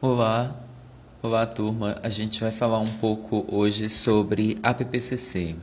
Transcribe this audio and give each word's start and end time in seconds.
Olá, 0.00 0.54
olá 1.20 1.44
turma. 1.44 1.98
A 2.04 2.08
gente 2.08 2.40
vai 2.40 2.52
falar 2.52 2.78
um 2.78 2.98
pouco 2.98 3.44
hoje 3.48 3.90
sobre 3.90 4.56
APPCC. 4.62 5.56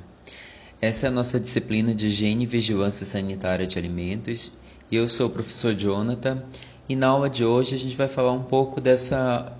Essa 0.81 1.05
é 1.05 1.07
a 1.07 1.11
nossa 1.11 1.39
disciplina 1.39 1.96
de 1.96 2.07
Higiene 2.07 2.43
e 2.43 2.45
Vigilância 2.45 3.05
Sanitária 3.05 3.65
de 3.65 3.79
Alimentos. 3.79 4.51
Eu 4.91 5.07
sou 5.07 5.27
o 5.27 5.29
professor 5.29 5.73
Jonathan 5.73 6.43
e 6.89 6.97
na 6.97 7.07
aula 7.07 7.29
de 7.29 7.46
hoje 7.46 7.75
a 7.75 7.79
gente 7.79 7.96
vai 7.96 8.10
falar 8.10 8.33
um 8.33 8.43
pouco 8.43 8.81
dessa, 8.81 9.53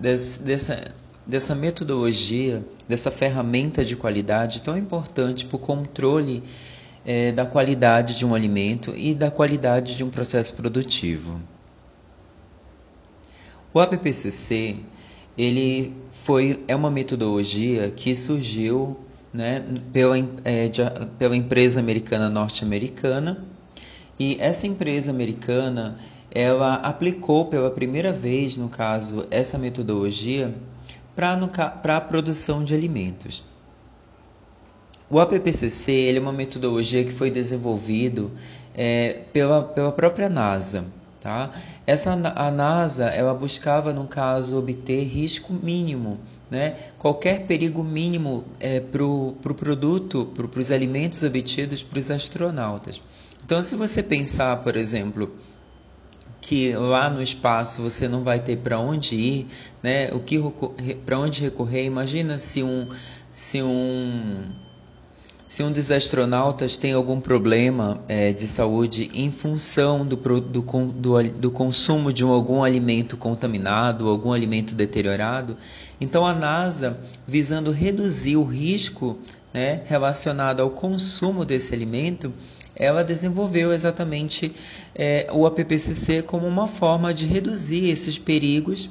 dessa, 0.00 0.42
dessa, 0.42 0.84
dessa 1.24 1.54
metodologia, 1.54 2.64
dessa 2.88 3.12
ferramenta 3.12 3.84
de 3.84 3.94
qualidade 3.94 4.60
tão 4.60 4.76
importante 4.76 5.46
para 5.46 5.54
o 5.54 5.60
controle 5.60 6.42
é, 7.04 7.30
da 7.30 7.46
qualidade 7.46 8.16
de 8.16 8.26
um 8.26 8.34
alimento 8.34 8.92
e 8.96 9.14
da 9.14 9.30
qualidade 9.30 9.96
de 9.96 10.02
um 10.02 10.10
processo 10.10 10.56
produtivo. 10.56 11.40
O 13.76 13.78
APPCC 13.78 14.76
ele 15.36 15.92
foi 16.10 16.64
é 16.66 16.74
uma 16.74 16.90
metodologia 16.90 17.90
que 17.90 18.16
surgiu 18.16 18.96
né, 19.34 19.62
pela, 19.92 20.16
é, 20.44 20.66
de, 20.66 20.80
pela 21.18 21.36
empresa 21.36 21.78
americana 21.78 22.30
norte-americana 22.30 23.44
e 24.18 24.38
essa 24.40 24.66
empresa 24.66 25.10
americana 25.10 25.98
ela 26.34 26.76
aplicou 26.76 27.44
pela 27.48 27.70
primeira 27.70 28.14
vez 28.14 28.56
no 28.56 28.70
caso 28.70 29.26
essa 29.30 29.58
metodologia 29.58 30.54
para 31.14 31.98
a 31.98 32.00
produção 32.00 32.64
de 32.64 32.72
alimentos. 32.72 33.44
O 35.10 35.20
APPCC 35.20 35.92
ele 35.92 36.16
é 36.16 36.22
uma 36.22 36.32
metodologia 36.32 37.04
que 37.04 37.12
foi 37.12 37.30
desenvolvido 37.30 38.30
é, 38.74 39.24
pela, 39.34 39.62
pela 39.64 39.92
própria 39.92 40.30
NASA. 40.30 40.86
Tá? 41.26 41.50
Essa, 41.84 42.12
a 42.36 42.52
NASA 42.52 43.06
ela 43.06 43.34
buscava, 43.34 43.92
no 43.92 44.06
caso, 44.06 44.56
obter 44.60 45.02
risco 45.02 45.52
mínimo, 45.52 46.20
né? 46.48 46.76
qualquer 47.00 47.48
perigo 47.48 47.82
mínimo 47.82 48.44
é, 48.60 48.78
para 48.78 49.04
o 49.04 49.34
pro 49.42 49.52
produto, 49.52 50.30
para 50.32 50.60
os 50.60 50.70
alimentos 50.70 51.24
obtidos 51.24 51.82
para 51.82 51.98
os 51.98 52.12
astronautas. 52.12 53.02
Então, 53.44 53.60
se 53.60 53.74
você 53.74 54.04
pensar, 54.04 54.58
por 54.58 54.76
exemplo, 54.76 55.34
que 56.40 56.72
lá 56.76 57.10
no 57.10 57.20
espaço 57.20 57.82
você 57.82 58.06
não 58.06 58.22
vai 58.22 58.38
ter 58.38 58.58
para 58.58 58.78
onde 58.78 59.16
ir, 59.16 59.48
né? 59.82 60.08
O 60.12 60.20
que 60.20 60.40
para 61.04 61.18
onde 61.18 61.42
recorrer? 61.42 61.86
Imagina 61.86 62.38
se 62.38 62.62
um 62.62 62.88
se 63.32 63.60
um 63.60 64.44
se 65.46 65.62
um 65.62 65.70
dos 65.70 65.92
astronautas 65.92 66.76
tem 66.76 66.92
algum 66.92 67.20
problema 67.20 68.00
é, 68.08 68.32
de 68.32 68.48
saúde 68.48 69.08
em 69.14 69.30
função 69.30 70.04
do, 70.04 70.16
do, 70.16 70.60
do, 70.60 71.22
do 71.22 71.50
consumo 71.52 72.12
de 72.12 72.24
um, 72.24 72.32
algum 72.32 72.64
alimento 72.64 73.16
contaminado, 73.16 74.08
algum 74.08 74.32
alimento 74.32 74.74
deteriorado, 74.74 75.56
então 76.00 76.26
a 76.26 76.34
NASA, 76.34 76.98
visando 77.28 77.70
reduzir 77.70 78.36
o 78.36 78.42
risco 78.42 79.16
né, 79.54 79.82
relacionado 79.86 80.60
ao 80.60 80.70
consumo 80.70 81.44
desse 81.44 81.72
alimento, 81.72 82.32
ela 82.74 83.04
desenvolveu 83.04 83.72
exatamente 83.72 84.52
é, 84.94 85.28
o 85.32 85.46
APPCC 85.46 86.22
como 86.22 86.46
uma 86.46 86.66
forma 86.66 87.14
de 87.14 87.24
reduzir 87.24 87.88
esses 87.88 88.18
perigos 88.18 88.90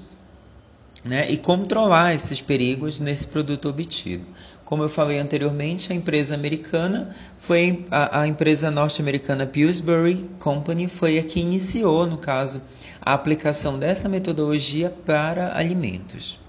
né, 1.03 1.29
e 1.29 1.37
controlar 1.37 2.15
esses 2.15 2.41
perigos 2.41 2.97
nesse 2.97 3.27
produto 3.27 3.69
obtido. 3.69 4.25
Como 4.65 4.81
eu 4.81 4.89
falei 4.89 5.19
anteriormente, 5.19 5.93
a 5.93 5.95
empresa 5.95 6.33
americana 6.33 7.15
foi 7.37 7.85
a, 7.91 8.21
a 8.21 8.27
empresa 8.27 8.71
norte-americana 8.71 9.45
Pillsbury 9.45 10.27
Company 10.39 10.87
foi 10.87 11.19
a 11.19 11.23
que 11.23 11.39
iniciou, 11.39 12.07
no 12.07 12.17
caso, 12.17 12.63
a 12.99 13.13
aplicação 13.13 13.77
dessa 13.77 14.09
metodologia 14.09 14.89
para 15.05 15.55
alimentos. 15.55 16.39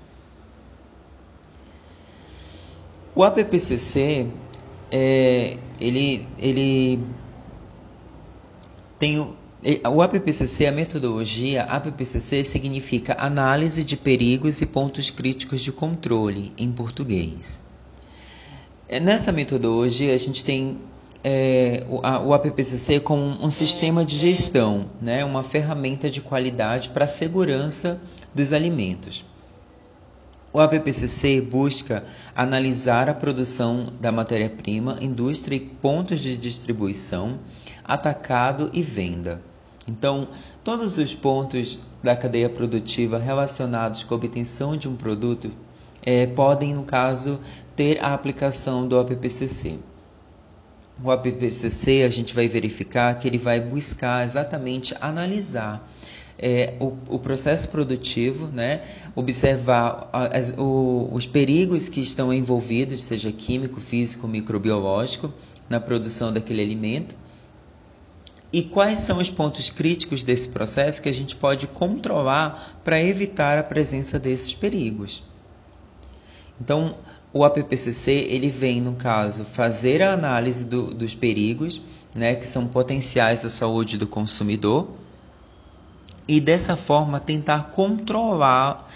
O 3.15 3.23
APPCC 3.23 4.27
é, 4.91 5.59
ele, 5.79 6.27
ele 6.39 7.01
tem 8.99 9.19
o 9.19 10.03
APPCC, 10.03 10.67
a 10.67 10.73
metodologia 10.73 11.65
APPCC 11.65 12.45
significa 12.45 13.17
Análise 13.19 13.85
de 13.85 13.97
Perigos 13.97 14.61
e 14.63 14.67
Pontos 14.67 15.11
Críticos 15.11 15.61
de 15.61 15.73
Controle, 15.73 16.53
em 16.57 16.71
português. 16.71 17.61
É, 18.89 19.01
nessa 19.01 19.33
metodologia, 19.33 20.15
a 20.15 20.19
gente 20.19 20.45
tem 20.45 20.79
é, 21.25 21.85
o, 21.89 22.01
a, 22.07 22.21
o 22.21 22.33
APPCC 22.33 23.01
como 23.01 23.23
um 23.45 23.51
sistema 23.51 24.05
de 24.05 24.17
gestão, 24.17 24.87
né, 25.03 25.25
uma 25.25 25.43
ferramenta 25.43 26.09
de 26.09 26.21
qualidade 26.21 26.91
para 26.91 27.05
a 27.05 27.09
segurança 27.09 28.01
dos 28.33 28.53
alimentos. 28.53 29.25
O 30.53 30.61
APPCC 30.61 31.41
busca 31.41 32.05
analisar 32.35 33.11
a 33.11 33.15
produção 33.15 33.93
da 34.01 34.13
matéria-prima, 34.13 34.99
indústria 35.01 35.57
e 35.57 35.61
pontos 35.61 36.21
de 36.21 36.37
distribuição, 36.37 37.41
atacado 37.85 38.71
e 38.73 38.81
venda. 38.81 39.43
Então, 39.89 40.29
todos 40.65 40.97
os 40.97 41.13
pontos 41.13 41.79
da 42.03 42.17
cadeia 42.17 42.49
produtiva 42.49 43.19
relacionados 43.19 44.05
com 44.05 44.15
a 44.15 44.17
obtenção 44.17 44.77
de 44.77 44.89
um 44.89 44.97
produto 44.97 45.51
é, 46.03 46.25
podem, 46.25 46.73
no 46.73 46.85
caso, 46.85 47.41
ter 47.77 48.03
a 48.03 48.15
aplicação 48.15 48.89
do 48.89 48.99
APPCC. 48.99 49.79
O 51.03 51.11
APPCC 51.11 52.03
a 52.03 52.09
gente 52.09 52.35
vai 52.35 52.49
verificar 52.49 53.19
que 53.19 53.29
ele 53.29 53.39
vai 53.39 53.61
buscar 53.61 54.25
exatamente 54.25 54.95
analisar 54.99 55.87
é, 56.39 56.75
o, 56.81 56.97
o, 57.09 57.19
processo 57.19 57.69
produtivo, 57.69 58.47
né? 58.47 58.83
observar 59.15 60.09
as, 60.13 60.55
o, 60.57 61.09
os 61.13 61.27
perigos 61.27 61.89
que 61.89 62.01
estão 62.01 62.33
envolvidos, 62.33 63.03
seja 63.03 63.33
químico, 63.33 63.81
físico, 63.81 64.27
microbiológico, 64.29 65.33
na 65.69 65.81
produção 65.81 66.33
daquele 66.33 66.63
alimento. 66.63 67.15
E 68.53 68.63
quais 68.63 69.01
são 69.01 69.19
os 69.19 69.29
pontos 69.29 69.71
críticos 69.71 70.23
desse 70.23 70.49
processo 70.49 71.03
que 71.03 71.09
a 71.09 71.15
gente 71.15 71.35
pode 71.37 71.67
controlar 71.67 72.81
para 72.85 73.03
evitar 73.03 73.59
a 73.59 73.63
presença 73.63 74.19
desses 74.19 74.55
perigos? 74.55 75.23
Então, 76.61 76.97
o 77.33 77.45
APPCC 77.45 78.11
ele 78.31 78.49
vem, 78.49 78.81
no 78.81 78.95
caso, 78.95 79.45
fazer 79.45 80.03
a 80.03 80.13
análise 80.13 80.65
do, 80.65 80.95
dos 80.95 81.15
perigos, 81.15 81.81
né, 82.15 82.35
que 82.35 82.47
são 82.47 82.67
potenciais 82.67 83.45
à 83.45 83.51
saúde 83.51 83.99
do 83.99 84.07
consumidor, 84.07 84.89
e 86.27 86.41
dessa 86.41 86.77
forma 86.77 87.21
tentar 87.21 87.71
controlar 87.71 88.89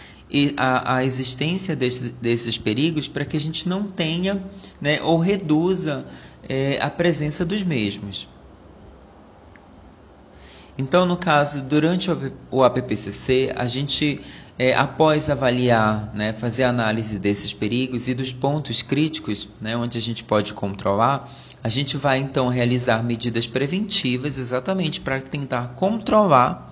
a, 0.56 0.96
a 0.96 1.04
existência 1.04 1.76
desse, 1.76 2.10
desses 2.20 2.56
perigos 2.56 3.08
para 3.08 3.24
que 3.24 3.36
a 3.36 3.40
gente 3.40 3.68
não 3.68 3.84
tenha 3.84 4.42
né, 4.80 5.00
ou 5.02 5.18
reduza 5.18 6.06
é, 6.48 6.78
a 6.80 6.90
presença 6.90 7.44
dos 7.44 7.62
mesmos. 7.62 8.28
Então, 10.78 11.04
no 11.04 11.16
caso, 11.16 11.62
durante 11.62 12.08
o 12.50 12.62
APPCC, 12.64 13.52
a 13.54 13.66
gente 13.66 14.20
é, 14.58 14.74
após 14.74 15.30
avaliar, 15.30 16.10
né, 16.14 16.32
fazer 16.32 16.64
análise 16.64 17.18
desses 17.18 17.52
perigos 17.52 18.08
e 18.08 18.14
dos 18.14 18.32
pontos 18.32 18.82
críticos, 18.82 19.48
né, 19.60 19.76
onde 19.76 19.96
a 19.96 20.00
gente 20.00 20.22
pode 20.24 20.52
controlar, 20.54 21.30
a 21.62 21.68
gente 21.68 21.96
vai 21.96 22.18
então 22.18 22.48
realizar 22.48 23.02
medidas 23.02 23.46
preventivas 23.46 24.38
exatamente 24.38 25.00
para 25.00 25.20
tentar 25.20 25.74
controlar 25.76 26.69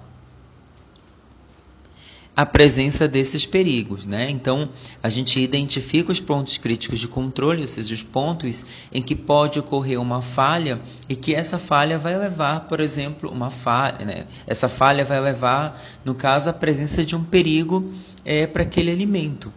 a 2.39 2.47
presença 2.47 3.09
desses 3.09 3.45
perigos. 3.45 4.07
Né? 4.07 4.31
Então, 4.31 4.69
a 5.03 5.11
gente 5.11 5.43
identifica 5.43 6.13
os 6.13 6.21
pontos 6.21 6.57
críticos 6.57 7.01
de 7.01 7.09
controle, 7.09 7.63
ou 7.63 7.67
seja, 7.67 7.93
os 7.93 8.05
pontos 8.05 8.65
em 8.93 9.03
que 9.03 9.17
pode 9.17 9.59
ocorrer 9.59 10.01
uma 10.01 10.23
falha 10.23 10.81
e 11.09 11.17
que 11.17 11.35
essa 11.35 11.59
falha 11.59 11.99
vai 11.99 12.17
levar, 12.17 12.61
por 12.69 12.79
exemplo, 12.79 13.29
uma 13.29 13.51
falha. 13.51 14.07
Né? 14.07 14.27
Essa 14.47 14.69
falha 14.69 15.05
vai 15.05 15.21
levar, 15.21 15.83
no 16.05 16.15
caso, 16.15 16.49
a 16.49 16.53
presença 16.53 17.05
de 17.05 17.17
um 17.17 17.25
perigo 17.25 17.93
é, 18.25 18.47
para 18.47 18.63
aquele 18.63 18.93
alimento. 18.93 19.53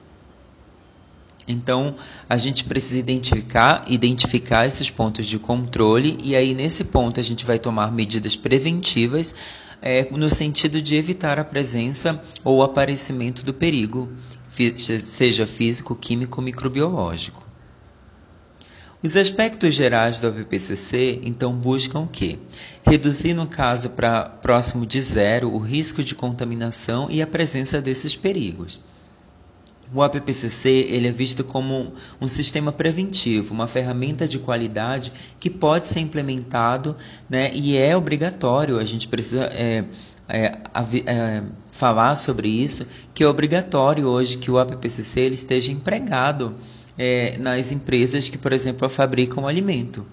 Então, 1.48 1.96
a 2.28 2.36
gente 2.36 2.64
precisa 2.64 2.98
identificar, 2.98 3.86
identificar 3.88 4.66
esses 4.66 4.90
pontos 4.90 5.28
de 5.28 5.38
controle 5.38 6.18
e 6.24 6.36
aí 6.36 6.56
nesse 6.56 6.84
ponto 6.84 7.20
a 7.20 7.24
gente 7.24 7.46
vai 7.46 7.60
tomar 7.60 7.92
medidas 7.92 8.36
preventivas 8.36 9.36
é, 9.82 10.08
no 10.12 10.30
sentido 10.30 10.82
de 10.82 10.96
evitar 10.96 11.40
a 11.40 11.44
presença 11.44 12.22
ou 12.44 12.58
o 12.58 12.64
aparecimento 12.64 13.44
do 13.44 13.54
perigo, 13.54 14.10
seja 14.78 15.48
físico, 15.48 15.96
químico 15.96 16.40
ou 16.40 16.46
microbiológico. 16.46 17.52
Os 19.04 19.16
aspectos 19.16 19.74
gerais 19.74 20.20
do 20.20 20.28
AVPCC, 20.28 21.22
então, 21.24 21.54
buscam 21.54 22.02
o 22.02 22.08
quê? 22.08 22.38
Reduzir, 22.86 23.34
no 23.34 23.48
caso, 23.48 23.90
para 23.90 24.26
próximo 24.26 24.86
de 24.86 25.02
zero, 25.02 25.52
o 25.52 25.58
risco 25.58 26.04
de 26.04 26.14
contaminação 26.14 27.08
e 27.10 27.20
a 27.20 27.26
presença 27.26 27.82
desses 27.82 28.16
perigos. 28.16 28.80
O 29.94 30.02
APPCC 30.02 30.88
ele 30.90 31.08
é 31.08 31.12
visto 31.12 31.44
como 31.44 31.94
um 32.20 32.28
sistema 32.28 32.72
preventivo, 32.72 33.54
uma 33.54 33.68
ferramenta 33.68 34.26
de 34.26 34.40
qualidade 34.40 35.12
que 35.40 35.50
pode 35.50 35.88
ser 35.88 36.00
implementado 36.00 36.96
né, 37.30 37.52
e 37.54 37.78
é 37.78 37.96
obrigatório. 37.96 38.80
A 38.80 38.86
gente 38.86 39.08
precisa 39.08 39.44
é, 39.54 39.84
é, 40.30 40.58
é, 41.06 41.44
falar 41.72 42.16
sobre 42.16 42.48
isso, 42.48 42.88
que 43.14 43.24
é 43.24 43.28
obrigatório 43.28 44.08
hoje 44.08 44.38
que 44.38 44.50
o 44.50 44.58
APPCC 44.58 45.20
ele 45.20 45.36
esteja 45.36 45.74
empregado 45.74 46.56
é, 46.98 47.38
nas 47.38 47.72
empresas 47.74 48.30
que, 48.30 48.38
por 48.38 48.54
exemplo, 48.54 48.88
fabricam 48.88 49.46
alimento, 49.46 50.06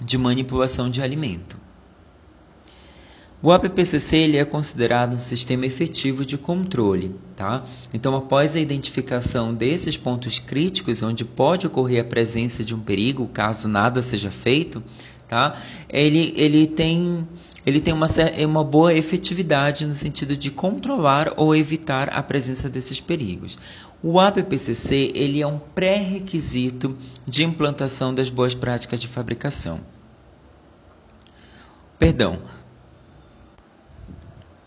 de 0.00 0.16
manipulação 0.16 0.88
de 0.88 1.02
alimento. 1.02 1.56
O 3.40 3.52
APPCC 3.52 4.16
ele 4.16 4.36
é 4.36 4.44
considerado 4.44 5.14
um 5.14 5.20
sistema 5.20 5.64
efetivo 5.64 6.24
de 6.24 6.36
controle. 6.36 7.14
Tá? 7.36 7.64
Então, 7.94 8.16
após 8.16 8.56
a 8.56 8.60
identificação 8.60 9.54
desses 9.54 9.96
pontos 9.96 10.40
críticos, 10.40 11.02
onde 11.02 11.24
pode 11.24 11.66
ocorrer 11.66 12.00
a 12.00 12.04
presença 12.04 12.64
de 12.64 12.74
um 12.74 12.80
perigo, 12.80 13.28
caso 13.28 13.68
nada 13.68 14.02
seja 14.02 14.30
feito, 14.30 14.82
tá? 15.28 15.56
ele, 15.88 16.34
ele 16.36 16.66
tem, 16.66 17.24
ele 17.64 17.80
tem 17.80 17.94
uma, 17.94 18.08
uma 18.44 18.64
boa 18.64 18.92
efetividade 18.92 19.86
no 19.86 19.94
sentido 19.94 20.36
de 20.36 20.50
controlar 20.50 21.32
ou 21.36 21.54
evitar 21.54 22.08
a 22.08 22.20
presença 22.20 22.68
desses 22.68 23.00
perigos. 23.00 23.56
O 24.02 24.18
APPCC 24.18 25.12
ele 25.14 25.40
é 25.40 25.46
um 25.46 25.58
pré-requisito 25.58 26.96
de 27.24 27.44
implantação 27.44 28.12
das 28.12 28.30
boas 28.30 28.52
práticas 28.52 28.98
de 28.98 29.06
fabricação. 29.06 29.78
Perdão, 31.98 32.38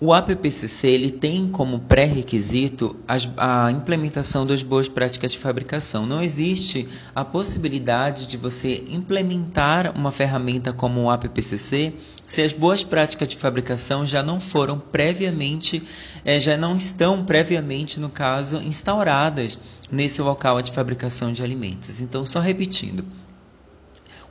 o 0.04 0.12
APPCC 0.12 0.88
ele 0.88 1.12
tem 1.12 1.48
como 1.48 1.82
pré-requisito 1.82 2.96
a 3.38 3.72
implementação 3.72 4.48
das 4.48 4.64
boas 4.64 4.90
práticas 4.90 5.32
de 5.32 5.38
fabricação. 5.38 6.08
Não 6.08 6.24
existe 6.24 6.90
a 7.14 7.24
possibilidade 7.24 8.26
de 8.26 8.36
você 8.36 8.84
implementar 8.90 9.96
uma 9.96 10.12
ferramenta 10.12 10.74
como 10.74 11.04
o 11.04 11.10
APPCC 11.12 11.94
se 12.26 12.42
as 12.42 12.52
boas 12.52 12.84
práticas 12.84 13.28
de 13.28 13.38
fabricação 13.38 14.04
já 14.04 14.24
não 14.24 14.40
foram 14.40 14.80
previamente, 14.80 15.84
é, 16.26 16.40
já 16.40 16.58
não 16.58 16.76
estão 16.76 17.24
previamente, 17.24 18.00
no 18.00 18.10
caso, 18.10 18.58
instauradas 18.58 19.60
nesse 19.92 20.20
local 20.22 20.62
de 20.64 20.72
fabricação 20.72 21.32
de 21.32 21.44
alimentos. 21.44 22.02
Então, 22.02 22.26
só 22.26 22.40
repetindo, 22.40 23.06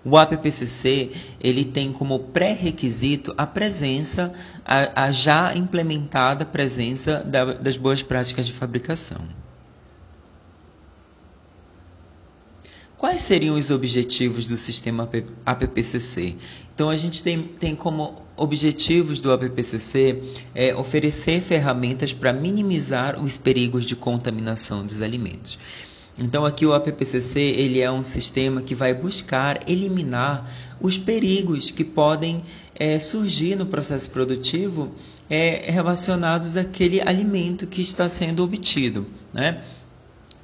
o 0.05 0.17
APPCC 0.17 1.11
ele 1.41 1.65
tem 1.65 1.93
como 1.93 2.19
pré-requisito 2.19 3.35
a 3.37 3.47
presença, 3.47 4.33
a, 4.65 5.05
a, 5.05 5.13
já 5.13 5.55
implementada 5.55 6.45
presença 6.45 7.19
da, 7.25 7.45
das 7.53 7.77
boas 7.77 8.03
práticas 8.03 8.47
de 8.47 8.53
fabricação. 8.53 9.21
Quais 12.97 13.23
seriam 13.23 13.57
os 13.57 13.71
objetivos 13.71 14.47
do 14.47 14.59
sistema 14.59 15.09
APPCC? 15.47 16.37
Então, 16.75 16.91
a 16.91 16.97
gente 16.97 17.23
tem, 17.23 17.43
tem 17.43 17.75
como 17.75 18.23
objetivos 18.37 19.21
do 19.21 19.33
APPCC 19.33 20.23
é 20.55 20.75
oferecer 20.75 21.41
ferramentas 21.41 22.13
para 22.13 22.31
minimizar 22.31 23.23
os 23.23 23.39
perigos 23.39 23.87
de 23.87 23.97
contaminação 23.97 24.85
dos 24.85 25.01
alimentos. 25.01 25.59
Então 26.19 26.45
aqui 26.45 26.67
o 26.67 26.75
APPCC 26.75 27.41
ele 27.41 27.81
é 27.81 27.91
um 27.91 28.05
sistema 28.05 28.61
que 28.63 28.75
vai 28.75 28.93
buscar 28.93 29.69
eliminar 29.69 30.51
os 30.81 30.99
perigos 30.99 31.71
que 31.71 31.85
podem 31.85 32.43
é, 32.75 32.99
surgir 32.99 33.57
no 33.57 33.67
processo 33.67 34.11
produtivo 34.11 34.93
é, 35.29 35.71
relacionados 35.71 36.57
àquele 36.57 37.01
alimento 37.01 37.67
que 37.67 37.81
está 37.81 38.09
sendo 38.09 38.43
obtido, 38.43 39.07
né? 39.33 39.63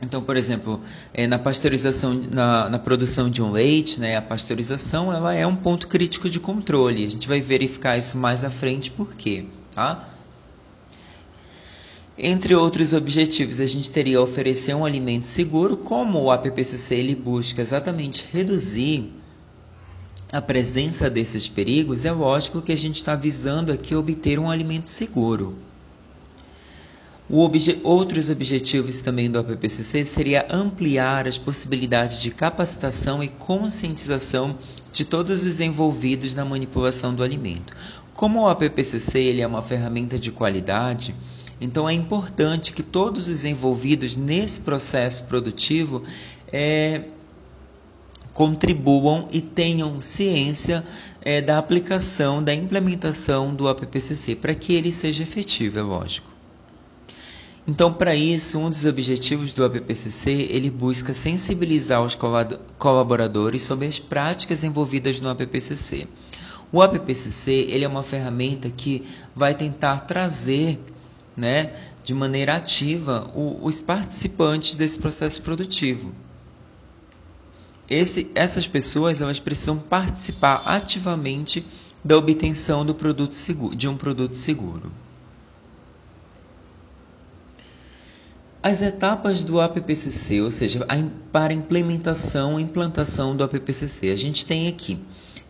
Então, 0.01 0.23
por 0.23 0.37
exemplo, 0.37 0.81
é, 1.15 1.27
na 1.27 1.39
pasteurização, 1.39 2.13
na, 2.15 2.69
na, 2.69 2.79
produção 2.79 3.31
de 3.31 3.43
um 3.43 3.51
leite, 3.51 3.99
né, 3.99 4.17
a 4.17 4.23
pasteurização 4.23 5.11
ela 5.11 5.35
é 5.35 5.47
um 5.47 5.57
ponto 5.57 5.89
crítico 5.89 6.29
de 6.29 6.39
controle. 6.39 7.07
A 7.07 7.09
gente 7.09 7.27
vai 7.27 7.41
verificar 7.41 7.97
isso 7.97 8.19
mais 8.19 8.45
à 8.45 8.51
frente, 8.51 8.91
por 8.91 9.15
quê? 9.15 9.47
Tá? 9.75 10.07
Entre 12.19 12.55
outros 12.55 12.95
objetivos, 12.95 13.61
a 13.61 13.67
gente 13.67 13.91
teria 13.91 14.23
oferecer 14.23 14.75
um 14.75 14.87
alimento 14.87 15.27
seguro, 15.27 15.77
como 15.77 16.23
o 16.23 16.31
APPCC 16.31 16.95
ele 16.95 17.15
busca 17.15 17.61
exatamente 17.61 18.27
reduzir 18.33 19.13
a 20.33 20.41
presença 20.41 21.11
desses 21.11 21.47
perigos, 21.47 22.05
é 22.05 22.11
lógico 22.11 22.63
que 22.63 22.73
a 22.73 22.77
gente 22.77 22.97
está 22.97 23.15
visando 23.15 23.71
aqui 23.71 23.95
obter 23.95 24.39
um 24.39 24.51
alimento 24.51 24.89
seguro. 24.89 25.57
Obje 27.29 27.81
outros 27.83 28.31
objetivos 28.31 29.01
também 29.01 29.31
do 29.31 29.39
APPCC 29.39 30.05
seria 30.05 30.47
ampliar 30.49 31.27
as 31.29 31.37
possibilidades 31.37 32.21
de 32.23 32.31
capacitação 32.31 33.23
e 33.23 33.29
conscientização 33.29 34.57
de 34.93 35.05
todos 35.05 35.45
os 35.45 35.61
envolvidos 35.61 36.35
na 36.35 36.45
manipulação 36.45 37.15
do 37.15 37.23
alimento. 37.23 37.75
Como 38.15 38.41
o 38.41 38.49
APPCC 38.49 39.19
ele 39.19 39.43
é 39.43 39.47
uma 39.47 39.63
ferramenta 39.63 40.19
de 40.19 40.31
qualidade, 40.31 41.15
então 41.61 41.89
é 41.89 41.93
importante 41.93 42.73
que 42.73 42.83
todos 42.83 43.29
os 43.29 43.45
envolvidos 43.45 44.17
nesse 44.17 44.61
processo 44.61 45.25
produtivo 45.25 46.03
é, 46.53 47.03
contribuam 48.33 49.27
e 49.33 49.41
tenham 49.41 50.01
ciência 50.03 50.85
é, 51.23 51.41
da 51.41 51.57
aplicação, 51.57 52.43
da 52.43 52.55
implementação 52.55 53.55
do 53.55 53.67
APPCC, 53.69 54.37
para 54.37 54.55
que 54.55 54.75
ele 54.75 54.93
seja 54.93 55.23
efetivo, 55.23 55.79
é 55.79 55.83
lógico. 55.83 56.37
Então, 57.69 57.93
para 57.93 58.15
isso, 58.15 58.59
um 58.61 58.71
dos 58.71 58.85
objetivos 58.85 59.53
do 59.53 59.65
APPCC, 59.65 60.31
ele 60.51 60.71
busca 60.71 61.13
sensibilizar 61.13 62.01
os 62.01 62.17
colaboradores 62.79 63.65
sobre 63.65 63.89
as 63.89 63.99
práticas 63.99 64.63
envolvidas 64.63 65.19
no 65.19 65.29
APPCC. 65.31 66.07
O 66.71 66.81
APPCC, 66.81 67.67
ele 67.69 67.85
é 67.85 67.89
uma 67.89 68.05
ferramenta 68.05 68.71
que 68.71 69.05
vai 69.35 69.53
tentar 69.53 70.01
trazer 70.01 70.79
né, 71.37 71.73
de 72.03 72.15
maneira 72.15 72.57
ativa 72.57 73.31
o, 73.35 73.59
os 73.63 73.81
participantes 73.81 74.75
desse 74.75 74.99
processo 74.99 75.43
produtivo. 75.43 76.13
Esse, 77.89 78.31
essas 78.35 78.67
pessoas 78.67 79.21
elas 79.21 79.39
precisam 79.39 79.79
participar 79.79 80.63
ativamente 80.65 81.65
da 82.05 82.17
obtenção 82.17 82.85
do 82.85 82.95
produto 82.95 83.35
seguro, 83.35 83.77
de 83.77 83.89
um 83.89 83.97
produto 83.97 84.35
seguro. 84.35 84.91
As 88.63 88.83
etapas 88.83 89.45
do 89.45 89.61
APPCC, 89.61 90.41
ou 90.41 90.51
seja, 90.51 90.85
a, 90.89 90.97
para 91.31 91.53
implementação 91.53 92.59
e 92.59 92.63
implantação 92.65 93.37
do 93.37 93.45
APPCC, 93.45 94.11
a 94.11 94.17
gente 94.17 94.45
tem 94.45 94.67
aqui 94.67 95.01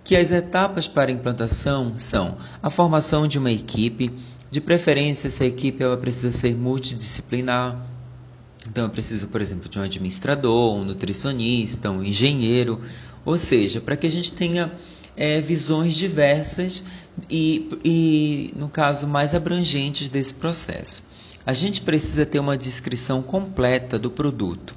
que 0.05 0.15
as 0.15 0.31
etapas 0.31 0.87
para 0.87 1.11
implantação 1.11 1.97
são 1.97 2.37
a 2.63 2.71
formação 2.71 3.27
de 3.27 3.39
uma 3.39 3.51
equipe, 3.51 4.13
de 4.57 4.61
preferência, 4.63 5.29
essa 5.29 5.45
equipe 5.45 5.83
ela 5.83 5.99
precisa 5.99 6.33
ser 6.33 6.55
multidisciplinar. 6.55 7.79
Então, 8.67 8.85
eu 8.85 8.91
preciso, 8.91 9.29
por 9.29 9.43
exemplo, 9.43 9.69
de 9.69 9.79
um 9.79 9.83
administrador, 9.83 10.75
um 10.75 10.83
nutricionista, 10.83 11.91
um 11.91 12.03
engenheiro, 12.03 12.81
ou 13.23 13.37
seja, 13.37 13.83
para 13.83 13.97
que 13.97 14.07
a 14.07 14.11
gente 14.11 14.33
tenha 14.33 14.73
é, 15.15 15.43
visões 15.43 15.93
diversas 15.95 16.83
e, 17.29 17.69
e, 17.85 18.55
no 18.57 18.71
caso, 18.71 19.07
mais 19.07 19.35
abrangentes 19.35 20.09
desse 20.09 20.33
processo. 20.33 21.05
A 21.45 21.53
gente 21.53 21.83
precisa 21.83 22.25
ter 22.25 22.39
uma 22.39 22.57
descrição 22.57 23.21
completa 23.21 23.99
do 23.99 24.11
produto. 24.11 24.75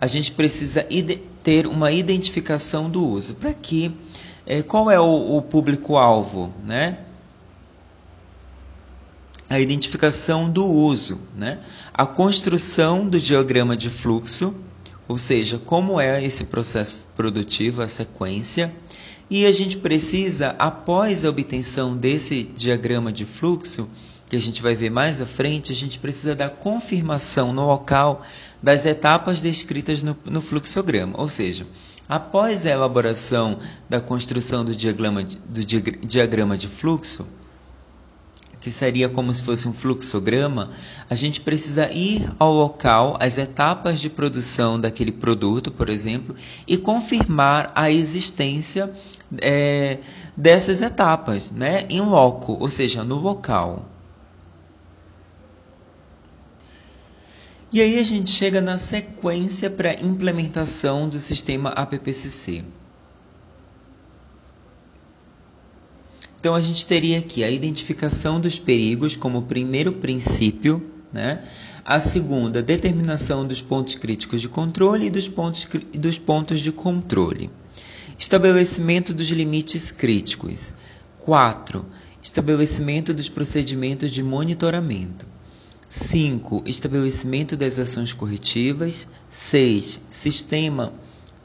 A 0.00 0.06
gente 0.06 0.32
precisa 0.32 0.86
ter 1.44 1.66
uma 1.66 1.92
identificação 1.92 2.88
do 2.88 3.06
uso. 3.06 3.36
Para 3.36 3.52
que? 3.52 3.92
É, 4.46 4.62
qual 4.62 4.90
é 4.90 4.98
o, 4.98 5.36
o 5.36 5.42
público-alvo? 5.42 6.50
Né? 6.64 6.96
A 9.48 9.58
identificação 9.58 10.50
do 10.50 10.66
uso, 10.66 11.20
né? 11.36 11.60
a 11.92 12.06
construção 12.06 13.08
do 13.08 13.18
diagrama 13.18 13.76
de 13.76 13.88
fluxo, 13.88 14.54
ou 15.08 15.16
seja, 15.16 15.58
como 15.58 15.98
é 15.98 16.22
esse 16.22 16.44
processo 16.44 17.06
produtivo, 17.16 17.80
a 17.80 17.88
sequência, 17.88 18.72
e 19.30 19.46
a 19.46 19.52
gente 19.52 19.76
precisa, 19.76 20.54
após 20.58 21.24
a 21.24 21.30
obtenção 21.30 21.96
desse 21.96 22.44
diagrama 22.44 23.12
de 23.12 23.24
fluxo, 23.24 23.88
que 24.28 24.36
a 24.36 24.40
gente 24.40 24.62
vai 24.62 24.74
ver 24.74 24.90
mais 24.90 25.20
à 25.20 25.26
frente, 25.26 25.72
a 25.72 25.74
gente 25.74 25.98
precisa 25.98 26.34
da 26.34 26.50
confirmação 26.50 27.52
no 27.52 27.66
local 27.66 28.22
das 28.62 28.84
etapas 28.84 29.40
descritas 29.40 30.02
no, 30.02 30.16
no 30.26 30.42
fluxograma, 30.42 31.14
ou 31.18 31.28
seja, 31.28 31.66
após 32.06 32.66
a 32.66 32.70
elaboração 32.70 33.58
da 33.88 34.00
construção 34.00 34.64
do 34.64 34.74
diagrama, 34.74 35.22
do 35.22 35.64
diagrama 35.64 36.58
de 36.58 36.68
fluxo, 36.68 37.26
que 38.60 38.72
seria 38.72 39.08
como 39.08 39.32
se 39.32 39.42
fosse 39.42 39.68
um 39.68 39.72
fluxograma, 39.72 40.70
a 41.08 41.14
gente 41.14 41.40
precisa 41.40 41.90
ir 41.92 42.30
ao 42.38 42.52
local, 42.52 43.16
às 43.20 43.38
etapas 43.38 44.00
de 44.00 44.10
produção 44.10 44.80
daquele 44.80 45.12
produto, 45.12 45.70
por 45.70 45.88
exemplo, 45.88 46.34
e 46.66 46.76
confirmar 46.76 47.70
a 47.74 47.90
existência 47.90 48.90
é, 49.40 49.98
dessas 50.36 50.82
etapas, 50.82 51.50
né, 51.50 51.86
em 51.88 52.00
loco, 52.00 52.56
ou 52.58 52.68
seja, 52.68 53.04
no 53.04 53.16
local. 53.16 53.86
E 57.70 57.82
aí 57.82 57.98
a 57.98 58.04
gente 58.04 58.30
chega 58.30 58.62
na 58.62 58.78
sequência 58.78 59.68
para 59.68 59.92
implementação 60.02 61.06
do 61.06 61.18
sistema 61.18 61.68
APPCC. 61.70 62.64
Então 66.38 66.54
a 66.54 66.60
gente 66.60 66.86
teria 66.86 67.18
aqui 67.18 67.42
a 67.42 67.50
identificação 67.50 68.40
dos 68.40 68.58
perigos 68.58 69.16
como 69.16 69.42
primeiro 69.42 69.92
princípio, 69.92 70.82
né? 71.12 71.42
A 71.84 72.00
segunda, 72.00 72.62
determinação 72.62 73.46
dos 73.46 73.60
pontos 73.60 73.94
críticos 73.94 74.40
de 74.40 74.48
controle 74.48 75.06
e 75.06 75.10
dos 75.10 75.28
pontos, 75.28 75.66
dos 75.94 76.18
pontos 76.18 76.60
de 76.60 76.70
controle. 76.70 77.50
Estabelecimento 78.18 79.14
dos 79.14 79.28
limites 79.30 79.90
críticos. 79.90 80.74
4. 81.20 81.84
Estabelecimento 82.22 83.14
dos 83.14 83.28
procedimentos 83.28 84.10
de 84.10 84.22
monitoramento. 84.22 85.26
5. 85.88 86.62
Estabelecimento 86.66 87.56
das 87.56 87.78
ações 87.78 88.12
corretivas. 88.12 89.08
6. 89.30 90.02
Sistema 90.10 90.92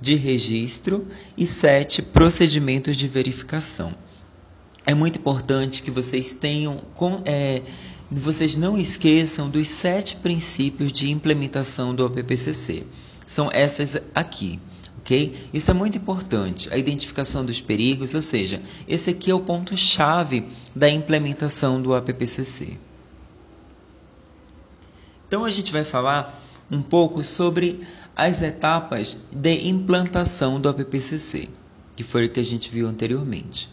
de 0.01 0.15
registro. 0.15 1.07
E 1.37 1.47
7. 1.47 2.01
Procedimentos 2.01 2.97
de 2.97 3.07
verificação. 3.07 3.93
É 4.85 4.93
muito 4.93 5.17
importante 5.17 5.81
que 5.81 5.91
vocês 5.91 6.33
tenham. 6.33 6.79
É, 7.25 7.61
vocês 8.11 8.55
não 8.55 8.77
esqueçam 8.77 9.49
dos 9.49 9.67
sete 9.69 10.17
princípios 10.17 10.91
de 10.91 11.09
implementação 11.09 11.95
do 11.95 12.05
APPCC. 12.05 12.85
São 13.25 13.49
essas 13.51 13.97
aqui. 14.13 14.59
ok? 14.99 15.35
Isso 15.53 15.71
é 15.71 15.73
muito 15.73 15.97
importante, 15.97 16.69
a 16.71 16.77
identificação 16.77 17.45
dos 17.45 17.61
perigos, 17.61 18.13
ou 18.13 18.21
seja, 18.21 18.61
esse 18.87 19.09
aqui 19.09 19.31
é 19.31 19.33
o 19.33 19.39
ponto-chave 19.39 20.45
da 20.75 20.89
implementação 20.89 21.81
do 21.81 21.93
APPCC. 21.95 22.77
Então 25.27 25.45
a 25.45 25.49
gente 25.49 25.71
vai 25.71 25.83
falar 25.83 26.39
um 26.69 26.81
pouco 26.81 27.23
sobre 27.23 27.81
as 28.15 28.41
etapas 28.41 29.17
de 29.31 29.67
implantação 29.67 30.59
do 30.61 30.69
APPCC, 30.69 31.49
que 31.95 32.03
foi 32.03 32.25
o 32.25 32.29
que 32.29 32.39
a 32.39 32.43
gente 32.45 32.69
viu 32.69 32.87
anteriormente. 32.87 33.69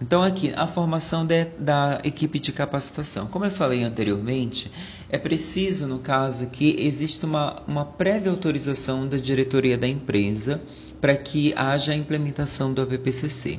Então, 0.00 0.22
aqui, 0.22 0.52
a 0.54 0.66
formação 0.66 1.26
de, 1.26 1.44
da 1.58 2.00
equipe 2.04 2.38
de 2.38 2.52
capacitação. 2.52 3.26
Como 3.26 3.44
eu 3.44 3.50
falei 3.50 3.82
anteriormente, 3.82 4.70
é 5.08 5.18
preciso, 5.18 5.88
no 5.88 5.98
caso, 5.98 6.48
que 6.50 6.76
exista 6.78 7.26
uma, 7.26 7.62
uma 7.66 7.84
prévia 7.84 8.30
autorização 8.30 9.08
da 9.08 9.16
diretoria 9.16 9.76
da 9.76 9.88
empresa 9.88 10.60
para 11.00 11.16
que 11.16 11.52
haja 11.56 11.92
a 11.92 11.96
implementação 11.96 12.72
do 12.72 12.82
APPCC. 12.82 13.58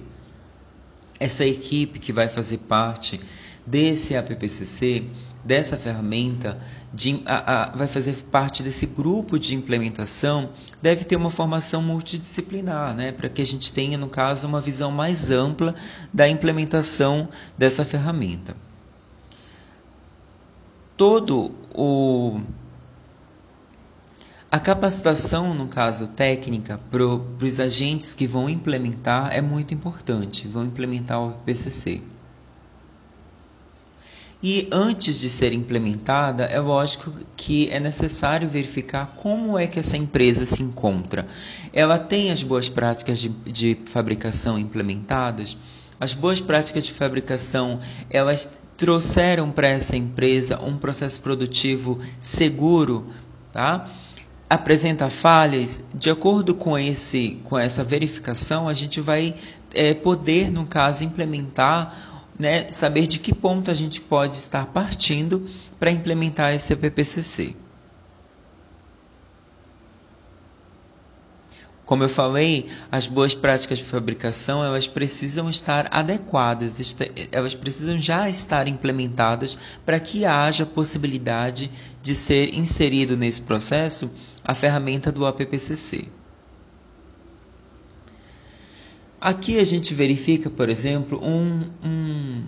Essa 1.20 1.46
equipe 1.46 2.00
que 2.00 2.14
vai 2.14 2.30
fazer 2.30 2.60
parte 2.60 3.20
desse 3.66 4.16
APPCC, 4.16 5.06
dessa 5.44 5.78
ferramenta, 5.78 6.60
de, 6.94 7.22
a, 7.26 7.64
a, 7.64 7.70
vai 7.76 7.88
fazer 7.88 8.16
parte 8.32 8.64
desse 8.64 8.86
grupo 8.86 9.40
de 9.40 9.56
implementação, 9.56 10.50
deve 10.82 11.04
ter 11.04 11.16
uma 11.16 11.30
formação 11.30 11.82
multidisciplinar, 11.82 12.96
né, 12.96 13.12
para 13.12 13.30
que 13.30 13.42
a 13.42 13.46
gente 13.46 13.72
tenha, 13.72 13.98
no 13.98 14.10
caso, 14.10 14.48
uma 14.48 14.60
visão 14.60 14.92
mais 14.92 15.30
ampla 15.30 15.76
da 16.14 16.28
implementação 16.28 17.30
dessa 17.58 17.86
ferramenta. 17.86 18.56
Todo 20.98 21.52
o 21.74 22.42
a 24.52 24.60
capacitação, 24.60 25.54
no 25.54 25.68
caso 25.68 26.08
técnica, 26.08 26.80
para 26.90 27.06
os 27.06 27.60
agentes 27.60 28.16
que 28.16 28.26
vão 28.26 28.50
implementar 28.50 29.32
é 29.32 29.44
muito 29.44 29.76
importante, 29.76 30.48
vão 30.48 30.66
implementar 30.66 31.22
o 31.22 31.34
PCC. 31.46 32.02
E 34.42 34.70
antes 34.72 35.20
de 35.20 35.30
ser 35.30 35.52
implementada, 35.52 36.46
é 36.46 36.60
lógico 36.60 37.12
que 37.36 37.70
é 37.70 37.80
necessário 37.80 38.48
verificar 38.48 39.14
como 39.18 39.60
é 39.60 39.68
que 39.68 39.80
essa 39.80 39.98
empresa 39.98 40.46
se 40.46 40.64
encontra. 40.64 41.28
Ela 41.74 42.00
tem 42.00 42.32
as 42.32 42.42
boas 42.42 42.70
práticas 42.70 43.20
de, 43.20 43.28
de 43.30 43.78
fabricação 43.86 44.58
implementadas? 44.58 45.58
As 46.00 46.14
boas 46.14 46.40
práticas 46.40 46.86
de 46.86 46.94
fabricação, 46.94 47.82
elas 48.10 48.50
trouxeram 48.78 49.52
para 49.52 49.68
essa 49.68 49.98
empresa 49.98 50.58
um 50.62 50.78
processo 50.78 51.20
produtivo 51.20 52.00
seguro, 52.22 53.08
tá? 53.52 53.90
apresenta 54.50 55.10
falhas, 55.12 55.84
de 55.94 56.10
acordo 56.10 56.56
com, 56.56 56.78
esse, 56.78 57.40
com 57.44 57.58
essa 57.58 57.84
verificação, 57.84 58.68
a 58.68 58.74
gente 58.74 59.00
vai 59.00 59.36
é, 59.74 59.94
poder, 59.94 60.50
no 60.50 60.66
caso, 60.66 61.04
implementar 61.04 62.09
né, 62.40 62.72
saber 62.72 63.06
de 63.06 63.20
que 63.20 63.36
ponto 63.36 63.70
a 63.70 63.74
gente 63.74 64.00
pode 64.00 64.38
estar 64.38 64.66
partindo 64.68 65.46
para 65.78 65.92
implementar 65.92 66.54
esse 66.54 66.74
PPCC. 66.74 67.54
Como 71.86 72.04
eu 72.04 72.10
falei, 72.10 72.70
as 72.92 73.08
boas 73.08 73.34
práticas 73.34 73.80
de 73.80 73.84
fabricação 73.84 74.64
elas 74.64 74.88
precisam 74.88 75.50
estar 75.50 75.88
adequadas, 75.92 76.96
elas 77.32 77.56
precisam 77.56 77.98
já 77.98 78.30
estar 78.30 78.68
implementadas 78.68 79.58
para 79.84 80.00
que 80.00 80.24
haja 80.24 80.68
possibilidade 80.68 81.70
de 82.02 82.14
ser 82.14 82.56
inserido 82.56 83.18
nesse 83.18 83.42
processo 83.42 84.10
a 84.46 84.54
ferramenta 84.54 85.12
do 85.12 85.26
APPCC. 85.26 86.19
Aqui 89.22 89.60
a 89.60 89.64
gente 89.64 89.94
verifica, 89.94 90.50
por 90.50 90.70
exemplo, 90.70 91.20
um, 91.22 91.66
um, 91.84 92.44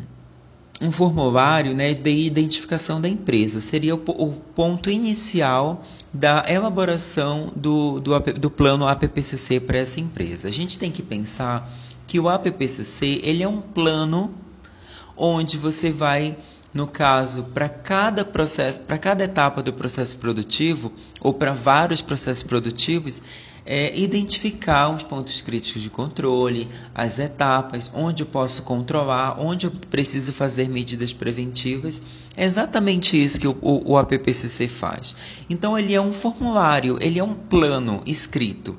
um 0.81 0.91
formulário 0.91 1.75
né, 1.75 1.93
de 1.93 2.09
identificação 2.09 3.01
da 3.01 3.09
empresa. 3.09 3.59
Seria 3.59 3.95
o, 3.95 3.99
o 4.07 4.31
ponto 4.55 4.89
inicial 4.89 5.83
da 6.13 6.45
elaboração 6.47 7.51
do, 7.55 7.99
do, 7.99 8.19
do 8.19 8.49
plano 8.49 8.87
APPCC 8.87 9.59
para 9.59 9.79
essa 9.79 9.99
empresa. 9.99 10.47
A 10.47 10.51
gente 10.51 10.79
tem 10.79 10.91
que 10.91 11.01
pensar 11.01 11.69
que 12.07 12.19
o 12.19 12.29
APPCC 12.29 13.19
ele 13.23 13.43
é 13.43 13.47
um 13.47 13.61
plano 13.61 14.33
onde 15.15 15.57
você 15.57 15.91
vai 15.91 16.35
no 16.73 16.87
caso, 16.87 17.43
para 17.53 17.67
cada 17.67 18.23
processo, 18.23 18.81
para 18.81 18.97
cada 18.97 19.25
etapa 19.25 19.61
do 19.61 19.73
processo 19.73 20.17
produtivo, 20.17 20.91
ou 21.19 21.33
para 21.33 21.51
vários 21.51 22.01
processos 22.01 22.43
produtivos, 22.43 23.21
é 23.73 23.97
identificar 23.97 24.89
os 24.93 25.01
pontos 25.01 25.39
críticos 25.39 25.81
de 25.81 25.89
controle, 25.89 26.67
as 26.93 27.19
etapas, 27.19 27.89
onde 27.95 28.21
eu 28.21 28.27
posso 28.27 28.63
controlar, 28.63 29.39
onde 29.39 29.65
eu 29.65 29.71
preciso 29.89 30.33
fazer 30.33 30.67
medidas 30.67 31.13
preventivas. 31.13 32.01
É 32.35 32.43
exatamente 32.43 33.15
isso 33.15 33.39
que 33.39 33.47
o, 33.47 33.57
o, 33.61 33.93
o 33.93 33.97
APPCC 33.97 34.67
faz. 34.67 35.15
Então, 35.49 35.79
ele 35.79 35.93
é 35.93 36.01
um 36.01 36.11
formulário, 36.11 36.97
ele 36.99 37.17
é 37.17 37.23
um 37.23 37.33
plano 37.33 38.03
escrito. 38.05 38.75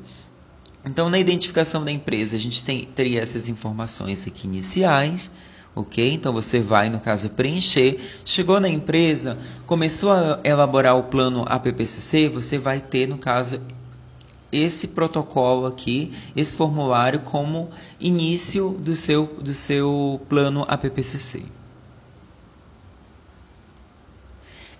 Então, 0.85 1.09
na 1.09 1.19
identificação 1.19 1.83
da 1.83 1.91
empresa, 1.91 2.37
a 2.37 2.39
gente 2.39 2.63
tem, 2.63 2.85
teria 2.85 3.23
essas 3.23 3.49
informações 3.49 4.27
aqui 4.27 4.47
iniciais, 4.47 5.33
ok? 5.75 6.13
Então 6.13 6.35
você 6.35 6.61
vai, 6.61 6.91
no 6.91 7.01
caso, 7.01 7.31
preencher. 7.31 7.99
Chegou 8.27 8.61
na 8.61 8.69
empresa, 8.69 9.39
começou 9.65 10.13
a 10.13 10.39
elaborar 10.45 10.99
o 10.99 11.05
plano 11.05 11.47
APPCC, 11.49 12.29
você 12.29 12.59
vai 12.59 12.79
ter, 12.79 13.09
no 13.09 13.17
caso, 13.17 13.59
esse 14.53 14.87
protocolo 14.87 15.67
aqui, 15.67 16.13
esse 16.37 16.55
formulário 16.55 17.21
como 17.21 17.71
início 17.99 18.71
do 18.71 18.95
seu, 18.95 19.27
do 19.27 19.55
seu 19.55 20.21
plano 20.29 20.65
APPCC. 20.69 21.43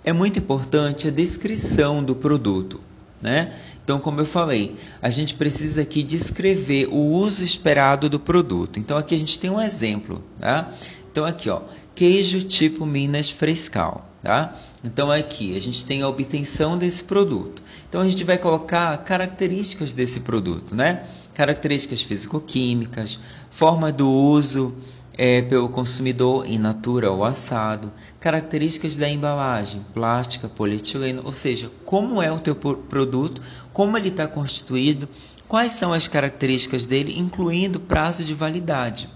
É 0.05 0.13
muito 0.13 0.39
importante 0.39 1.09
a 1.09 1.11
descrição 1.11 2.05
do 2.05 2.15
produto, 2.15 2.81
né? 3.21 3.57
Então, 3.85 3.99
como 3.99 4.21
eu 4.21 4.27
falei, 4.27 4.77
a 5.01 5.11
gente 5.11 5.35
precisa 5.35 5.83
aqui 5.83 6.03
descrever 6.03 6.89
o 6.89 6.97
uso 6.97 7.45
esperado 7.45 8.09
do 8.09 8.19
produto. 8.21 8.79
Então, 8.79 8.97
aqui 8.97 9.15
a 9.15 9.19
gente 9.19 9.39
tem 9.39 9.51
um 9.51 9.61
exemplo, 9.61 10.23
tá? 10.39 10.73
Então, 11.11 11.25
aqui, 11.25 11.49
ó, 11.49 11.63
queijo 11.95 12.43
tipo 12.43 12.87
Minas 12.87 13.31
Frescal, 13.31 14.12
tá? 14.23 14.57
Então, 14.85 15.11
aqui 15.11 15.57
a 15.57 15.61
gente 15.61 15.85
tem 15.85 16.03
a 16.03 16.09
obtenção 16.09 16.79
desse 16.79 17.05
produto. 17.05 17.63
Então 17.93 18.01
a 18.01 18.09
gente 18.09 18.25
vai 18.25 18.39
colocar 18.39 18.97
características 19.05 19.93
desse 19.93 20.21
produto, 20.21 20.75
né? 20.75 21.05
Características 21.35 22.01
físico-químicas, 22.01 23.19
forma 23.51 23.93
do 23.93 24.09
uso 24.11 24.75
é, 25.13 25.43
pelo 25.43 25.69
consumidor 25.69 26.47
in 26.47 26.57
natura 26.57 27.11
ou 27.11 27.23
assado, 27.23 27.93
características 28.19 28.97
da 28.97 29.07
embalagem, 29.07 29.85
plástica, 29.93 30.49
polietileno, 30.49 31.21
ou 31.23 31.35
seja, 31.35 31.71
como 31.85 32.23
é 32.23 32.33
o 32.33 32.39
teu 32.39 32.55
produto, 32.55 33.43
como 33.75 33.99
ele 33.99 34.09
está 34.09 34.27
constituído, 34.27 35.07
quais 35.47 35.75
são 35.75 35.93
as 35.93 36.09
características 36.09 36.87
dele, 36.87 37.19
incluindo 37.19 37.79
prazo 37.79 38.25
de 38.25 38.33
validade. 38.33 39.07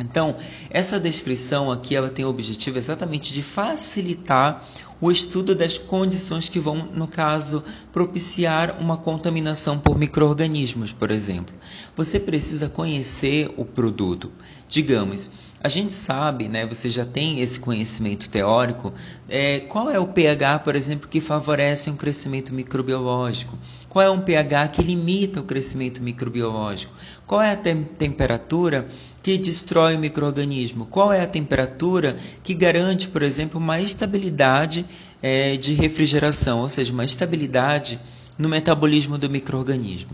Então, 0.00 0.36
essa 0.70 1.00
descrição 1.00 1.72
aqui 1.72 1.96
ela 1.96 2.08
tem 2.08 2.24
o 2.24 2.28
objetivo 2.28 2.78
exatamente 2.78 3.32
de 3.32 3.42
facilitar 3.42 4.64
o 5.00 5.10
estudo 5.10 5.54
das 5.54 5.78
condições 5.78 6.48
que 6.48 6.58
vão, 6.58 6.76
no 6.94 7.06
caso, 7.06 7.64
propiciar 7.92 8.80
uma 8.80 8.96
contaminação 8.96 9.78
por 9.78 9.98
microorganismos, 9.98 10.92
por 10.92 11.10
exemplo. 11.10 11.54
Você 11.96 12.18
precisa 12.18 12.68
conhecer 12.68 13.52
o 13.56 13.64
produto. 13.64 14.30
Digamos, 14.68 15.30
A 15.60 15.68
gente 15.68 15.92
sabe, 15.92 16.48
né, 16.48 16.64
você 16.64 16.88
já 16.88 17.04
tem 17.04 17.40
esse 17.40 17.58
conhecimento 17.58 18.30
teórico, 18.30 18.92
é, 19.28 19.58
qual 19.58 19.90
é 19.90 19.98
o 19.98 20.06
pH, 20.06 20.60
por 20.60 20.76
exemplo, 20.76 21.08
que 21.08 21.20
favorece 21.20 21.90
um 21.90 21.96
crescimento 21.96 22.54
microbiológico? 22.54 23.58
Qual 23.88 24.04
é 24.04 24.08
um 24.08 24.20
pH 24.20 24.68
que 24.68 24.82
limita 24.82 25.40
o 25.40 25.42
crescimento 25.42 26.00
microbiológico? 26.00 26.92
Qual 27.26 27.42
é 27.42 27.52
a 27.52 27.56
tem 27.56 27.82
temperatura 27.82 28.86
que 29.22 29.36
destrói 29.38 29.96
o 29.96 29.98
microorganismo? 29.98 30.86
Qual 30.86 31.12
é 31.12 31.20
a 31.20 31.26
temperatura 31.26 32.16
que 32.42 32.54
garante, 32.54 33.08
por 33.08 33.22
exemplo, 33.22 33.60
uma 33.60 33.80
estabilidade 33.80 34.84
é, 35.22 35.56
de 35.56 35.74
refrigeração, 35.74 36.60
ou 36.60 36.68
seja, 36.68 36.92
uma 36.92 37.04
estabilidade 37.04 37.98
no 38.38 38.48
metabolismo 38.48 39.18
do 39.18 39.28
microorganismo? 39.28 40.10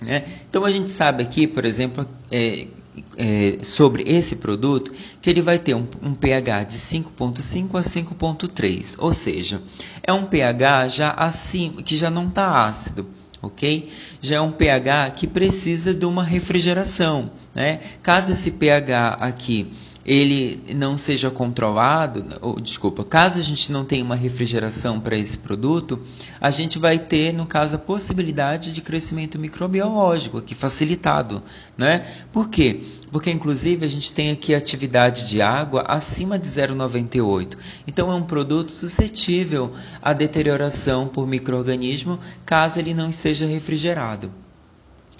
Né? 0.00 0.24
Então 0.48 0.64
a 0.64 0.70
gente 0.70 0.90
sabe 0.90 1.22
aqui, 1.22 1.46
por 1.46 1.64
exemplo, 1.64 2.06
é, 2.30 2.66
é, 3.16 3.58
sobre 3.62 4.04
esse 4.06 4.36
produto 4.36 4.92
que 5.20 5.28
ele 5.30 5.42
vai 5.42 5.58
ter 5.58 5.74
um, 5.74 5.86
um 6.02 6.14
pH 6.14 6.64
de 6.64 6.78
5.5 6.78 7.78
a 7.78 7.82
5.3, 7.82 8.94
ou 8.98 9.12
seja, 9.12 9.60
é 10.02 10.12
um 10.12 10.26
pH 10.26 10.88
já 10.88 11.10
assim 11.10 11.72
que 11.84 11.96
já 11.96 12.10
não 12.10 12.28
está 12.28 12.64
ácido, 12.64 13.06
ok? 13.46 13.88
Já 14.20 14.36
é 14.36 14.40
um 14.40 14.52
pH 14.52 15.10
que 15.10 15.26
precisa 15.26 15.94
de 15.94 16.04
uma 16.04 16.22
refrigeração, 16.22 17.30
né? 17.54 17.80
Caso 18.02 18.32
esse 18.32 18.50
pH 18.50 19.14
aqui 19.20 19.72
ele 20.06 20.62
não 20.76 20.96
seja 20.96 21.32
controlado, 21.32 22.24
ou 22.40 22.60
desculpa, 22.60 23.04
caso 23.04 23.40
a 23.40 23.42
gente 23.42 23.72
não 23.72 23.84
tenha 23.84 24.04
uma 24.04 24.14
refrigeração 24.14 25.00
para 25.00 25.16
esse 25.16 25.36
produto, 25.36 26.00
a 26.40 26.48
gente 26.48 26.78
vai 26.78 26.96
ter, 26.96 27.34
no 27.34 27.44
caso, 27.44 27.74
a 27.74 27.78
possibilidade 27.78 28.72
de 28.72 28.80
crescimento 28.80 29.36
microbiológico 29.36 30.38
aqui 30.38 30.54
facilitado, 30.54 31.42
né? 31.76 32.06
Por 32.32 32.48
quê? 32.48 32.82
Porque 33.10 33.32
inclusive 33.32 33.84
a 33.84 33.88
gente 33.88 34.12
tem 34.12 34.30
aqui 34.30 34.54
atividade 34.54 35.28
de 35.28 35.42
água 35.42 35.82
acima 35.88 36.38
de 36.38 36.46
0,98. 36.46 37.56
Então 37.84 38.08
é 38.12 38.14
um 38.14 38.22
produto 38.22 38.70
suscetível 38.70 39.72
à 40.00 40.12
deterioração 40.12 41.08
por 41.08 41.26
microorganismo 41.26 42.20
caso 42.44 42.78
ele 42.78 42.94
não 42.94 43.08
esteja 43.08 43.44
refrigerado. 43.44 44.30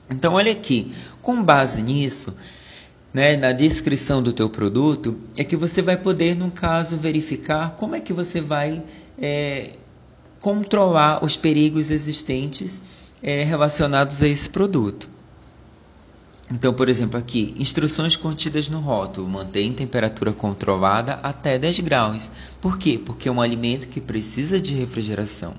Então 0.09 0.35
olha 0.35 0.52
aqui, 0.52 0.95
com 1.21 1.43
base 1.43 1.83
nisso, 1.83 2.37
né, 3.17 3.35
na 3.35 3.51
descrição 3.51 4.23
do 4.23 4.31
teu 4.31 4.47
produto, 4.51 5.17
é 5.39 5.43
que 5.43 5.57
você 5.57 5.81
vai 5.81 5.97
poder, 5.97 6.37
no 6.37 6.51
caso, 6.51 6.99
verificar 6.99 7.71
como 7.71 7.95
é 7.95 8.01
que 8.01 8.13
você 8.13 8.43
vai 8.43 8.83
é, 9.19 9.71
controlar 10.39 11.25
os 11.25 11.35
perigos 11.35 11.91
existentes 11.91 12.83
é, 13.23 13.43
relacionados 13.43 14.21
a 14.21 14.29
esse 14.29 14.51
produto. 14.51 15.09
Então, 16.53 16.75
por 16.75 16.91
exemplo, 16.91 17.19
aqui, 17.19 17.55
instruções 17.59 18.17
contidas 18.17 18.69
no 18.69 18.81
rótulo, 18.81 19.27
mantém 19.27 19.73
temperatura 19.73 20.35
controlada 20.35 21.15
até 21.23 21.59
10 21.59 21.81
graus. 21.81 22.31
Por 22.61 22.77
quê? 22.77 23.01
Porque 23.03 23.31
é 23.31 23.33
um 23.33 23.41
alimento 23.41 23.89
que 23.89 23.99
precisa 23.99 24.61
de 24.61 24.75
refrigeração. 24.75 25.55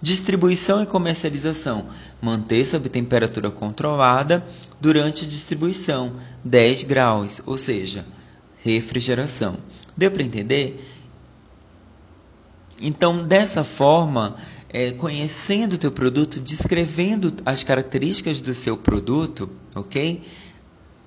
Distribuição 0.00 0.82
e 0.82 0.86
comercialização. 0.86 1.86
Manter 2.22 2.64
sob 2.66 2.88
temperatura 2.88 3.50
controlada 3.50 4.44
durante 4.80 5.24
a 5.24 5.28
distribuição, 5.28 6.12
10 6.44 6.84
graus, 6.84 7.42
ou 7.46 7.58
seja, 7.58 8.04
refrigeração. 8.62 9.56
Deu 9.96 10.10
para 10.10 10.22
entender? 10.22 10.84
Então, 12.80 13.26
dessa 13.26 13.64
forma, 13.64 14.36
é, 14.70 14.92
conhecendo 14.92 15.74
o 15.74 15.78
teu 15.78 15.90
produto, 15.90 16.38
descrevendo 16.38 17.34
as 17.44 17.64
características 17.64 18.40
do 18.40 18.54
seu 18.54 18.76
produto, 18.76 19.50
ok? 19.74 20.22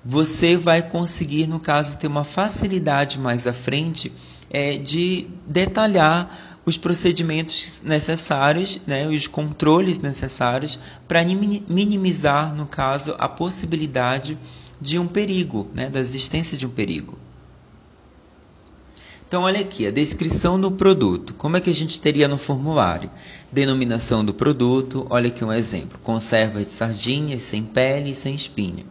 Você 0.04 0.56
vai 0.56 0.82
conseguir, 0.82 1.46
no 1.46 1.60
caso, 1.60 1.96
ter 1.96 2.08
uma 2.08 2.24
facilidade 2.24 3.18
mais 3.18 3.46
à 3.46 3.52
frente 3.52 4.12
é, 4.50 4.76
de 4.76 5.28
detalhar 5.46 6.51
os 6.64 6.76
procedimentos 6.76 7.82
necessários, 7.84 8.80
né, 8.86 9.06
os 9.08 9.26
controles 9.26 9.98
necessários 9.98 10.78
para 11.08 11.24
minimizar, 11.24 12.54
no 12.54 12.66
caso, 12.66 13.14
a 13.18 13.28
possibilidade 13.28 14.38
de 14.80 14.98
um 14.98 15.06
perigo, 15.06 15.68
né, 15.74 15.88
da 15.88 16.00
existência 16.00 16.56
de 16.56 16.66
um 16.66 16.70
perigo. 16.70 17.18
Então, 19.26 19.44
olha 19.44 19.60
aqui, 19.60 19.86
a 19.86 19.90
descrição 19.90 20.60
do 20.60 20.70
produto. 20.70 21.32
Como 21.32 21.56
é 21.56 21.60
que 21.60 21.70
a 21.70 21.74
gente 21.74 21.98
teria 21.98 22.28
no 22.28 22.36
formulário? 22.36 23.10
Denominação 23.50 24.22
do 24.22 24.34
produto, 24.34 25.06
olha 25.08 25.28
aqui 25.28 25.42
um 25.42 25.50
exemplo. 25.50 25.98
Conserva 26.02 26.60
de 26.60 26.68
sardinhas, 26.68 27.42
sem 27.42 27.62
pele 27.62 28.10
e 28.10 28.14
sem 28.14 28.34
espinha. 28.34 28.84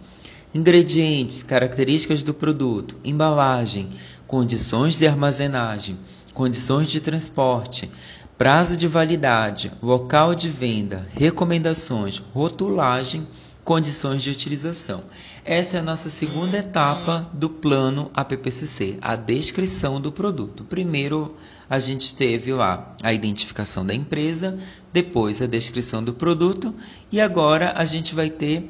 Ingredientes, 0.54 1.44
características 1.44 2.24
do 2.24 2.34
produto, 2.34 2.96
embalagem, 3.04 3.92
condições 4.26 4.98
de 4.98 5.06
armazenagem, 5.06 5.96
condições 6.32 6.88
de 6.88 7.00
transporte, 7.00 7.92
prazo 8.38 8.76
de 8.76 8.88
validade, 8.88 9.72
local 9.82 10.34
de 10.34 10.50
venda, 10.50 11.08
recomendações, 11.14 12.18
rotulagem, 12.34 13.28
condições 13.64 14.24
de 14.24 14.30
utilização. 14.32 15.04
Essa 15.46 15.78
é 15.78 15.80
a 15.80 15.84
nossa 15.84 16.10
segunda 16.10 16.58
etapa 16.58 17.30
do 17.34 17.50
plano 17.50 18.10
APPCC, 18.16 18.98
a 19.02 19.16
descrição 19.16 20.00
do 20.02 20.12
produto. 20.12 20.64
Primeiro, 20.64 21.36
a 21.70 21.80
gente 21.80 22.16
teve 22.16 22.52
lá 22.54 22.96
a 23.02 23.14
identificação 23.14 23.86
da 23.86 23.94
empresa, 23.94 24.58
depois 24.92 25.42
a 25.42 25.48
descrição 25.48 26.04
do 26.04 26.14
produto 26.14 26.74
e 27.12 27.22
agora 27.22 27.74
a 27.76 27.86
gente 27.86 28.14
vai 28.14 28.30
ter 28.30 28.70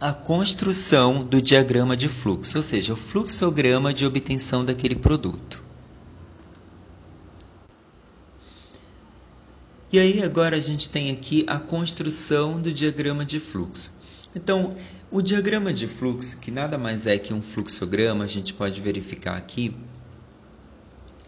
a 0.00 0.12
construção 0.12 1.24
do 1.24 1.40
diagrama 1.40 1.96
de 1.96 2.08
fluxo, 2.08 2.58
ou 2.58 2.62
seja, 2.62 2.92
o 2.92 2.96
fluxograma 2.96 3.94
de 3.94 4.04
obtenção 4.04 4.64
daquele 4.64 4.94
produto. 4.94 5.65
E 9.92 9.98
aí 9.98 10.22
agora 10.22 10.56
a 10.56 10.60
gente 10.60 10.88
tem 10.88 11.10
aqui 11.10 11.44
a 11.46 11.58
construção 11.58 12.60
do 12.60 12.72
diagrama 12.72 13.24
de 13.24 13.38
fluxo. 13.38 13.92
Então, 14.34 14.76
o 15.10 15.22
diagrama 15.22 15.72
de 15.72 15.86
fluxo, 15.86 16.38
que 16.38 16.50
nada 16.50 16.76
mais 16.76 17.06
é 17.06 17.16
que 17.16 17.32
um 17.32 17.40
fluxograma, 17.40 18.24
a 18.24 18.26
gente 18.26 18.52
pode 18.52 18.80
verificar 18.80 19.36
aqui, 19.36 19.74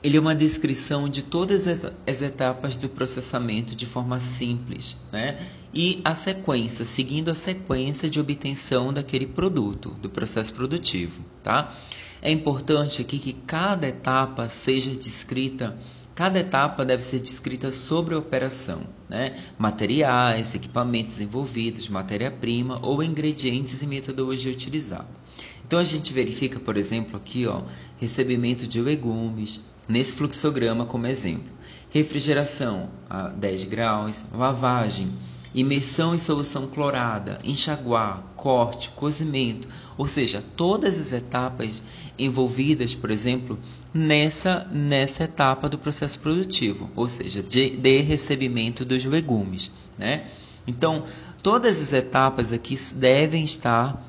ele 0.03 0.17
é 0.17 0.21
uma 0.21 0.35
descrição 0.35 1.09
de 1.09 1.23
todas 1.23 1.67
as, 1.67 1.93
as, 2.07 2.23
etapas 2.23 2.77
do 2.77 2.89
processamento 2.89 3.75
de 3.75 3.85
forma 3.85 4.21
simples, 4.21 4.97
né? 5.11 5.39
E 5.75 6.01
a 6.05 6.15
sequência, 6.15 6.85
seguindo 6.85 7.31
a 7.31 7.35
sequência 7.35 8.09
de 8.09 8.21
obtenção 8.21 8.93
daquele 8.93 9.27
produto, 9.27 9.91
do 10.01 10.09
processo 10.09 10.55
produtivo, 10.55 11.23
tá? 11.43 11.75
É 12.23 12.31
importante 12.31 13.03
aqui 13.03 13.19
que 13.19 13.33
cada 13.33 13.89
etapa 13.89 14.49
seja 14.49 14.91
descrita 14.95 15.77
Cada 16.19 16.41
etapa 16.41 16.85
deve 16.85 17.05
ser 17.05 17.21
descrita 17.21 17.71
sobre 17.71 18.13
a 18.13 18.19
operação, 18.19 18.81
né? 19.09 19.41
materiais, 19.57 20.53
equipamentos 20.53 21.21
envolvidos, 21.21 21.89
matéria-prima 21.89 22.81
ou 22.83 23.05
ingredientes 23.05 23.81
e 23.83 23.87
metodologia 23.87 24.51
utilizada. 24.51 25.07
Então 25.65 25.79
a 25.79 25.85
gente 25.85 26.13
verifica, 26.13 26.59
por 26.59 26.77
exemplo, 26.77 27.17
aqui, 27.17 27.47
ó, 27.47 27.63
recebimento 28.01 28.67
de 28.67 28.81
legumes, 28.81 29.61
nesse 29.89 30.13
fluxograma 30.13 30.85
como 30.85 31.07
exemplo. 31.07 31.53
Refrigeração 31.89 32.91
a 33.09 33.29
10 33.29 33.67
graus, 33.67 34.25
lavagem, 34.35 35.13
imersão 35.55 36.17
em 36.17 36.19
solução 36.19 36.67
clorada, 36.67 37.39
enxaguar, 37.45 38.25
corte, 38.35 38.91
cozimento, 38.91 39.69
ou 39.97 40.09
seja, 40.09 40.43
todas 40.57 40.99
as 40.99 41.13
etapas 41.13 41.81
envolvidas, 42.19 42.93
por 42.93 43.13
exemplo, 43.13 43.57
nessa, 43.93 44.67
nessa 44.71 45.25
etapa 45.25 45.69
do 45.69 45.79
processo 45.79 46.21
produtivo, 46.21 46.91
ou 46.95 47.09
seja, 47.09 47.43
de, 47.43 47.71
de 47.71 48.01
recebimento 48.01 48.85
dos 48.85 49.05
legumes. 49.05 49.71
Né? 49.97 50.27
Então, 50.67 51.05
todas 51.43 51.81
as 51.81 51.93
etapas 51.93 52.53
aqui 52.53 52.77
devem 52.95 53.45
estar 53.45 54.05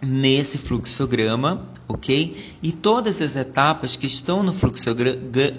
nesse 0.00 0.58
fluxograma, 0.58 1.66
ok? 1.88 2.56
E 2.62 2.72
todas 2.72 3.20
as 3.22 3.34
etapas 3.34 3.96
que 3.96 4.06
estão 4.06 4.42
no 4.42 4.52
fluxograma, 4.52 5.18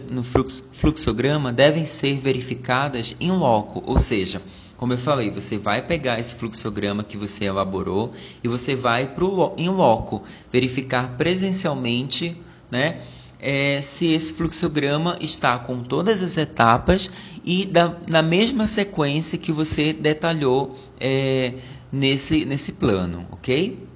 no 0.09 0.23
fluxograma 0.23 1.51
devem 1.51 1.85
ser 1.85 2.17
verificadas 2.17 3.15
em 3.19 3.31
loco, 3.31 3.83
ou 3.85 3.97
seja, 3.97 4.41
como 4.77 4.93
eu 4.93 4.97
falei, 4.97 5.31
você 5.31 5.57
vai 5.57 5.81
pegar 5.81 6.19
esse 6.19 6.35
fluxograma 6.35 7.03
que 7.03 7.17
você 7.17 7.45
elaborou 7.45 8.13
e 8.43 8.47
você 8.47 8.75
vai 8.75 9.07
pro, 9.07 9.53
em 9.57 9.69
loco 9.69 10.23
verificar 10.51 11.17
presencialmente, 11.17 12.37
né? 12.69 13.01
É, 13.39 13.81
se 13.81 14.07
esse 14.07 14.33
fluxograma 14.33 15.17
está 15.21 15.59
com 15.59 15.83
todas 15.83 16.23
as 16.23 16.37
etapas 16.37 17.11
e 17.45 17.65
da, 17.65 17.95
na 18.07 18.21
mesma 18.21 18.67
sequência 18.67 19.37
que 19.37 19.51
você 19.51 19.93
detalhou 19.93 20.75
é, 20.99 21.53
nesse, 21.91 22.45
nesse 22.45 22.71
plano, 22.71 23.27
ok? 23.31 23.87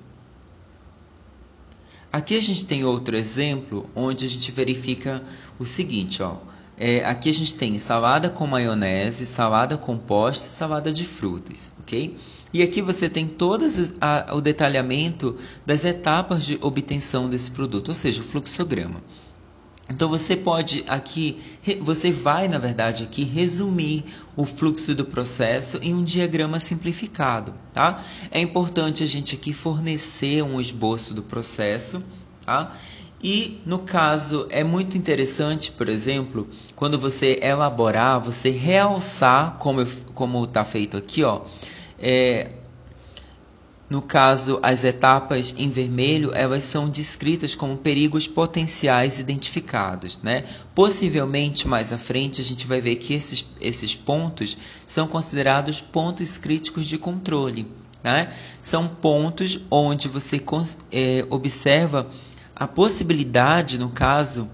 Aqui 2.13 2.37
a 2.37 2.41
gente 2.41 2.65
tem 2.65 2.83
outro 2.83 3.15
exemplo 3.15 3.89
onde 3.95 4.25
a 4.25 4.29
gente 4.29 4.51
verifica 4.51 5.23
o 5.57 5.65
seguinte, 5.65 6.21
ó. 6.21 6.35
É, 6.77 7.05
aqui 7.05 7.29
a 7.29 7.33
gente 7.33 7.55
tem 7.55 7.77
salada 7.77 8.29
com 8.29 8.47
maionese, 8.47 9.25
salada 9.25 9.77
composta 9.77 10.47
e 10.47 10.49
salada 10.49 10.91
de 10.91 11.05
frutas, 11.05 11.71
ok? 11.79 12.17
E 12.53 12.61
aqui 12.61 12.81
você 12.81 13.07
tem 13.07 13.27
todo 13.27 13.65
o 14.33 14.41
detalhamento 14.41 15.37
das 15.65 15.85
etapas 15.85 16.43
de 16.43 16.57
obtenção 16.59 17.29
desse 17.29 17.49
produto, 17.51 17.89
ou 17.89 17.95
seja, 17.95 18.21
o 18.21 18.25
fluxograma. 18.25 19.01
Então 19.91 20.07
você 20.07 20.37
pode 20.37 20.85
aqui, 20.87 21.37
você 21.81 22.11
vai 22.11 22.47
na 22.47 22.57
verdade 22.57 23.03
aqui 23.03 23.23
resumir 23.23 24.05
o 24.37 24.45
fluxo 24.45 24.95
do 24.95 25.03
processo 25.03 25.79
em 25.81 25.93
um 25.93 26.03
diagrama 26.03 26.59
simplificado, 26.61 27.53
tá? 27.73 28.03
É 28.31 28.39
importante 28.39 29.03
a 29.03 29.05
gente 29.05 29.35
aqui 29.35 29.51
fornecer 29.51 30.41
um 30.43 30.61
esboço 30.61 31.13
do 31.13 31.21
processo, 31.21 32.01
tá? 32.45 32.73
E 33.21 33.59
no 33.65 33.79
caso 33.79 34.47
é 34.49 34.63
muito 34.63 34.97
interessante, 34.97 35.71
por 35.71 35.89
exemplo, 35.89 36.47
quando 36.75 36.97
você 36.97 37.37
elaborar, 37.41 38.19
você 38.19 38.49
realçar 38.49 39.57
como 39.59 39.85
como 40.15 40.45
está 40.45 40.63
feito 40.63 40.95
aqui, 40.95 41.21
ó, 41.23 41.41
é, 41.99 42.47
no 43.91 44.01
caso, 44.01 44.57
as 44.63 44.85
etapas 44.85 45.53
em 45.57 45.69
vermelho, 45.69 46.31
elas 46.33 46.63
são 46.63 46.87
descritas 46.87 47.55
como 47.55 47.75
perigos 47.75 48.25
potenciais 48.25 49.19
identificados. 49.19 50.17
Né? 50.23 50.45
Possivelmente, 50.73 51.67
mais 51.67 51.91
à 51.91 51.97
frente, 51.97 52.39
a 52.39 52.43
gente 52.43 52.65
vai 52.65 52.79
ver 52.79 52.95
que 52.95 53.13
esses, 53.13 53.45
esses 53.59 53.93
pontos 53.93 54.57
são 54.87 55.09
considerados 55.09 55.81
pontos 55.81 56.37
críticos 56.37 56.85
de 56.85 56.97
controle. 56.97 57.67
Né? 58.01 58.33
São 58.61 58.87
pontos 58.87 59.59
onde 59.69 60.07
você 60.07 60.41
é, 60.89 61.25
observa 61.29 62.07
a 62.55 62.69
possibilidade, 62.69 63.77
no 63.77 63.89
caso, 63.89 64.47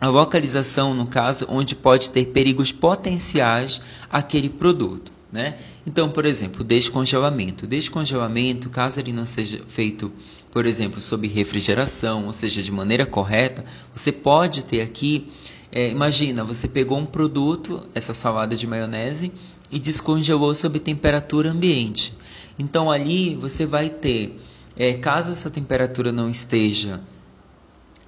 a 0.00 0.08
localização, 0.08 0.92
no 0.92 1.06
caso, 1.06 1.46
onde 1.48 1.76
pode 1.76 2.10
ter 2.10 2.24
perigos 2.24 2.72
potenciais 2.72 3.80
àquele 4.10 4.48
produto. 4.48 5.12
Né? 5.30 5.56
Então, 5.88 6.10
por 6.10 6.26
exemplo, 6.26 6.62
descongelamento. 6.62 7.66
Descongelamento, 7.66 8.68
caso 8.68 9.00
ele 9.00 9.10
não 9.10 9.24
seja 9.24 9.62
feito, 9.66 10.12
por 10.50 10.66
exemplo, 10.66 11.00
sob 11.00 11.26
refrigeração, 11.26 12.26
ou 12.26 12.32
seja, 12.34 12.62
de 12.62 12.70
maneira 12.70 13.06
correta, 13.06 13.64
você 13.94 14.12
pode 14.12 14.66
ter 14.66 14.82
aqui, 14.82 15.28
é, 15.72 15.88
imagina, 15.88 16.44
você 16.44 16.68
pegou 16.68 16.98
um 16.98 17.06
produto, 17.06 17.86
essa 17.94 18.12
salada 18.12 18.54
de 18.54 18.66
maionese, 18.66 19.32
e 19.72 19.78
descongelou 19.78 20.54
sob 20.54 20.78
temperatura 20.78 21.50
ambiente. 21.50 22.12
Então 22.58 22.90
ali 22.90 23.34
você 23.36 23.64
vai 23.64 23.88
ter, 23.88 24.38
é, 24.76 24.92
caso 24.92 25.32
essa 25.32 25.48
temperatura 25.48 26.12
não 26.12 26.28
esteja 26.28 27.00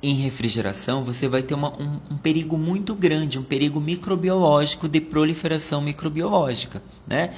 em 0.02 0.16
refrigeração, 0.16 1.02
você 1.02 1.26
vai 1.28 1.42
ter 1.42 1.54
uma, 1.54 1.72
um, 1.80 1.98
um, 2.10 2.18
perigo 2.18 2.58
muito 2.58 2.94
grande, 2.94 3.38
um 3.38 3.42
perigo 3.42 3.80
microbiológico 3.80 4.86
de 4.86 5.00
proliferação 5.00 5.80
microbiológica, 5.80 6.82
né? 7.06 7.34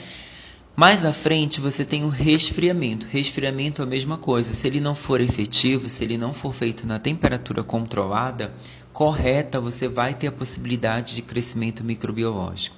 Mais 0.75 1.05
à 1.05 1.13
frente 1.13 1.61
você 1.61 1.85
tem 1.85 2.03
o 2.03 2.09
resfriamento. 2.09 3.07
Resfriamento 3.11 3.83
é 3.83 3.85
a 3.85 3.89
mesma 3.89 4.17
coisa. 4.17 4.55
Se 4.55 4.67
ele 4.67 4.81
não 4.81 4.95
for 4.95 5.21
efetivo, 5.21 5.89
se 5.91 6.03
ele 6.03 6.17
não 6.17 6.33
for 6.33 6.55
feito 6.55 6.87
na 6.87 6.99
temperatura 6.99 7.63
controlada, 7.63 8.55
correta, 8.93 9.61
você 9.61 9.87
vai 9.87 10.15
ter 10.15 10.29
a 10.29 10.33
possibilidade 10.33 11.15
de 11.15 11.23
crescimento 11.23 11.85
microbiológico. 11.85 12.75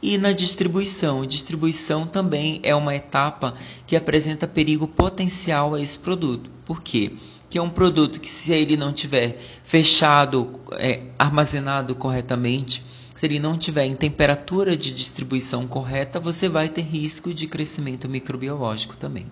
E 0.00 0.16
na 0.18 0.30
distribuição, 0.30 1.26
distribuição 1.26 2.06
também 2.06 2.60
é 2.62 2.74
uma 2.74 2.94
etapa 2.94 3.54
que 3.86 3.96
apresenta 3.96 4.46
perigo 4.46 4.86
potencial 4.86 5.74
a 5.74 5.80
esse 5.80 5.98
produto. 5.98 6.50
Por 6.64 6.80
quê? 6.80 7.12
que 7.48 7.58
é 7.58 7.62
um 7.62 7.70
produto 7.70 8.20
que 8.20 8.28
se 8.28 8.52
ele 8.52 8.76
não 8.76 8.92
tiver 8.92 9.40
fechado, 9.62 10.60
é, 10.72 11.02
armazenado 11.18 11.94
corretamente, 11.94 12.82
se 13.16 13.26
ele 13.26 13.40
não 13.40 13.58
tiver 13.58 13.86
em 13.86 13.96
temperatura 13.96 14.76
de 14.76 14.94
distribuição 14.94 15.66
correta, 15.66 16.20
você 16.20 16.48
vai 16.48 16.68
ter 16.68 16.82
risco 16.82 17.34
de 17.34 17.46
crescimento 17.46 18.08
microbiológico 18.08 18.96
também. 18.96 19.26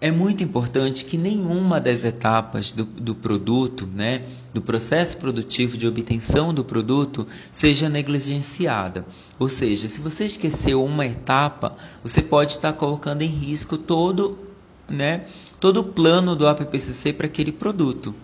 É 0.00 0.10
muito 0.10 0.42
importante 0.42 1.04
que 1.04 1.18
nenhuma 1.18 1.78
das 1.78 2.04
etapas 2.04 2.72
do, 2.72 2.84
do 2.84 3.14
produto, 3.14 3.86
né, 3.86 4.22
do 4.54 4.62
processo 4.62 5.18
produtivo 5.18 5.76
de 5.76 5.86
obtenção 5.86 6.54
do 6.54 6.64
produto, 6.64 7.28
seja 7.52 7.86
negligenciada. 7.86 9.04
Ou 9.38 9.46
seja, 9.46 9.90
se 9.90 10.00
você 10.00 10.24
esqueceu 10.24 10.82
uma 10.82 11.04
etapa, 11.04 11.76
você 12.02 12.22
pode 12.22 12.52
estar 12.52 12.72
colocando 12.72 13.20
em 13.20 13.28
risco 13.28 13.76
todo 13.76 14.50
né, 14.90 15.24
todo 15.60 15.80
o 15.80 15.84
plano 15.84 16.34
do 16.34 16.48
APPCC 16.48 17.12
para 17.12 17.26
aquele 17.26 17.52
produto. 17.52 18.14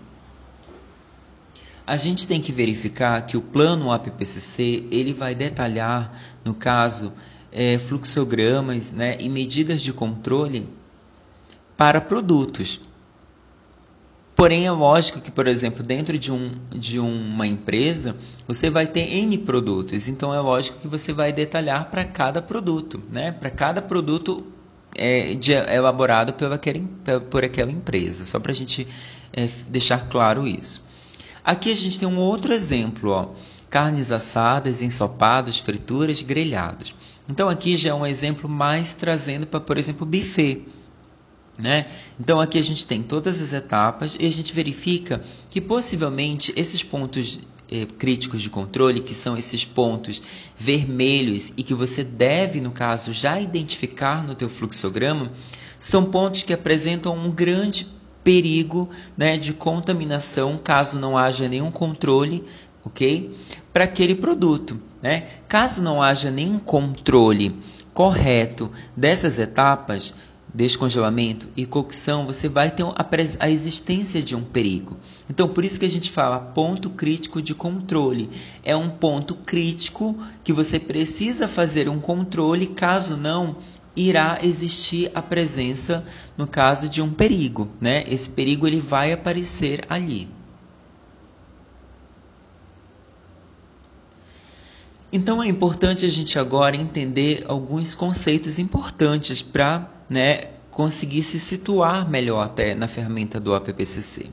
A 1.86 1.96
gente 1.96 2.26
tem 2.26 2.40
que 2.40 2.50
verificar 2.50 3.24
que 3.26 3.36
o 3.36 3.40
plano 3.40 3.92
APPCC 3.92 4.86
ele 4.90 5.12
vai 5.12 5.34
detalhar, 5.34 6.12
no 6.44 6.52
caso, 6.52 7.12
é, 7.52 7.78
fluxogramas 7.78 8.92
né, 8.92 9.16
e 9.20 9.28
medidas 9.28 9.80
de 9.80 9.92
controle 9.92 10.68
para 11.76 12.00
produtos. 12.00 12.80
Porém, 14.34 14.66
é 14.66 14.70
lógico 14.70 15.20
que, 15.20 15.30
por 15.30 15.46
exemplo, 15.46 15.82
dentro 15.82 16.18
de, 16.18 16.30
um, 16.30 16.50
de 16.74 16.98
uma 16.98 17.46
empresa, 17.46 18.16
você 18.46 18.68
vai 18.68 18.86
ter 18.86 19.00
N 19.00 19.38
produtos. 19.38 20.08
Então, 20.08 20.34
é 20.34 20.40
lógico 20.40 20.78
que 20.78 20.88
você 20.88 21.12
vai 21.12 21.32
detalhar 21.32 21.88
para 21.90 22.04
cada 22.04 22.42
produto. 22.42 23.02
Né? 23.10 23.32
Para 23.32 23.48
cada 23.48 23.80
produto, 23.80 24.44
é, 24.94 25.34
de, 25.34 25.52
elaborado 25.52 26.34
pela, 26.34 26.60
por 27.30 27.44
aquela 27.44 27.70
empresa, 27.70 28.26
só 28.26 28.38
para 28.38 28.52
a 28.52 28.54
gente 28.54 28.86
é, 29.32 29.48
deixar 29.68 30.06
claro 30.08 30.46
isso. 30.46 30.84
Aqui 31.46 31.70
a 31.70 31.76
gente 31.76 32.00
tem 32.00 32.08
um 32.08 32.18
outro 32.18 32.52
exemplo, 32.52 33.10
ó, 33.10 33.28
carnes 33.70 34.10
assadas, 34.10 34.82
ensopados, 34.82 35.60
frituras, 35.60 36.20
grelhados. 36.20 36.92
Então 37.28 37.48
aqui 37.48 37.76
já 37.76 37.90
é 37.90 37.94
um 37.94 38.04
exemplo 38.04 38.48
mais 38.48 38.94
trazendo 38.94 39.46
para, 39.46 39.60
por 39.60 39.78
exemplo, 39.78 40.04
buffet. 40.04 40.64
Né? 41.56 41.86
Então 42.18 42.40
aqui 42.40 42.58
a 42.58 42.62
gente 42.62 42.84
tem 42.84 43.00
todas 43.00 43.40
as 43.40 43.52
etapas 43.52 44.16
e 44.18 44.26
a 44.26 44.32
gente 44.32 44.52
verifica 44.52 45.22
que 45.48 45.60
possivelmente 45.60 46.52
esses 46.56 46.82
pontos 46.82 47.38
eh, 47.70 47.86
críticos 47.96 48.42
de 48.42 48.50
controle, 48.50 48.98
que 48.98 49.14
são 49.14 49.38
esses 49.38 49.64
pontos 49.64 50.20
vermelhos 50.58 51.52
e 51.56 51.62
que 51.62 51.74
você 51.74 52.02
deve, 52.02 52.60
no 52.60 52.72
caso, 52.72 53.12
já 53.12 53.40
identificar 53.40 54.26
no 54.26 54.34
teu 54.34 54.48
fluxograma, 54.48 55.30
são 55.78 56.06
pontos 56.06 56.42
que 56.42 56.52
apresentam 56.52 57.16
um 57.16 57.30
grande 57.30 57.86
perigo 58.26 58.90
né, 59.16 59.38
de 59.38 59.52
contaminação 59.52 60.58
caso 60.58 60.98
não 60.98 61.16
haja 61.16 61.48
nenhum 61.48 61.70
controle, 61.70 62.42
ok? 62.84 63.32
Para 63.72 63.84
aquele 63.84 64.16
produto, 64.16 64.80
né? 65.00 65.28
Caso 65.46 65.80
não 65.80 66.02
haja 66.02 66.28
nenhum 66.28 66.58
controle 66.58 67.54
correto 67.94 68.68
dessas 68.96 69.38
etapas, 69.38 70.12
descongelamento 70.52 71.46
e 71.56 71.64
cocção, 71.64 72.26
você 72.26 72.48
vai 72.48 72.68
ter 72.68 72.84
a 73.38 73.48
existência 73.48 74.20
de 74.20 74.34
um 74.34 74.42
perigo. 74.42 74.96
Então, 75.30 75.46
por 75.46 75.64
isso 75.64 75.78
que 75.78 75.86
a 75.86 75.90
gente 75.90 76.10
fala 76.10 76.40
ponto 76.40 76.90
crítico 76.90 77.40
de 77.40 77.54
controle. 77.54 78.28
É 78.64 78.74
um 78.74 78.90
ponto 78.90 79.36
crítico 79.36 80.18
que 80.42 80.52
você 80.52 80.80
precisa 80.80 81.46
fazer 81.46 81.88
um 81.88 82.00
controle, 82.00 82.66
caso 82.66 83.16
não, 83.16 83.56
irá 83.96 84.38
existir 84.42 85.10
a 85.14 85.22
presença 85.22 86.04
no 86.36 86.46
caso 86.46 86.88
de 86.88 87.00
um 87.00 87.10
perigo, 87.10 87.68
né? 87.80 88.04
Esse 88.06 88.28
perigo 88.28 88.66
ele 88.66 88.78
vai 88.78 89.12
aparecer 89.12 89.84
ali. 89.88 90.28
Então 95.12 95.42
é 95.42 95.48
importante 95.48 96.04
a 96.04 96.10
gente 96.10 96.38
agora 96.38 96.76
entender 96.76 97.44
alguns 97.48 97.94
conceitos 97.94 98.58
importantes 98.58 99.40
para 99.40 99.88
né, 100.10 100.42
conseguir 100.70 101.22
se 101.22 101.40
situar 101.40 102.08
melhor 102.08 102.44
até 102.44 102.74
na 102.74 102.86
ferramenta 102.86 103.40
do 103.40 103.54
APPCC. 103.54 104.26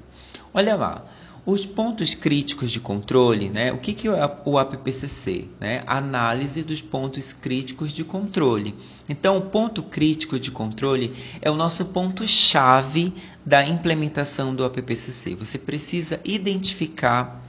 Olha 0.54 0.76
lá, 0.76 1.06
os 1.46 1.66
pontos 1.66 2.16
críticos 2.16 2.72
de 2.72 2.80
controle, 2.80 3.50
né? 3.50 3.72
O 3.72 3.78
que, 3.78 3.94
que 3.94 4.08
é 4.08 4.38
o 4.46 4.58
APPCC? 4.58 5.48
Né? 5.60 5.84
Análise 5.86 6.64
dos 6.64 6.82
pontos 6.82 7.34
críticos 7.34 7.92
de 7.92 8.04
controle. 8.04 8.76
Então, 9.08 9.38
o 9.38 9.42
ponto 9.42 9.84
crítico 9.84 10.40
de 10.40 10.50
controle 10.50 11.14
é 11.42 11.52
o 11.52 11.56
nosso 11.56 11.86
ponto-chave 11.86 13.14
da 13.46 13.66
implementação 13.66 14.56
do 14.56 14.64
APPCC. 14.64 15.36
Você 15.36 15.58
precisa 15.58 16.20
identificar 16.24 17.42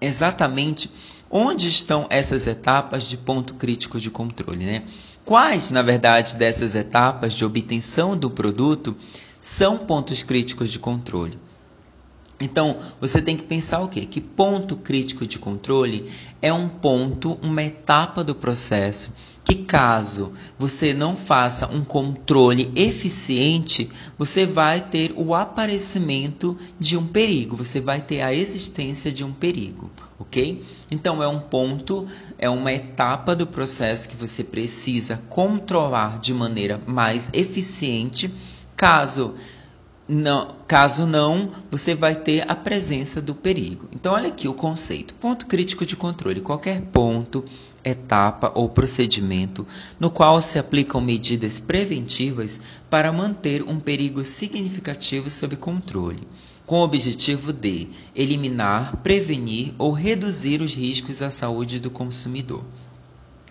exatamente 0.00 0.90
onde 1.30 1.68
estão 1.68 2.06
essas 2.10 2.46
etapas 2.46 3.04
de 3.04 3.16
ponto 3.16 3.54
crítico 3.54 4.00
de 4.00 4.10
controle, 4.10 4.64
né? 4.64 4.84
Quais, 5.24 5.70
na 5.70 5.82
verdade, 5.82 6.36
dessas 6.36 6.74
etapas 6.74 7.34
de 7.34 7.44
obtenção 7.44 8.16
do 8.16 8.30
produto 8.30 8.96
são 9.40 9.78
pontos 9.78 10.22
críticos 10.22 10.70
de 10.70 10.78
controle? 10.78 11.38
Então, 12.40 12.78
você 12.98 13.20
tem 13.20 13.36
que 13.36 13.42
pensar 13.42 13.80
o 13.80 13.88
quê? 13.88 14.06
Que 14.06 14.20
ponto 14.20 14.74
crítico 14.74 15.26
de 15.26 15.38
controle 15.38 16.10
é 16.40 16.50
um 16.52 16.68
ponto, 16.68 17.38
uma 17.42 17.62
etapa 17.62 18.24
do 18.24 18.34
processo 18.34 19.12
que 19.50 19.64
caso 19.64 20.32
você 20.56 20.94
não 20.94 21.16
faça 21.16 21.66
um 21.66 21.82
controle 21.82 22.70
eficiente, 22.76 23.90
você 24.16 24.46
vai 24.46 24.80
ter 24.80 25.12
o 25.16 25.34
aparecimento 25.34 26.56
de 26.78 26.96
um 26.96 27.04
perigo, 27.04 27.56
você 27.56 27.80
vai 27.80 28.00
ter 28.00 28.20
a 28.20 28.32
existência 28.32 29.10
de 29.10 29.24
um 29.24 29.32
perigo, 29.32 29.90
ok? 30.20 30.62
Então 30.88 31.20
é 31.20 31.26
um 31.26 31.40
ponto, 31.40 32.06
é 32.38 32.48
uma 32.48 32.72
etapa 32.72 33.34
do 33.34 33.44
processo 33.44 34.08
que 34.08 34.14
você 34.14 34.44
precisa 34.44 35.20
controlar 35.28 36.20
de 36.20 36.32
maneira 36.32 36.80
mais 36.86 37.28
eficiente. 37.32 38.32
Caso 38.76 39.34
não, 40.10 40.56
caso 40.66 41.06
não, 41.06 41.52
você 41.70 41.94
vai 41.94 42.16
ter 42.16 42.44
a 42.50 42.54
presença 42.56 43.22
do 43.22 43.32
perigo. 43.32 43.88
Então 43.92 44.12
olha 44.12 44.28
aqui 44.28 44.48
o 44.48 44.54
conceito: 44.54 45.14
ponto 45.14 45.46
crítico 45.46 45.86
de 45.86 45.94
controle. 45.94 46.40
Qualquer 46.40 46.80
ponto 46.80 47.44
etapa 47.84 48.50
ou 48.54 48.68
procedimento 48.68 49.66
no 49.98 50.10
qual 50.10 50.42
se 50.42 50.58
aplicam 50.58 51.00
medidas 51.00 51.60
preventivas 51.60 52.60
para 52.90 53.12
manter 53.12 53.62
um 53.62 53.78
perigo 53.78 54.24
significativo 54.24 55.30
sob 55.30 55.56
controle 55.56 56.26
com 56.66 56.80
o 56.80 56.84
objetivo 56.84 57.52
de 57.52 57.88
eliminar, 58.14 58.98
prevenir 58.98 59.74
ou 59.76 59.90
reduzir 59.90 60.62
os 60.62 60.74
riscos 60.74 61.20
à 61.20 61.28
saúde 61.28 61.80
do 61.80 61.90
consumidor. 61.90 62.62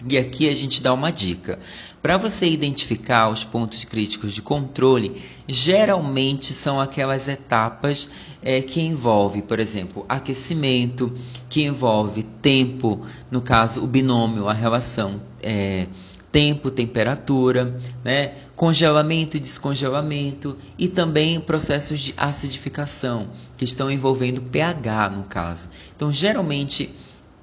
E 0.08 0.18
aqui 0.18 0.48
a 0.48 0.56
gente 0.56 0.82
dá 0.82 0.94
uma 0.94 1.12
dica. 1.12 1.60
Para 2.02 2.18
você 2.18 2.50
identificar 2.50 3.30
os 3.30 3.44
pontos 3.44 3.84
críticos 3.84 4.34
de 4.34 4.42
controle, 4.42 5.22
geralmente 5.46 6.54
são 6.54 6.80
aquelas 6.80 7.28
etapas 7.28 8.08
é, 8.42 8.62
que 8.62 8.80
envolve, 8.80 9.42
por 9.42 9.60
exemplo, 9.60 10.06
aquecimento, 10.08 11.14
que 11.50 11.64
envolve 11.64 12.24
tempo, 12.24 13.06
no 13.30 13.42
caso 13.42 13.84
o 13.84 13.88
binômio, 13.88 14.48
a 14.48 14.54
relação 14.54 15.22
é, 15.44 15.88
tempo, 16.32 16.72
temperatura, 16.72 17.78
né? 18.04 18.34
congelamento 18.56 19.36
e 19.36 19.40
descongelamento 19.40 20.56
e 20.78 20.88
também 20.88 21.40
processos 21.42 22.00
de 22.00 22.14
acidificação 22.16 23.28
que 23.58 23.66
estão 23.66 23.92
envolvendo 23.92 24.42
pH 24.42 25.10
no 25.10 25.24
caso. 25.24 25.70
Então, 25.96 26.12
geralmente 26.12 26.94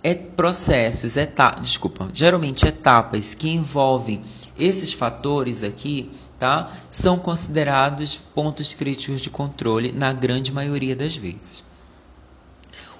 é 0.07 0.15
processos, 0.15 1.17
etapas, 1.17 1.65
desculpa, 1.65 2.09
geralmente 2.13 2.65
etapas 2.65 3.35
que 3.35 3.49
envolvem 3.49 4.23
esses 4.57 4.93
fatores 4.93 5.65
aqui, 5.65 6.09
tá? 6.39 6.73
São 6.89 7.19
considerados 7.19 8.15
pontos 8.15 8.73
críticos 8.73 9.21
de 9.21 9.31
controle 9.31 9.91
na 9.91 10.13
grande 10.13 10.53
maioria 10.53 10.95
das 10.95 11.17
vezes. 11.17 11.65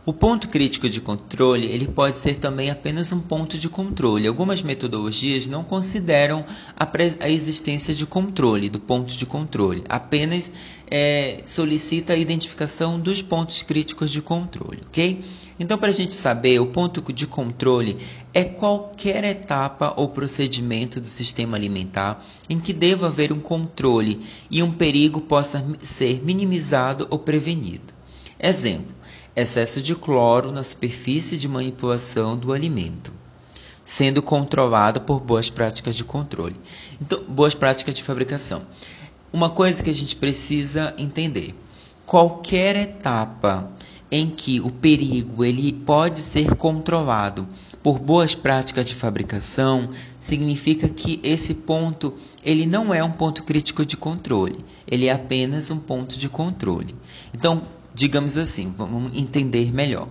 O 0.05 0.13
ponto 0.13 0.49
crítico 0.49 0.91
de 0.91 1.01
controle 1.01 1.67
ele 1.67 1.87
pode 1.87 2.17
ser 2.17 2.39
também 2.39 2.71
apenas 2.71 3.13
um 3.13 3.21
ponto 3.21 3.57
de 3.57 3.69
controle. 3.69 4.27
Algumas 4.27 4.61
metodologias 4.61 5.47
não 5.47 5.63
consideram 5.63 6.45
a, 6.77 6.89
a 7.21 7.31
existência 7.31 7.95
de 7.95 8.05
controle, 8.05 8.69
do 8.69 8.81
ponto 8.81 9.17
de 9.17 9.27
controle, 9.27 9.85
apenas 9.89 10.51
é, 10.91 11.41
solicita 11.45 12.15
a 12.15 12.17
identificação 12.17 12.99
dos 12.99 13.23
pontos 13.23 13.63
críticos 13.63 14.11
de 14.11 14.21
controle, 14.21 14.83
ok? 14.89 15.23
Então, 15.59 15.79
para 15.79 15.89
a 15.89 15.93
gente 15.93 16.15
saber, 16.15 16.61
o 16.61 16.67
ponto 16.67 17.13
de 17.13 17.27
controle 17.27 17.97
é 18.35 18.45
qualquer 18.45 19.25
etapa 19.25 19.95
ou 19.97 20.09
procedimento 20.09 21.01
do 21.01 21.09
sistema 21.09 21.57
alimentar 21.57 22.23
em 22.49 22.61
que 22.61 22.75
deva 22.75 23.07
haver 23.07 23.33
um 23.33 23.41
controle 23.41 24.21
e 24.51 24.63
um 24.63 24.71
perigo 24.71 25.21
possa 25.21 25.65
ser 25.83 26.23
minimizado 26.23 27.07
ou 27.09 27.19
prevenido. 27.19 27.95
Exemplo: 28.39 28.95
excesso 29.35 29.81
de 29.81 29.95
cloro 29.95 30.53
na 30.53 30.63
superfície 30.63 31.39
de 31.39 31.49
manipulação 31.49 32.37
do 32.37 32.53
alimento, 32.53 33.11
sendo 33.83 34.21
controlado 34.21 35.01
por 35.01 35.21
boas 35.21 35.49
práticas 35.49 35.95
de 35.95 36.05
controle. 36.05 36.57
Então, 37.01 37.23
boas 37.25 37.55
práticas 37.55 37.95
de 37.95 38.03
fabricação. 38.03 38.63
Uma 39.33 39.49
coisa 39.49 39.83
que 39.83 39.91
a 39.91 39.95
gente 39.95 40.17
precisa 40.17 40.95
entender: 40.99 41.55
qualquer 42.05 42.77
etapa 42.77 43.71
em 44.11 44.31
que 44.31 44.61
o 44.61 44.71
perigo 44.71 45.45
ele 45.45 45.73
pode 45.73 46.21
ser 46.21 46.55
controlado 46.55 47.47
por 47.83 47.99
boas 47.99 48.35
práticas 48.35 48.87
de 48.87 48.95
fabricação, 48.95 49.91
significa 50.19 50.89
que 50.89 51.21
esse 51.23 51.55
ponto 51.55 52.15
ele 52.45 52.67
não 52.67 52.93
é 52.93 53.03
um 53.03 53.13
ponto 53.13 53.45
crítico 53.45 53.85
de 53.85 53.97
controle, 53.97 54.65
ele 54.87 55.07
é 55.07 55.13
apenas 55.13 55.71
um 55.71 55.79
ponto 55.79 56.19
de 56.19 56.29
controle. 56.29 56.95
Então, 57.33 57.63
digamos 57.95 58.37
assim, 58.37 58.73
vamos 58.77 59.17
entender 59.17 59.73
melhor. 59.73 60.09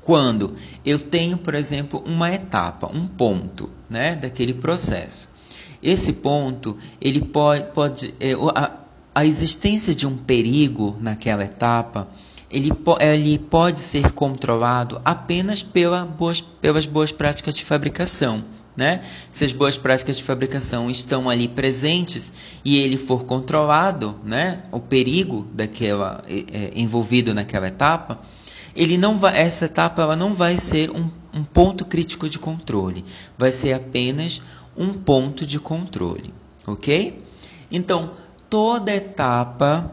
Quando 0.00 0.54
eu 0.84 0.98
tenho, 0.98 1.38
por 1.38 1.54
exemplo, 1.54 2.02
uma 2.04 2.32
etapa, 2.32 2.90
um 2.92 3.06
ponto, 3.06 3.70
né, 3.88 4.16
daquele 4.16 4.52
processo. 4.52 5.30
Esse 5.82 6.12
ponto, 6.12 6.76
ele 7.00 7.20
pode, 7.20 7.64
pode 7.72 8.14
é, 8.18 8.32
a, 8.54 8.72
a 9.14 9.26
existência 9.26 9.94
de 9.94 10.06
um 10.06 10.16
perigo 10.16 10.96
naquela 11.00 11.44
etapa, 11.44 12.08
ele, 12.52 12.70
ele 13.00 13.38
pode 13.38 13.80
ser 13.80 14.12
controlado 14.12 15.00
apenas 15.04 15.62
pela 15.62 16.04
boas, 16.04 16.40
pelas 16.40 16.84
boas 16.84 17.10
práticas 17.10 17.54
de 17.54 17.64
fabricação. 17.64 18.44
Né? 18.76 19.04
Se 19.30 19.44
as 19.44 19.52
boas 19.52 19.76
práticas 19.76 20.16
de 20.16 20.22
fabricação 20.22 20.90
estão 20.90 21.28
ali 21.28 21.46
presentes 21.46 22.32
e 22.64 22.78
ele 22.78 22.96
for 22.96 23.24
controlado, 23.24 24.14
né? 24.24 24.62
o 24.70 24.80
perigo 24.80 25.46
daquela 25.52 26.22
é, 26.28 26.72
envolvido 26.74 27.34
naquela 27.34 27.68
etapa, 27.68 28.20
ele 28.74 28.96
não 28.96 29.16
vai, 29.18 29.38
essa 29.38 29.66
etapa 29.66 30.02
ela 30.02 30.16
não 30.16 30.32
vai 30.32 30.56
ser 30.56 30.90
um, 30.90 31.10
um 31.34 31.44
ponto 31.44 31.84
crítico 31.84 32.28
de 32.28 32.38
controle, 32.38 33.04
vai 33.36 33.52
ser 33.52 33.74
apenas 33.74 34.40
um 34.74 34.94
ponto 34.94 35.44
de 35.44 35.60
controle, 35.60 36.32
ok? 36.66 37.22
Então 37.70 38.12
toda 38.48 38.94
etapa, 38.94 39.92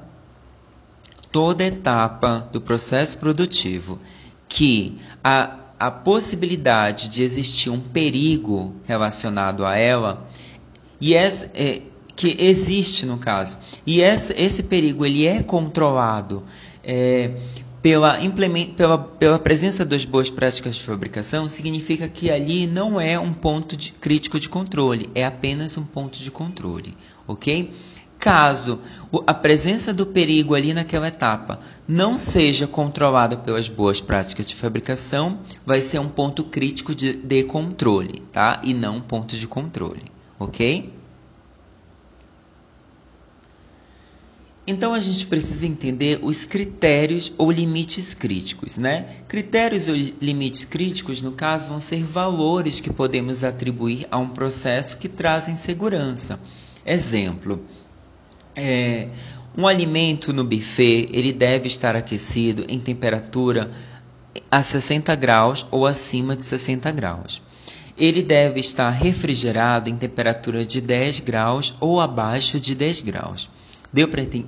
toda 1.32 1.64
etapa 1.64 2.48
do 2.52 2.60
processo 2.60 3.18
produtivo 3.18 4.00
que 4.48 4.98
a 5.24 5.60
a 5.80 5.90
possibilidade 5.90 7.08
de 7.08 7.24
existir 7.24 7.70
um 7.70 7.80
perigo 7.80 8.76
relacionado 8.86 9.66
a 9.66 9.78
ela 9.78 10.28
e 11.00 11.14
essa, 11.14 11.50
é, 11.56 11.82
que 12.16 12.36
existe 12.38 13.06
no 13.06 13.18
caso 13.18 13.58
e 13.88 14.02
essa, 14.02 14.34
esse 14.38 14.62
perigo 14.64 15.06
ele 15.06 15.26
é 15.26 15.42
controlado 15.42 16.44
é, 16.84 17.32
pela, 17.82 18.20
pela, 18.76 18.98
pela 18.98 19.40
presença 19.40 19.86
das 19.86 20.04
boas 20.04 20.30
práticas 20.30 20.76
de 20.76 20.84
fabricação 20.84 21.48
significa 21.48 22.10
que 22.10 22.30
ali 22.30 22.68
não 22.68 23.00
é 23.00 23.18
um 23.18 23.34
ponto 23.34 23.78
de, 23.78 23.94
crítico 23.94 24.38
de 24.38 24.50
controle 24.50 25.10
é 25.16 25.24
apenas 25.24 25.78
um 25.78 25.86
ponto 25.86 26.20
de 26.20 26.30
controle 26.30 26.94
ok 27.26 27.72
Caso 28.20 28.82
a 29.26 29.34
presença 29.34 29.94
do 29.94 30.06
perigo 30.06 30.54
ali 30.54 30.74
naquela 30.74 31.08
etapa 31.08 31.60
não 31.88 32.18
seja 32.18 32.68
controlada 32.68 33.38
pelas 33.38 33.70
boas 33.70 34.02
práticas 34.02 34.46
de 34.46 34.56
fabricação, 34.56 35.40
vai 35.66 35.82
ser 35.82 36.00
um 36.00 36.10
ponto 36.10 36.44
crítico 36.44 36.94
de, 36.94 37.14
de 37.14 37.44
controle, 37.44 38.22
tá? 38.34 38.62
E 38.64 38.74
não 38.74 38.98
um 38.98 39.02
ponto 39.02 39.38
de 39.38 39.48
controle, 39.48 40.04
ok? 40.38 40.94
Então 44.68 44.94
a 44.94 45.00
gente 45.00 45.26
precisa 45.26 45.66
entender 45.66 46.20
os 46.22 46.46
critérios 46.46 47.34
ou 47.40 47.50
limites 47.52 48.14
críticos, 48.14 48.78
né? 48.78 49.16
Critérios 49.28 49.88
ou 49.88 49.96
limites 49.96 50.64
críticos, 50.64 51.24
no 51.24 51.32
caso, 51.32 51.70
vão 51.70 51.80
ser 51.80 52.04
valores 52.04 52.80
que 52.80 52.94
podemos 52.94 53.44
atribuir 53.44 54.06
a 54.12 54.20
um 54.20 54.30
processo 54.30 54.98
que 55.00 55.10
trazem 55.10 55.56
segurança. 55.56 56.40
Exemplo: 56.86 57.66
é, 58.60 59.08
um 59.58 59.68
alimento 59.68 60.32
no 60.32 60.44
buffet 60.44 61.10
ele 61.12 61.34
deve 61.34 61.68
estar 61.68 61.96
aquecido 61.96 62.66
em 62.68 62.80
temperatura 62.80 63.72
a 64.50 64.62
60 64.64 65.16
graus 65.16 65.66
ou 65.72 65.86
acima 65.86 66.36
de 66.36 66.46
60 66.46 66.92
graus. 66.92 67.42
Ele 67.98 68.24
deve 68.24 68.60
estar 68.60 68.90
refrigerado 68.90 69.90
em 69.90 69.96
temperatura 69.96 70.66
de 70.66 70.80
10 70.80 71.20
graus 71.20 71.74
ou 71.80 72.00
abaixo 72.00 72.60
de 72.60 72.74
10 72.74 73.02
graus. 73.02 73.50
Deu 73.92 74.08
para 74.08 74.22
ent 74.22 74.46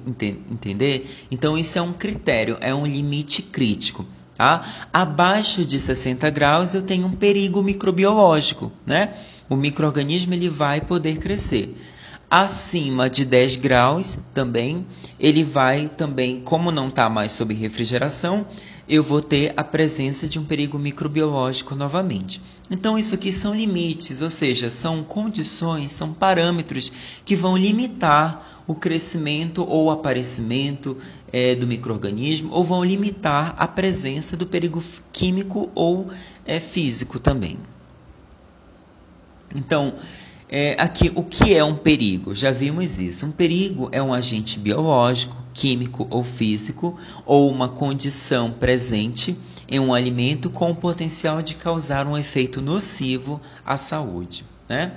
entender? 0.49 1.25
Então, 1.29 1.57
isso 1.57 1.77
é 1.77 1.81
um 1.81 1.91
critério, 1.91 2.57
é 2.61 2.73
um 2.73 2.85
limite 2.85 3.41
crítico. 3.41 4.05
Tá? 4.37 4.87
Abaixo 4.93 5.65
de 5.65 5.79
60 5.79 6.29
graus, 6.29 6.73
eu 6.73 6.81
tenho 6.81 7.07
um 7.07 7.11
perigo 7.11 7.61
microbiológico. 7.61 8.71
Né? 8.85 9.13
O 9.49 9.55
microorganismo 9.55 10.33
ele 10.33 10.47
vai 10.47 10.79
poder 10.79 11.17
crescer 11.17 11.75
acima 12.31 13.09
de 13.09 13.25
10 13.25 13.57
graus 13.57 14.17
também, 14.33 14.87
ele 15.19 15.43
vai 15.43 15.89
também, 15.89 16.39
como 16.39 16.71
não 16.71 16.87
está 16.87 17.09
mais 17.09 17.33
sob 17.33 17.53
refrigeração, 17.53 18.45
eu 18.87 19.03
vou 19.03 19.21
ter 19.21 19.53
a 19.57 19.63
presença 19.65 20.29
de 20.29 20.39
um 20.39 20.45
perigo 20.45 20.79
microbiológico 20.79 21.75
novamente. 21.75 22.41
Então, 22.69 22.97
isso 22.97 23.13
aqui 23.15 23.33
são 23.33 23.53
limites, 23.53 24.21
ou 24.21 24.29
seja, 24.29 24.71
são 24.71 25.03
condições, 25.03 25.91
são 25.91 26.13
parâmetros 26.13 26.89
que 27.25 27.35
vão 27.35 27.57
limitar 27.57 28.63
o 28.65 28.73
crescimento 28.73 29.65
ou 29.67 29.91
aparecimento 29.91 30.97
é, 31.33 31.53
do 31.53 31.67
microorganismo, 31.67 32.53
ou 32.53 32.63
vão 32.63 32.81
limitar 32.81 33.53
a 33.57 33.67
presença 33.67 34.37
do 34.37 34.47
perigo 34.47 34.81
químico 35.11 35.69
ou 35.75 36.09
é, 36.45 36.61
físico 36.61 37.19
também. 37.19 37.57
Então, 39.53 39.95
é, 40.53 40.75
aqui, 40.77 41.09
o 41.15 41.23
que 41.23 41.55
é 41.55 41.63
um 41.63 41.77
perigo? 41.77 42.35
Já 42.35 42.51
vimos 42.51 42.99
isso. 42.99 43.25
Um 43.25 43.31
perigo 43.31 43.87
é 43.93 44.03
um 44.03 44.13
agente 44.13 44.59
biológico, 44.59 45.33
químico 45.53 46.05
ou 46.09 46.25
físico, 46.25 46.99
ou 47.25 47.49
uma 47.49 47.69
condição 47.69 48.51
presente 48.51 49.37
em 49.65 49.79
um 49.79 49.93
alimento 49.93 50.49
com 50.49 50.69
o 50.69 50.75
potencial 50.75 51.41
de 51.41 51.55
causar 51.55 52.05
um 52.05 52.17
efeito 52.17 52.61
nocivo 52.61 53.39
à 53.65 53.77
saúde. 53.77 54.43
Né? 54.67 54.91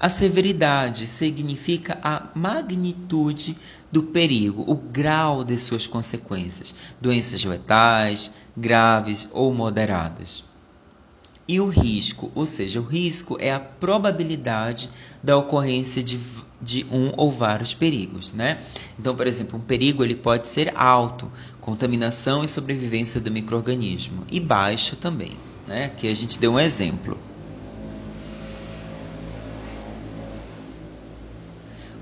A 0.00 0.08
severidade 0.08 1.06
significa 1.06 1.98
a 2.02 2.28
magnitude 2.34 3.58
do 3.92 4.04
perigo, 4.04 4.64
o 4.66 4.74
grau 4.74 5.44
de 5.44 5.58
suas 5.58 5.86
consequências, 5.86 6.74
doenças 6.98 7.44
letais, 7.44 8.30
graves 8.56 9.28
ou 9.34 9.52
moderadas. 9.52 10.44
E 11.46 11.60
o 11.60 11.68
risco, 11.68 12.32
ou 12.34 12.46
seja, 12.46 12.80
o 12.80 12.84
risco 12.84 13.36
é 13.38 13.52
a 13.52 13.60
probabilidade 13.60 14.88
da 15.22 15.36
ocorrência 15.36 16.02
de, 16.02 16.18
de 16.60 16.86
um 16.90 17.12
ou 17.18 17.30
vários 17.30 17.74
perigos, 17.74 18.32
né? 18.32 18.62
Então, 18.98 19.14
por 19.14 19.26
exemplo, 19.26 19.58
um 19.58 19.62
perigo 19.62 20.02
ele 20.02 20.14
pode 20.14 20.46
ser 20.46 20.72
alto, 20.74 21.30
contaminação 21.60 22.42
e 22.42 22.48
sobrevivência 22.48 23.20
do 23.20 23.30
microorganismo, 23.30 24.24
e 24.30 24.40
baixo 24.40 24.96
também, 24.96 25.32
né? 25.66 25.84
Aqui 25.84 26.08
a 26.08 26.14
gente 26.14 26.38
deu 26.38 26.52
um 26.52 26.60
exemplo. 26.60 27.18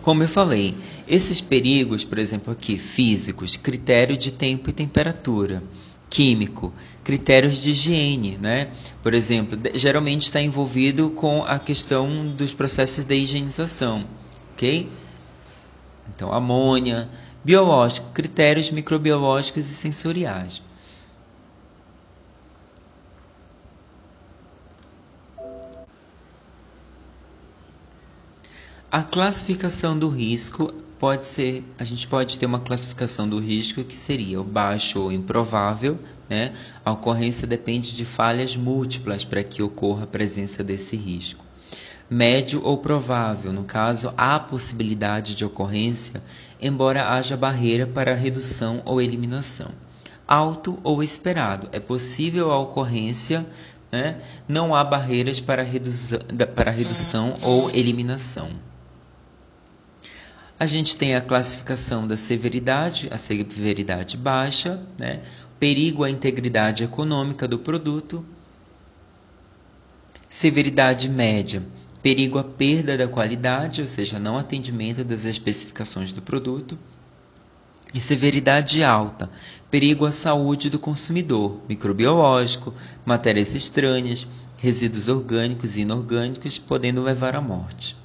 Como 0.03 0.23
eu 0.23 0.29
falei, 0.29 0.75
esses 1.09 1.41
perigos, 1.41 2.05
por 2.05 2.19
exemplo, 2.19 2.53
aqui, 2.53 2.77
físicos, 2.77 3.57
critério 3.57 4.17
de 4.17 4.33
tempo 4.33 4.69
e 4.69 4.73
temperatura, 4.73 5.63
químico, 6.11 6.73
critérios 7.05 7.61
de 7.61 7.71
higiene, 7.71 8.39
né? 8.41 8.71
Por 9.03 9.15
exemplo, 9.15 9.59
geralmente 9.75 10.23
está 10.23 10.41
envolvido 10.41 11.11
com 11.11 11.43
a 11.45 11.59
questão 11.59 12.29
dos 12.29 12.55
processos 12.55 13.05
de 13.05 13.15
higienização, 13.15 14.07
ok? 14.55 14.89
Então, 16.15 16.33
amônia, 16.33 17.09
biológico, 17.45 18.11
critérios 18.13 18.71
microbiológicos 18.71 19.67
e 19.69 19.75
sensoriais. 19.75 20.63
A 28.91 29.03
classificação 29.03 29.99
do 29.99 30.09
risco 30.09 30.73
pode 31.03 31.27
ser, 31.27 31.65
a 31.81 31.83
gente 31.83 32.07
pode 32.07 32.39
ter 32.39 32.47
uma 32.47 32.61
classificação 32.61 33.29
do 33.29 33.41
risco 33.41 33.83
que 33.83 33.97
seria 33.97 34.41
o 34.41 34.45
baixo 34.45 35.01
ou 35.01 35.11
improvável, 35.11 35.99
né? 36.31 36.53
A 36.85 36.93
ocorrência 36.93 37.45
depende 37.45 37.97
de 37.97 38.05
falhas 38.05 38.55
múltiplas 38.55 39.25
para 39.25 39.43
que 39.43 39.65
ocorra 39.65 40.05
a 40.05 40.07
presença 40.07 40.63
desse 40.63 40.97
risco. 40.97 41.45
Médio 42.09 42.63
ou 42.63 42.79
provável, 42.79 43.53
no 43.53 43.65
caso, 43.65 44.15
há 44.17 44.39
possibilidade 44.39 45.35
de 45.35 45.45
ocorrência, 45.45 46.23
embora 46.61 47.09
haja 47.09 47.37
barreira 47.37 47.85
para 47.85 48.15
redução 48.15 48.81
ou 48.85 49.03
eliminação. 49.03 49.73
Alto 50.25 50.79
ou 50.85 51.03
esperado, 51.03 51.69
é 51.73 51.81
possível 51.81 52.53
a 52.53 52.61
ocorrência, 52.61 53.45
né? 53.91 54.19
não 54.47 54.73
há 54.73 54.85
barreiras 54.85 55.41
para, 55.41 55.65
redução, 55.65 56.21
para 56.55 56.71
redução 56.71 57.35
ou 57.43 57.71
eliminação. 57.71 58.51
A 60.63 60.67
gente 60.67 60.97
tem 60.97 61.17
a 61.17 61.21
classificação 61.21 62.07
da 62.07 62.17
severidade, 62.17 63.09
a 63.11 63.19
severidade 63.19 64.17
baixa, 64.17 64.81
né? 64.97 65.21
perigo 65.59 66.05
à 66.05 66.09
integridade 66.09 66.85
econômica 66.85 67.49
do 67.49 67.59
produto, 67.59 68.25
severidade 70.31 71.09
média, 71.09 71.65
perigo 72.01 72.39
à 72.39 72.45
perda 72.45 72.97
da 72.97 73.09
qualidade, 73.09 73.83
ou 73.83 73.89
seja, 73.89 74.21
não 74.21 74.39
atendimento 74.39 75.03
das 75.03 75.25
especificações 75.25 76.13
do 76.13 76.23
produto, 76.23 76.79
e 77.93 78.01
severidade 78.01 78.85
alta, 78.85 79.29
perigo 79.69 80.07
à 80.07 80.13
saúde 80.13 80.71
do 80.71 80.79
consumidor, 80.79 81.61
microbiológico, 81.69 82.73
matérias 83.05 83.53
estranhas, 83.57 84.29
resíduos 84.59 85.09
orgânicos 85.09 85.77
e 85.77 85.81
inorgânicos, 85.81 86.57
podendo 86.57 87.03
levar 87.03 87.35
à 87.35 87.41
morte. 87.41 88.01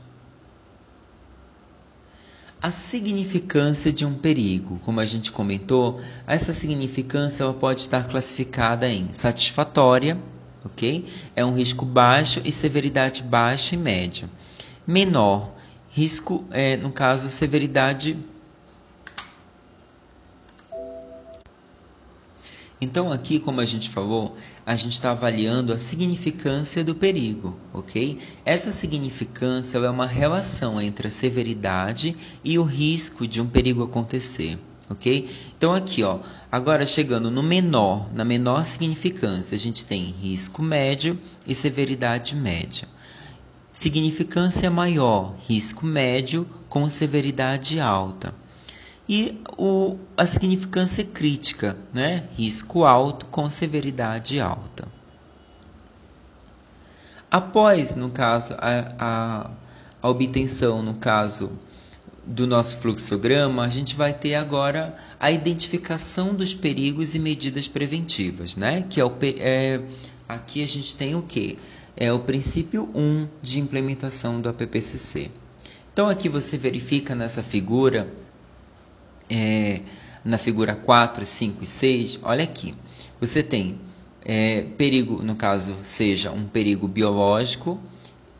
A 2.62 2.72
significância 2.72 3.94
de 3.94 4.04
um 4.04 4.16
perigo, 4.16 4.80
como 4.84 5.00
a 5.00 5.06
gente 5.06 5.32
comentou, 5.32 6.02
essa 6.26 6.54
significância 6.54 7.44
ela 7.44 7.54
pode 7.54 7.82
estar 7.82 8.08
classificada 8.08 8.90
em 8.90 9.14
satisfatória, 9.14 10.18
ok? 10.66 11.08
É 11.36 11.46
um 11.46 11.56
risco 11.56 11.86
baixo 11.86 12.42
e 12.44 12.52
severidade 12.52 13.22
baixa 13.22 13.76
e 13.76 13.78
média. 13.78 14.28
Menor, 14.88 15.52
risco, 15.90 16.46
é, 16.50 16.78
no 16.78 16.92
caso, 16.92 17.30
severidade 17.30 18.18
Então, 22.80 23.12
aqui, 23.12 23.40
como 23.40 23.60
a 23.60 23.66
gente 23.66 23.90
falou, 23.90 24.38
a 24.68 24.76
gente 24.76 24.92
está 24.92 25.12
avaliando 25.12 25.72
a 25.72 25.80
significância 25.80 26.84
do 26.84 26.94
perigo, 26.94 27.58
ok? 27.74 28.20
Essa 28.44 28.74
significância 28.74 29.78
é 29.78 29.90
uma 29.90 30.06
relação 30.06 30.82
entre 30.82 31.08
a 31.08 31.12
severidade 31.12 32.14
e 32.44 32.60
o 32.60 32.64
risco 32.64 33.26
de 33.26 33.40
um 33.40 33.48
perigo 33.48 33.82
acontecer, 33.82 34.60
ok? 34.90 35.30
Então, 35.58 35.74
aqui, 35.74 36.04
ó, 36.04 36.20
agora 36.52 36.86
chegando 36.86 37.32
no 37.32 37.42
menor, 37.42 38.14
na 38.14 38.26
menor 38.26 38.66
significância, 38.66 39.56
a 39.56 39.60
gente 39.60 39.86
tem 39.86 40.04
risco 40.04 40.62
médio 40.62 41.18
e 41.48 41.56
severidade 41.56 42.36
média. 42.36 42.90
Significância 43.72 44.70
maior, 44.70 45.34
risco 45.48 45.86
médio 45.86 46.46
com 46.68 46.90
severidade 46.90 47.80
alta 47.80 48.34
e 49.08 49.40
o, 49.58 49.98
a 50.18 50.28
significância 50.28 51.04
crítica, 51.04 51.78
né? 51.94 52.26
risco 52.36 52.84
alto 52.84 53.26
com 53.28 53.50
severidade 53.50 54.40
alta. 54.40 54.88
Após, 57.32 57.96
no 57.96 58.10
caso, 58.10 58.56
a, 58.58 58.94
a, 59.00 59.52
a 60.02 60.10
obtenção, 60.10 60.82
no 60.82 60.96
caso 60.96 61.52
do 62.26 62.46
nosso 62.46 62.78
fluxograma, 62.80 63.64
a 63.64 63.70
gente 63.70 63.96
vai 63.96 64.14
ter 64.14 64.36
agora 64.36 64.96
a 65.20 65.32
identificação 65.32 66.34
dos 66.34 66.54
perigos 66.54 67.16
e 67.16 67.20
medidas 67.20 67.68
preventivas, 67.68 68.56
né? 68.56 68.86
Que 68.90 69.00
é 69.00 69.06
o 69.06 69.14
é, 69.40 69.82
aqui 70.28 70.62
a 70.62 70.68
gente 70.68 70.96
tem 70.96 71.16
o 71.16 71.22
que? 71.22 71.58
É 71.96 72.12
o 72.12 72.20
princípio 72.20 72.90
1 72.94 73.28
de 73.42 73.60
implementação 73.60 74.42
do 74.42 74.50
APPCC. 74.50 75.32
Então 75.92 76.08
aqui 76.08 76.30
você 76.30 76.58
verifica 76.58 77.16
nessa 77.16 77.42
figura 77.42 78.08
é, 79.30 79.82
na 80.24 80.38
figura 80.38 80.76
4, 80.76 81.26
5 81.26 81.64
e 81.64 81.66
6, 81.66 82.20
olha 82.24 82.44
aqui. 82.44 82.76
Você 83.20 83.42
tem 83.42 83.78
é, 84.24 84.66
perigo, 84.78 85.24
no 85.24 85.36
caso, 85.36 85.76
seja 85.84 86.32
um 86.32 86.46
perigo 86.46 86.88
biológico, 86.88 87.80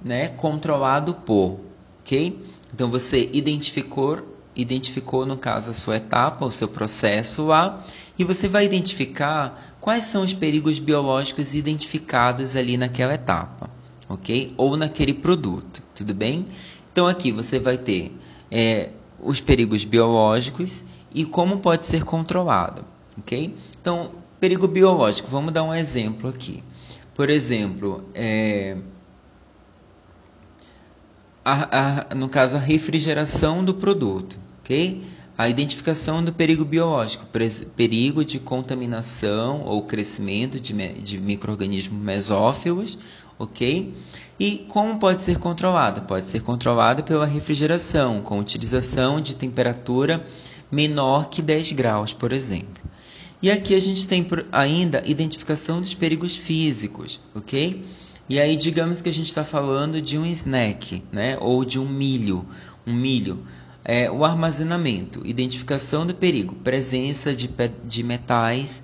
né, 0.04 0.28
controlado 0.30 1.14
por, 1.14 1.60
ok? 2.02 2.38
Então 2.74 2.92
você 2.92 3.30
identificou, 3.32 4.22
identificou 4.56 5.26
no 5.26 5.38
caso 5.38 5.72
a 5.72 5.74
sua 5.74 5.98
etapa, 5.98 6.46
o 6.46 6.52
seu 6.52 6.68
processo 6.68 7.46
lá, 7.46 7.84
e 8.20 8.24
você 8.24 8.48
vai 8.48 8.66
identificar 8.66 9.78
quais 9.80 10.04
são 10.04 10.24
os 10.24 10.34
perigos 10.34 10.80
biológicos 10.80 11.56
identificados 11.56 12.56
ali 12.56 12.76
naquela 12.76 13.14
etapa, 13.14 13.70
ok? 14.10 14.52
Ou 14.58 14.76
naquele 14.76 15.14
produto, 15.14 15.82
tudo 15.96 16.14
bem? 16.14 16.46
Então 16.92 17.08
aqui 17.08 17.32
você 17.32 17.60
vai 17.60 17.78
ter 17.78 18.12
é, 18.52 18.90
os 19.20 19.42
perigos 19.42 19.84
biológicos 19.84 20.84
e 21.14 21.26
como 21.26 21.60
pode 21.60 21.86
ser 21.86 22.04
controlado, 22.04 22.84
ok? 23.18 23.56
Então, 23.82 24.12
perigo 24.40 24.68
biológico, 24.68 25.30
vamos 25.30 25.54
dar 25.54 25.64
um 25.64 25.74
exemplo 25.74 26.30
aqui. 26.30 26.64
Por 27.16 27.30
exemplo, 27.30 28.04
é, 28.14 28.78
a, 31.44 32.12
a, 32.12 32.16
no 32.16 32.30
caso, 32.30 32.58
a 32.58 32.60
refrigeração 32.60 33.64
do 33.64 33.74
produto, 33.74 34.38
ok? 34.62 35.02
A 35.38 35.48
identificação 35.48 36.24
do 36.24 36.34
perigo 36.34 36.66
biológico, 36.66 37.26
perigo 37.76 38.26
de 38.26 38.40
contaminação 38.40 39.62
ou 39.62 39.84
crescimento 39.84 40.60
de, 40.60 40.74
de 40.74 41.18
micro-organismos 41.18 42.02
mesófilos, 42.02 42.98
ok? 43.38 43.94
E 44.40 44.66
como 44.68 45.00
pode 45.00 45.22
ser 45.24 45.40
controlado? 45.40 46.02
Pode 46.02 46.26
ser 46.26 46.42
controlado 46.42 47.04
pela 47.04 47.26
refrigeração, 47.26 48.22
com 48.22 48.40
utilização 48.40 49.20
de 49.20 49.36
temperatura 49.36 50.26
menor 50.72 51.30
que 51.30 51.42
10 51.42 51.72
graus, 51.72 52.14
por 52.14 52.32
exemplo. 52.32 52.84
E 53.42 53.52
aqui 53.52 53.76
a 53.76 53.80
gente 53.80 54.08
tem 54.08 54.26
ainda 54.52 55.04
identificação 55.06 55.80
dos 55.80 55.94
perigos 55.94 56.36
físicos, 56.36 57.20
ok? 57.36 57.84
E 58.30 58.40
aí 58.40 58.56
digamos 58.58 59.02
que 59.02 59.10
a 59.10 59.14
gente 59.14 59.28
está 59.28 59.44
falando 59.44 60.02
de 60.02 60.18
um 60.18 60.26
snack, 60.26 61.04
né? 61.12 61.38
Ou 61.40 61.64
de 61.64 61.80
um 61.80 61.88
milho, 61.88 62.46
um 62.86 62.94
milho. 62.94 63.40
É, 63.86 64.12
o 64.12 64.26
armazenamento, 64.26 65.26
identificação 65.26 66.06
do 66.06 66.14
perigo, 66.14 66.56
presença 66.56 67.34
de, 67.34 67.50
de 67.86 68.04
metais 68.04 68.84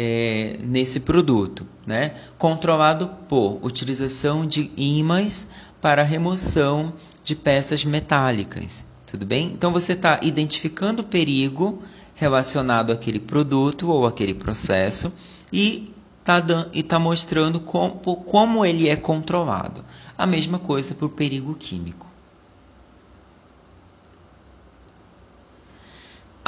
é, 0.00 0.56
nesse 0.62 1.00
produto, 1.00 1.66
né? 1.84 2.14
Controlado 2.38 3.08
por 3.28 3.58
utilização 3.60 4.46
de 4.46 4.70
ímãs 4.76 5.48
para 5.82 6.04
remoção 6.04 6.92
de 7.24 7.34
peças 7.34 7.84
metálicas, 7.84 8.86
tudo 9.10 9.26
bem? 9.26 9.50
Então 9.52 9.72
você 9.72 9.94
está 9.94 10.20
identificando 10.22 11.02
o 11.02 11.04
perigo 11.04 11.82
relacionado 12.14 12.92
àquele 12.92 13.18
produto 13.18 13.88
ou 13.90 14.06
àquele 14.06 14.34
processo, 14.34 15.12
e 15.52 15.92
está 16.20 16.40
tá 16.86 16.98
mostrando 17.00 17.58
como, 17.58 17.96
como 17.98 18.64
ele 18.64 18.88
é 18.88 18.94
controlado. 18.94 19.84
A 20.16 20.26
mesma 20.26 20.60
coisa 20.60 20.94
para 20.94 21.06
o 21.06 21.10
perigo 21.10 21.56
químico. 21.56 22.07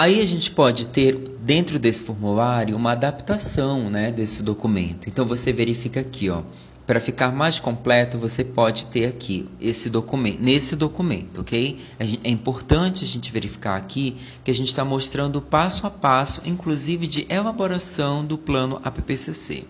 Aí 0.00 0.18
a 0.22 0.24
gente 0.24 0.50
pode 0.50 0.86
ter 0.86 1.14
dentro 1.42 1.78
desse 1.78 2.02
formulário 2.04 2.74
uma 2.74 2.92
adaptação 2.92 3.90
né, 3.90 4.10
desse 4.10 4.42
documento. 4.42 5.06
Então 5.06 5.26
você 5.26 5.52
verifica 5.52 6.00
aqui, 6.00 6.30
ó, 6.30 6.40
para 6.86 6.98
ficar 6.98 7.30
mais 7.32 7.60
completo, 7.60 8.16
você 8.16 8.42
pode 8.42 8.86
ter 8.86 9.04
aqui 9.04 9.46
esse 9.60 9.90
documento, 9.90 10.40
nesse 10.40 10.74
documento, 10.74 11.42
ok? 11.42 11.78
É 12.24 12.30
importante 12.30 13.04
a 13.04 13.06
gente 13.06 13.30
verificar 13.30 13.76
aqui 13.76 14.16
que 14.42 14.50
a 14.50 14.54
gente 14.54 14.68
está 14.68 14.86
mostrando 14.86 15.38
passo 15.42 15.86
a 15.86 15.90
passo, 15.90 16.40
inclusive 16.46 17.06
de 17.06 17.26
elaboração 17.28 18.24
do 18.24 18.38
plano 18.38 18.80
APPCC. 18.82 19.64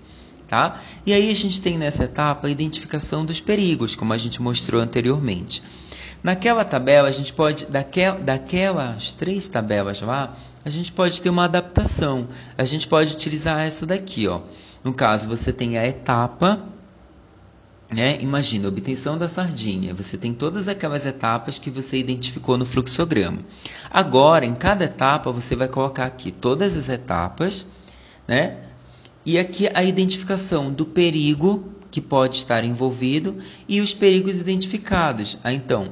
Tá? 0.47 0.81
E 1.05 1.13
aí 1.13 1.29
a 1.29 1.35
gente 1.35 1.61
tem 1.61 1.77
nessa 1.77 2.05
etapa 2.05 2.47
a 2.47 2.51
identificação 2.51 3.25
dos 3.25 3.41
perigos, 3.41 3.97
como 3.97 4.13
a 4.13 4.19
gente 4.19 4.41
mostrou 4.41 4.81
anteriormente. 4.81 5.61
Naquela 6.23 6.65
tabela, 6.65 7.09
a 7.09 7.13
gente 7.13 7.33
pode, 7.33 7.67
daquel, 7.67 8.19
daquelas 8.21 9.13
três 9.13 9.49
tabelas 9.49 10.01
lá, 10.01 10.37
a 10.65 10.71
gente 10.71 10.93
pode 10.93 11.21
ter 11.23 11.31
uma 11.31 11.45
adaptação. 11.45 12.29
A 12.59 12.65
gente 12.65 12.87
pode 12.87 13.15
utilizar 13.15 13.61
essa 13.61 13.87
daqui, 13.87 14.29
ó. 14.29 14.41
No 14.85 14.93
caso, 14.93 15.29
você 15.29 15.53
tem 15.53 15.79
a 15.79 15.87
etapa 15.87 16.61
né? 17.91 18.19
Imagina, 18.21 18.69
obtenção 18.69 19.19
da 19.19 19.29
sardinha. 19.29 19.93
Você 19.93 20.17
tem 20.17 20.33
todas 20.33 20.69
aquelas 20.69 21.05
etapas 21.05 21.59
que 21.59 21.71
você 21.71 21.99
identificou 21.99 22.57
no 22.57 22.65
fluxograma. 22.65 23.39
Agora, 23.91 24.47
em 24.47 24.55
cada 24.55 24.85
etapa, 24.85 25.33
você 25.33 25.57
vai 25.57 25.67
colocar 25.67 26.07
aqui 26.07 26.31
todas 26.31 26.77
as 26.77 26.89
etapas, 26.89 27.67
né? 28.29 28.59
E 29.27 29.39
aqui 29.39 29.69
a 29.75 29.83
identificação 29.83 30.73
do 30.73 30.87
perigo 30.87 31.65
que 31.91 32.01
pode 32.01 32.37
estar 32.37 32.63
envolvido 32.65 33.37
e 33.69 33.81
os 33.81 33.93
perigos 33.93 34.39
identificados. 34.39 35.37
Ah, 35.43 35.53
então, 35.53 35.89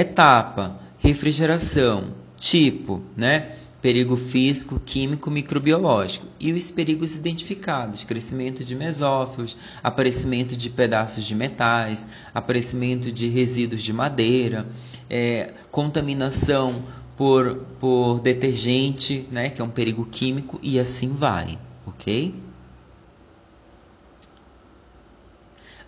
etapa, 0.00 0.78
refrigeração, 1.00 2.12
tipo, 2.38 3.02
né? 3.16 3.52
perigo 3.82 4.16
físico, 4.16 4.80
químico, 4.84 5.30
microbiológico 5.30 6.26
e 6.38 6.52
os 6.52 6.70
perigos 6.70 7.16
identificados: 7.16 8.04
crescimento 8.04 8.64
de 8.64 8.76
mesófilos, 8.76 9.56
aparecimento 9.82 10.56
de 10.56 10.70
pedaços 10.70 11.24
de 11.24 11.34
metais, 11.34 12.06
aparecimento 12.32 13.10
de 13.10 13.28
resíduos 13.28 13.82
de 13.82 13.92
madeira, 13.92 14.66
é, 15.10 15.52
contaminação 15.70 16.82
por, 17.16 17.56
por 17.80 18.20
detergente, 18.20 19.26
né, 19.32 19.50
que 19.50 19.60
é 19.60 19.64
um 19.64 19.70
perigo 19.70 20.06
químico, 20.06 20.60
e 20.62 20.78
assim 20.78 21.08
vai, 21.08 21.58
ok? 21.84 22.47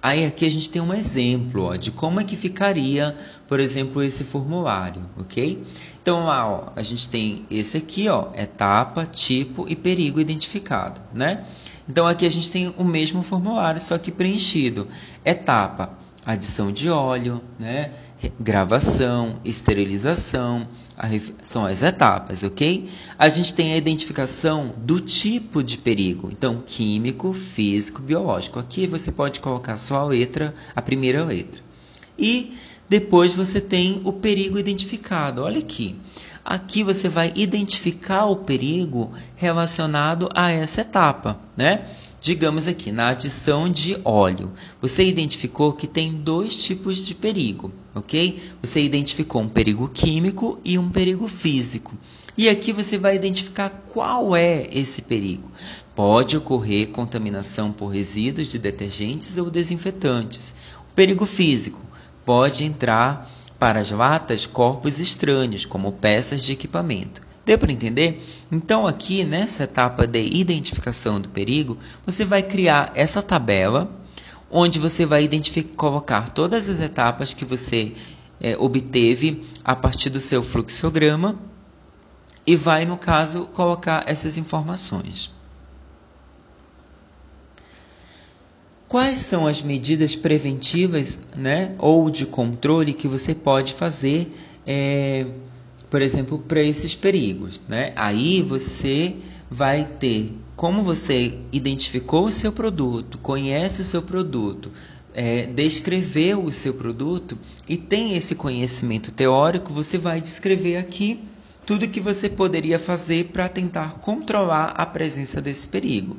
Aí 0.03 0.25
aqui 0.25 0.47
a 0.47 0.51
gente 0.51 0.71
tem 0.71 0.81
um 0.81 0.95
exemplo 0.95 1.65
ó, 1.65 1.77
de 1.77 1.91
como 1.91 2.21
é 2.21 2.25
que 2.25 2.35
ficaria, 2.35 3.15
por 3.47 3.61
exemplo, 3.61 4.03
esse 4.03 4.25
formulário, 4.25 5.03
ok? 5.19 5.63
Então 6.03 6.25
lá, 6.25 6.49
ó, 6.49 6.73
a 6.75 6.83
gente 6.83 7.09
tem 7.09 7.45
esse 7.51 7.77
aqui, 7.77 8.09
ó, 8.09 8.29
etapa, 8.35 9.05
tipo 9.05 9.67
e 9.69 9.77
perigo 9.77 10.19
identificado, 10.19 11.01
né? 11.13 11.45
Então 11.87 12.07
aqui 12.07 12.25
a 12.25 12.31
gente 12.31 12.51
tem 12.51 12.75
o 12.79 12.85
mesmo 12.85 13.23
formulário, 13.23 13.81
só 13.81 13.99
que 13.99 14.11
preenchido. 14.11 14.89
Etapa, 15.23 15.91
adição 16.25 16.73
de 16.73 16.89
óleo, 16.89 17.43
né? 17.59 17.91
Gravação, 18.39 19.37
esterilização, 19.45 20.67
são 21.43 21.65
as 21.65 21.83
etapas, 21.83 22.43
ok? 22.43 22.89
A 23.19 23.29
gente 23.29 23.55
tem 23.55 23.73
a 23.73 23.77
identificação 23.77 24.75
do 24.77 25.01
tipo 25.01 25.63
de 25.63 25.79
perigo, 25.79 26.29
então 26.31 26.63
químico, 26.67 27.33
físico, 27.33 28.03
biológico. 28.03 28.59
Aqui 28.59 28.87
você 28.87 29.11
pode 29.11 29.41
colocar 29.41 29.77
só 29.77 30.01
a 30.01 30.05
letra, 30.05 30.55
a 30.77 30.83
primeira 30.83 31.25
letra. 31.25 31.61
E 32.19 32.55
depois 32.89 33.33
você 33.33 33.61
tem 33.61 34.03
o 34.05 34.13
perigo 34.13 34.59
identificado. 34.59 35.43
Olha 35.43 35.59
aqui. 35.59 35.97
Aqui 36.45 36.83
você 36.83 37.09
vai 37.09 37.33
identificar 37.35 38.27
o 38.27 38.37
perigo 38.37 39.13
relacionado 39.37 40.29
a 40.35 40.51
essa 40.51 40.81
etapa, 40.81 41.39
né? 41.57 41.85
Digamos 42.21 42.67
aqui, 42.67 42.93
na 42.93 43.09
adição 43.09 43.71
de 43.71 43.99
óleo, 44.05 44.53
você 44.79 45.03
identificou 45.05 45.73
que 45.73 45.87
tem 45.87 46.13
dois 46.13 46.55
tipos 46.63 46.99
de 46.99 47.15
perigo, 47.15 47.73
ok? 47.95 48.43
Você 48.63 48.83
identificou 48.83 49.41
um 49.41 49.49
perigo 49.49 49.89
químico 49.89 50.59
e 50.63 50.79
um 50.79 50.91
perigo 50.91 51.27
físico. 51.27 51.97
E 52.37 52.47
aqui 52.47 52.73
você 52.73 52.99
vai 52.99 53.17
identificar 53.17 53.71
qual 53.71 54.37
é 54.37 54.69
esse 54.71 55.01
perigo. 55.01 55.51
Pode 55.97 56.37
ocorrer 56.37 56.89
contaminação 56.89 57.73
por 57.73 57.89
resíduos 57.89 58.49
de 58.49 58.59
detergentes 58.59 59.39
ou 59.39 59.51
desinfetantes. 59.51 60.55
O 60.91 60.95
perigo 60.95 61.25
físico 61.25 61.81
pode 62.25 62.65
entrar 62.65 63.31
para 63.59 63.81
as 63.81 63.91
latas 63.91 64.45
corpos 64.45 65.01
estranhos, 65.01 65.65
como 65.65 65.93
peças 65.93 66.43
de 66.43 66.53
equipamento. 66.53 67.30
Deu 67.51 67.59
para 67.59 67.73
entender? 67.73 68.25
Então, 68.53 68.87
aqui 68.87 69.25
nessa 69.25 69.65
etapa 69.65 70.07
de 70.07 70.21
identificação 70.21 71.21
do 71.21 71.29
perigo, 71.29 71.77
você 72.07 72.25
vai 72.25 72.45
criar 72.45 72.93
essa 72.95 73.21
tabela, 73.21 73.91
onde 74.49 74.79
você 74.79 75.05
vai 75.05 75.29
colocar 75.77 76.29
todas 76.29 76.69
as 76.69 76.79
etapas 76.79 77.35
que 77.35 77.45
você 77.45 77.93
é, 78.41 78.57
obteve 78.57 79.45
a 79.65 79.75
partir 79.75 80.11
do 80.11 80.21
seu 80.21 80.45
fluxograma 80.45 81.35
e 82.47 82.55
vai, 82.55 82.85
no 82.85 82.97
caso, 82.97 83.47
colocar 83.47 84.05
essas 84.07 84.39
informações. 84.39 85.29
Quais 88.87 89.19
são 89.19 89.49
as 89.49 89.61
medidas 89.61 90.15
preventivas 90.15 91.19
né, 91.35 91.75
ou 91.81 92.09
de 92.11 92.27
controle 92.27 92.95
que 92.95 93.09
você 93.09 93.35
pode 93.35 93.75
fazer? 93.75 94.33
É, 94.65 95.27
por 95.91 96.01
exemplo, 96.01 96.39
para 96.39 96.63
esses 96.63 96.95
perigos. 96.95 97.61
Né? 97.69 97.93
Aí 97.97 98.41
você 98.43 99.17
vai 99.51 99.85
ter, 99.85 100.33
como 100.55 100.85
você 100.85 101.35
identificou 101.53 102.27
o 102.27 102.33
seu 102.33 102.53
produto, 102.53 103.19
conhece 103.19 103.83
o 103.83 103.85
seu 103.85 104.01
produto, 104.01 104.71
é, 105.13 105.47
descreveu 105.47 106.45
o 106.45 106.53
seu 106.53 106.73
produto 106.73 107.37
e 107.69 107.77
tem 107.77 108.15
esse 108.15 108.37
conhecimento 108.37 109.11
teórico, 109.11 109.73
você 109.73 109.99
vai 109.99 110.21
descrever 110.21 110.77
aqui 110.77 111.21
tudo 111.67 111.89
que 111.89 112.01
você 112.01 112.29
poderia 112.29 112.79
fazer 112.79 113.27
para 113.27 113.49
tentar 113.49 113.95
controlar 114.01 114.67
a 114.77 114.87
presença 114.87 115.41
desse 115.41 115.69
perigo. 115.69 116.17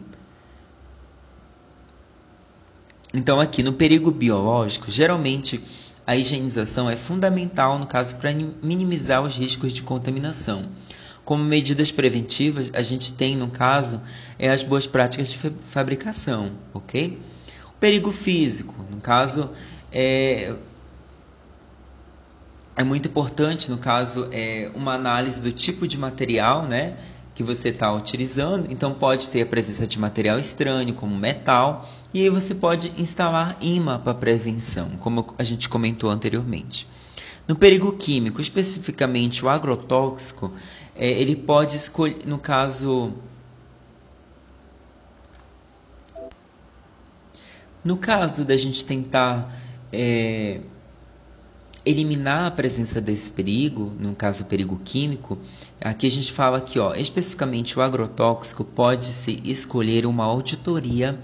Então, 3.14 3.40
aqui 3.40 3.62
no 3.62 3.74
perigo 3.74 4.10
biológico, 4.12 4.90
geralmente 4.90 5.62
a 6.06 6.16
higienização 6.16 6.90
é 6.90 6.96
fundamental 6.96 7.78
no 7.78 7.86
caso 7.86 8.16
para 8.16 8.32
minimizar 8.34 9.22
os 9.22 9.36
riscos 9.36 9.74
de 9.74 9.84
contaminação. 9.84 10.66
Como 11.24 11.44
medidas 11.44 11.92
preventivas, 11.92 12.72
a 12.74 12.82
gente 12.82 13.14
tem, 13.14 13.36
no 13.36 13.48
caso, 13.48 14.02
é 14.40 14.50
as 14.50 14.64
boas 14.64 14.88
práticas 14.88 15.30
de 15.30 15.38
fabricação, 15.68 16.52
ok? 16.74 17.20
O 17.68 17.80
perigo 17.80 18.12
físico, 18.12 18.74
no 18.90 19.00
caso, 19.00 19.50
é, 19.92 20.54
é 22.76 22.84
muito 22.84 23.08
importante, 23.08 23.70
no 23.70 23.78
caso, 23.78 24.28
é 24.32 24.72
uma 24.74 24.94
análise 24.94 25.42
do 25.42 25.52
tipo 25.52 25.88
de 25.88 25.98
material, 25.98 26.66
né? 26.66 26.98
Que 27.34 27.44
você 27.44 27.70
está 27.70 27.94
utilizando. 27.94 28.68
Então 28.72 28.94
pode 28.94 29.30
ter 29.30 29.42
a 29.42 29.46
presença 29.46 29.88
de 29.88 29.98
material 30.00 30.40
estranho, 30.40 30.94
como 30.94 31.16
metal, 31.16 31.90
e 32.14 32.22
aí 32.22 32.30
você 32.30 32.54
pode 32.54 32.92
instalar 32.98 33.58
imã 33.62 34.00
para 34.00 34.14
prevenção, 34.14 34.90
como 35.00 35.34
a 35.38 35.44
gente 35.44 35.70
comentou 35.70 36.10
anteriormente. 36.10 36.88
No 37.48 37.56
perigo 37.56 37.94
químico, 37.94 38.40
especificamente 38.40 39.44
o 39.44 39.50
agrotóxico, 39.50 40.54
é, 40.96 41.10
ele 41.10 41.36
pode 41.36 41.76
escolher, 41.76 42.26
no 42.26 42.38
caso, 42.38 43.14
no 47.84 47.98
caso 47.98 48.46
da 48.46 48.56
gente 48.56 48.86
tentar 48.86 49.52
é, 49.92 50.62
eliminar 51.86 52.46
a 52.46 52.52
presença 52.52 53.02
desse 53.02 53.32
perigo, 53.32 53.92
no 54.00 54.14
caso 54.14 54.46
perigo 54.46 54.80
químico, 54.84 55.38
aqui 55.80 56.08
a 56.08 56.12
gente 56.12 56.32
fala 56.32 56.62
que, 56.62 56.80
ó, 56.80 56.94
especificamente 56.94 57.78
o 57.78 57.82
agrotóxico 57.82 58.64
pode-se 58.64 59.42
escolher 59.44 60.06
uma 60.06 60.24
auditoria 60.24 61.20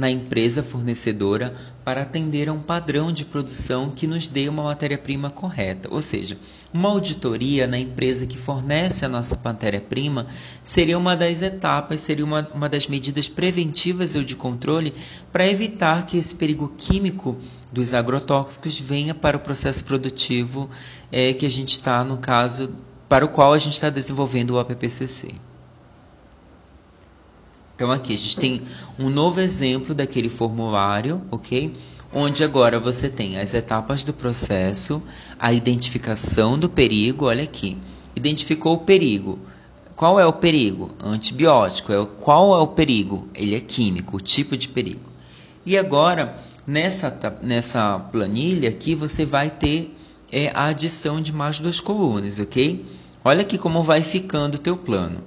na 0.00 0.10
empresa 0.10 0.62
fornecedora 0.62 1.54
para 1.84 2.02
atender 2.02 2.48
a 2.48 2.52
um 2.54 2.58
padrão 2.58 3.12
de 3.12 3.24
produção 3.24 3.90
que 3.90 4.06
nos 4.06 4.26
dê 4.28 4.48
uma 4.48 4.62
matéria-prima 4.62 5.28
correta. 5.28 5.88
Ou 5.92 6.00
seja, 6.00 6.38
uma 6.72 6.88
auditoria 6.88 7.66
na 7.66 7.78
empresa 7.78 8.26
que 8.26 8.38
fornece 8.38 9.04
a 9.04 9.08
nossa 9.08 9.38
matéria-prima 9.44 10.26
seria 10.62 10.96
uma 10.96 11.14
das 11.14 11.42
etapas, 11.42 12.00
seria 12.00 12.24
uma, 12.24 12.48
uma 12.54 12.68
das 12.68 12.86
medidas 12.86 13.28
preventivas 13.28 14.14
ou 14.14 14.24
de 14.24 14.34
controle 14.34 14.94
para 15.30 15.46
evitar 15.46 16.06
que 16.06 16.16
esse 16.16 16.34
perigo 16.34 16.72
químico 16.78 17.36
dos 17.72 17.94
agrotóxicos 17.94 18.78
venha 18.78 19.14
para 19.14 19.36
o 19.36 19.40
processo 19.40 19.84
produtivo 19.84 20.68
é, 21.10 21.32
que 21.32 21.46
a 21.46 21.50
gente 21.50 21.72
está, 21.72 22.04
no 22.04 22.18
caso, 22.18 22.70
para 23.08 23.24
o 23.24 23.28
qual 23.28 23.52
a 23.52 23.58
gente 23.58 23.74
está 23.74 23.90
desenvolvendo 23.90 24.52
o 24.52 24.58
APPCC. 24.58 25.34
Então 27.74 27.90
aqui 27.90 28.12
a 28.12 28.16
gente 28.16 28.36
tem 28.36 28.62
um 28.98 29.08
novo 29.08 29.40
exemplo 29.40 29.94
daquele 29.94 30.28
formulário, 30.28 31.22
ok? 31.30 31.72
Onde 32.12 32.44
agora 32.44 32.78
você 32.78 33.08
tem 33.08 33.38
as 33.38 33.54
etapas 33.54 34.04
do 34.04 34.12
processo, 34.12 35.02
a 35.38 35.52
identificação 35.52 36.58
do 36.58 36.68
perigo, 36.68 37.26
olha 37.26 37.42
aqui. 37.42 37.78
Identificou 38.14 38.74
o 38.74 38.78
perigo. 38.78 39.38
Qual 39.96 40.18
é 40.18 40.26
o 40.26 40.32
perigo? 40.32 40.90
Antibiótico. 41.02 41.92
É 41.92 42.06
qual 42.20 42.54
é 42.54 42.60
o 42.60 42.66
perigo? 42.66 43.28
Ele 43.34 43.54
é 43.54 43.60
químico, 43.60 44.16
o 44.16 44.20
tipo 44.20 44.56
de 44.56 44.68
perigo. 44.68 45.08
E 45.64 45.78
agora, 45.78 46.36
nessa, 46.70 47.38
nessa 47.42 47.98
planilha 47.98 48.68
aqui, 48.68 48.94
você 48.94 49.26
vai 49.26 49.50
ter 49.50 49.94
é, 50.30 50.50
a 50.54 50.66
adição 50.66 51.20
de 51.20 51.32
mais 51.32 51.58
duas 51.58 51.80
colunas, 51.80 52.38
ok? 52.38 52.86
Olha 53.24 53.42
aqui 53.42 53.58
como 53.58 53.82
vai 53.82 54.02
ficando 54.02 54.54
o 54.54 54.58
teu 54.58 54.76
plano. 54.76 55.18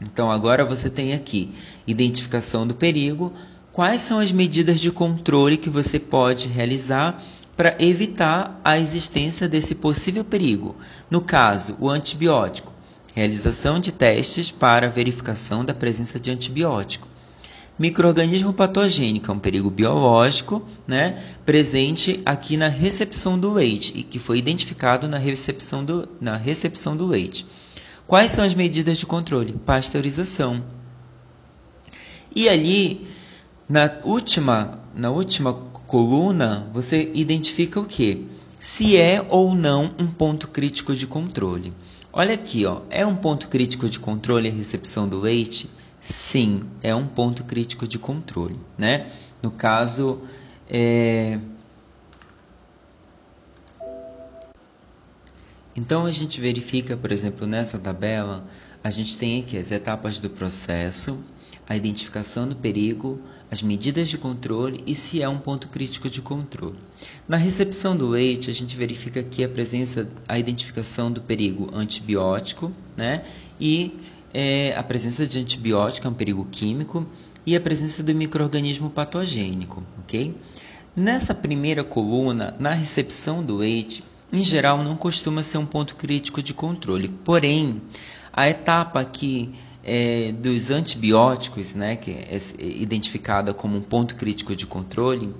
Então 0.00 0.30
agora 0.30 0.64
você 0.64 0.90
tem 0.90 1.14
aqui 1.14 1.54
identificação 1.86 2.66
do 2.66 2.74
perigo, 2.74 3.32
quais 3.72 4.02
são 4.02 4.18
as 4.18 4.30
medidas 4.30 4.78
de 4.78 4.90
controle 4.90 5.56
que 5.56 5.70
você 5.70 5.98
pode 5.98 6.48
realizar 6.48 7.22
para 7.56 7.76
evitar 7.78 8.60
a 8.62 8.78
existência 8.78 9.48
desse 9.48 9.74
possível 9.74 10.24
perigo. 10.24 10.76
No 11.10 11.20
caso, 11.20 11.76
o 11.80 11.88
antibiótico, 11.88 12.72
realização 13.14 13.80
de 13.80 13.92
testes 13.92 14.50
para 14.50 14.88
verificação 14.88 15.64
da 15.64 15.72
presença 15.72 16.20
de 16.20 16.30
antibiótico. 16.30 17.11
Microorganismo 17.78 18.52
patogênico 18.52 19.30
é 19.30 19.34
um 19.34 19.38
perigo 19.38 19.70
biológico, 19.70 20.62
né, 20.86 21.22
presente 21.44 22.20
aqui 22.24 22.56
na 22.56 22.68
recepção 22.68 23.38
do 23.38 23.52
leite 23.52 23.92
e 23.96 24.02
que 24.02 24.18
foi 24.18 24.38
identificado 24.38 25.08
na 25.08 25.18
recepção 25.18 25.84
do, 25.84 26.08
na 26.20 26.36
recepção 26.36 26.96
do 26.96 27.06
leite. 27.06 27.46
Quais 28.06 28.30
são 28.32 28.44
as 28.44 28.54
medidas 28.54 28.98
de 28.98 29.06
controle? 29.06 29.52
Pasteurização. 29.64 30.62
E 32.34 32.48
ali, 32.48 33.06
na 33.68 33.90
última, 34.04 34.78
na 34.94 35.10
última 35.10 35.54
coluna, 35.86 36.66
você 36.72 37.10
identifica 37.14 37.80
o 37.80 37.86
que? 37.86 38.26
Se 38.60 38.96
é 38.96 39.24
ou 39.28 39.54
não 39.54 39.94
um 39.98 40.06
ponto 40.06 40.46
crítico 40.48 40.94
de 40.94 41.06
controle. 41.06 41.72
Olha 42.12 42.34
aqui, 42.34 42.66
ó, 42.66 42.82
é 42.90 43.04
um 43.06 43.16
ponto 43.16 43.48
crítico 43.48 43.88
de 43.88 43.98
controle 43.98 44.48
a 44.48 44.52
recepção 44.52 45.08
do 45.08 45.18
leite? 45.18 45.68
Sim, 46.02 46.64
é 46.82 46.94
um 46.94 47.06
ponto 47.06 47.44
crítico 47.44 47.86
de 47.86 47.98
controle, 47.98 48.58
né? 48.76 49.10
No 49.40 49.50
caso, 49.50 50.20
é, 50.68 51.38
Então 55.74 56.04
a 56.04 56.10
gente 56.10 56.40
verifica, 56.40 56.96
por 56.96 57.10
exemplo, 57.10 57.46
nessa 57.46 57.78
tabela, 57.78 58.44
a 58.84 58.90
gente 58.90 59.16
tem 59.16 59.40
aqui 59.40 59.56
as 59.56 59.70
etapas 59.70 60.18
do 60.18 60.28
processo, 60.28 61.18
a 61.66 61.74
identificação 61.74 62.46
do 62.46 62.54
perigo, 62.54 63.18
as 63.50 63.62
medidas 63.62 64.08
de 64.08 64.18
controle 64.18 64.82
e 64.86 64.94
se 64.94 65.22
é 65.22 65.28
um 65.28 65.38
ponto 65.38 65.68
crítico 65.68 66.10
de 66.10 66.20
controle. 66.20 66.76
Na 67.26 67.36
recepção 67.36 67.96
do 67.96 68.08
leite, 68.08 68.50
a 68.50 68.52
gente 68.52 68.76
verifica 68.76 69.20
aqui 69.20 69.42
a 69.44 69.48
presença, 69.48 70.06
a 70.28 70.38
identificação 70.38 71.10
do 71.10 71.22
perigo 71.22 71.70
antibiótico, 71.74 72.70
né? 72.96 73.24
E 73.60 73.98
é, 74.34 74.74
a 74.76 74.82
presença 74.82 75.26
de 75.26 75.38
antibiótico 75.38 76.06
é 76.06 76.10
um 76.10 76.14
perigo 76.14 76.46
químico 76.50 77.06
e 77.44 77.56
a 77.56 77.60
presença 77.60 78.02
do 78.02 78.14
microorganismo 78.14 78.88
patogênico, 78.90 79.82
ok? 80.00 80.34
Nessa 80.94 81.34
primeira 81.34 81.82
coluna, 81.82 82.54
na 82.58 82.72
recepção 82.72 83.42
do 83.42 83.56
leite, 83.56 84.04
em 84.32 84.44
geral, 84.44 84.82
não 84.82 84.96
costuma 84.96 85.42
ser 85.42 85.58
um 85.58 85.66
ponto 85.66 85.94
crítico 85.96 86.42
de 86.42 86.54
controle. 86.54 87.08
Porém, 87.08 87.80
a 88.32 88.48
etapa 88.48 89.00
aqui 89.00 89.50
é, 89.84 90.32
dos 90.32 90.70
antibióticos, 90.70 91.74
né, 91.74 91.96
que 91.96 92.10
é 92.10 92.38
identificada 92.58 93.52
como 93.52 93.76
um 93.76 93.80
ponto 93.80 94.14
crítico 94.16 94.54
de 94.54 94.66
controle, 94.66 95.34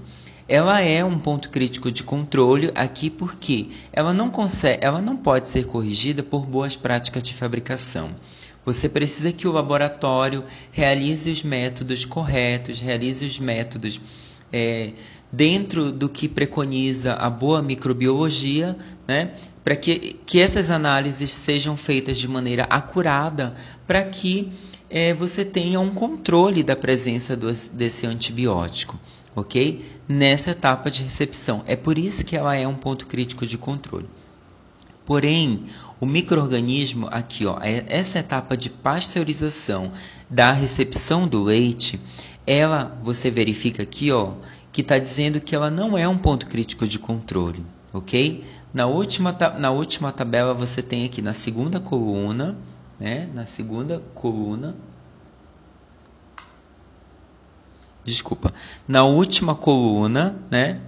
ela 0.48 0.80
é 0.80 1.04
um 1.04 1.18
ponto 1.18 1.48
crítico 1.48 1.90
de 1.90 2.02
controle 2.02 2.70
aqui 2.74 3.08
porque 3.08 3.70
ela 3.92 4.12
não 4.12 4.28
consegue, 4.28 4.84
ela 4.84 5.00
não 5.00 5.16
pode 5.16 5.48
ser 5.48 5.66
corrigida 5.66 6.22
por 6.22 6.44
boas 6.44 6.76
práticas 6.76 7.22
de 7.22 7.32
fabricação. 7.32 8.10
Você 8.64 8.88
precisa 8.88 9.32
que 9.32 9.48
o 9.48 9.52
laboratório 9.52 10.44
realize 10.70 11.30
os 11.30 11.42
métodos 11.42 12.04
corretos, 12.04 12.80
realize 12.80 13.24
os 13.24 13.38
métodos 13.38 14.00
é, 14.52 14.92
dentro 15.32 15.90
do 15.90 16.08
que 16.08 16.28
preconiza 16.28 17.14
a 17.14 17.28
boa 17.30 17.62
microbiologia, 17.62 18.76
né, 19.08 19.32
para 19.64 19.74
que, 19.74 20.16
que 20.26 20.38
essas 20.38 20.70
análises 20.70 21.30
sejam 21.30 21.76
feitas 21.76 22.18
de 22.18 22.28
maneira 22.28 22.64
acurada, 22.64 23.54
para 23.86 24.04
que 24.04 24.52
é, 24.90 25.14
você 25.14 25.44
tenha 25.44 25.80
um 25.80 25.92
controle 25.92 26.62
da 26.62 26.76
presença 26.76 27.34
do, 27.34 27.50
desse 27.72 28.06
antibiótico, 28.06 29.00
ok? 29.34 29.82
Nessa 30.06 30.50
etapa 30.50 30.90
de 30.90 31.02
recepção. 31.02 31.62
É 31.66 31.74
por 31.74 31.96
isso 31.96 32.26
que 32.26 32.36
ela 32.36 32.54
é 32.54 32.68
um 32.68 32.74
ponto 32.74 33.06
crítico 33.06 33.46
de 33.46 33.56
controle. 33.56 34.06
Porém, 35.06 35.64
o 36.02 36.06
microorganismo 36.06 37.06
aqui, 37.12 37.46
ó, 37.46 37.60
é, 37.62 37.84
essa 37.86 38.18
etapa 38.18 38.56
de 38.56 38.68
pasteurização 38.68 39.92
da 40.28 40.50
recepção 40.50 41.28
do 41.28 41.44
leite, 41.44 42.00
ela 42.44 42.98
você 43.04 43.30
verifica 43.30 43.84
aqui, 43.84 44.10
ó, 44.10 44.32
que 44.72 44.80
está 44.80 44.98
dizendo 44.98 45.40
que 45.40 45.54
ela 45.54 45.70
não 45.70 45.96
é 45.96 46.08
um 46.08 46.18
ponto 46.18 46.48
crítico 46.48 46.88
de 46.88 46.98
controle, 46.98 47.64
ok? 47.92 48.44
Na 48.74 48.88
última, 48.88 49.30
na 49.60 49.70
última 49.70 50.10
tabela 50.10 50.52
você 50.52 50.82
tem 50.82 51.04
aqui 51.04 51.22
na 51.22 51.32
segunda 51.32 51.78
coluna, 51.78 52.56
né? 52.98 53.28
Na 53.32 53.46
segunda 53.46 54.02
coluna, 54.12 54.74
desculpa, 58.04 58.52
na 58.88 59.04
última 59.04 59.54
coluna, 59.54 60.34
né? 60.50 60.80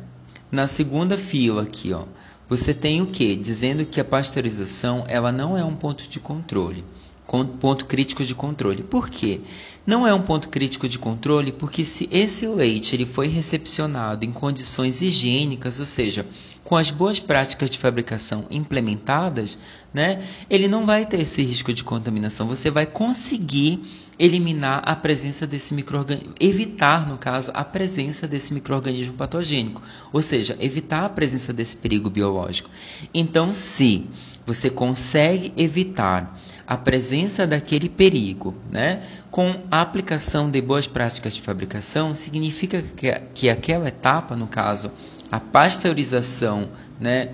Na 0.51 0.67
segunda 0.67 1.17
fila 1.17 1.62
aqui, 1.62 1.93
ó, 1.93 2.03
você 2.49 2.75
tem 2.75 3.01
o 3.01 3.07
que? 3.07 3.37
Dizendo 3.37 3.87
que 3.87 4.01
a 4.01 4.05
pasteurização 4.05 5.05
ela 5.09 5.33
não 5.33 5.57
é 5.57 5.65
um 5.65 5.75
ponto 5.75 6.09
de 6.09 6.21
controle 6.21 6.85
ponto 7.27 7.87
crítico 7.87 8.25
de 8.25 8.35
controle. 8.35 8.83
Por 8.83 9.09
quê? 9.09 9.41
Não 9.87 10.07
é 10.07 10.14
um 10.14 10.22
ponto 10.22 10.49
crítico 10.49 10.89
de 10.89 10.99
controle 10.99 11.53
porque 11.53 11.85
se 11.85 12.09
esse 12.11 12.47
leite 12.47 12.95
ele 12.95 13.05
foi 13.05 13.29
recepcionado 13.29 14.25
em 14.25 14.33
condições 14.33 15.03
higiênicas, 15.03 15.79
ou 15.79 15.87
seja, 15.87 16.25
com 16.62 16.77
as 16.77 16.91
boas 16.91 17.20
práticas 17.20 17.68
de 17.68 17.79
fabricação 17.79 18.47
implementadas, 18.51 19.59
né, 19.93 20.27
ele 20.49 20.66
não 20.66 20.87
vai 20.87 21.05
ter 21.05 21.20
esse 21.20 21.43
risco 21.43 21.72
de 21.72 21.85
contaminação. 21.85 22.49
Você 22.49 22.70
vai 22.70 22.87
conseguir 22.87 23.83
eliminar 24.18 24.83
a 24.87 24.97
presença 24.97 25.47
desse 25.47 25.75
microorganismo, 25.75 26.33
evitar, 26.41 27.07
no 27.07 27.18
caso, 27.18 27.51
a 27.53 27.64
presença 27.64 28.27
desse 28.27 28.55
microorganismo 28.55 29.14
patogênico, 29.14 29.83
ou 30.12 30.22
seja, 30.22 30.57
evitar 30.61 31.05
a 31.05 31.09
presença 31.09 31.53
desse 31.53 31.77
perigo 31.77 32.09
biológico. 32.09 32.70
Então, 33.12 33.53
se 33.53 34.07
você 34.47 34.70
consegue 34.70 35.53
evitar 35.57 36.39
a 36.67 36.77
presença 36.77 37.47
daquele 37.47 37.89
perigo, 37.89 38.55
né? 38.71 39.03
Com 39.31 39.61
a 39.71 39.81
aplicação 39.81 40.51
de 40.51 40.61
boas 40.61 40.87
práticas 40.87 41.35
de 41.35 41.43
fabricação, 41.43 42.15
significa 42.15 42.83
que, 42.83 43.12
que 43.35 43.51
aquela 43.51 43.89
etapa, 43.89 44.35
no 44.35 44.47
caso, 44.47 44.91
a 45.31 45.41
pasteurização, 45.41 46.69
né, 47.01 47.31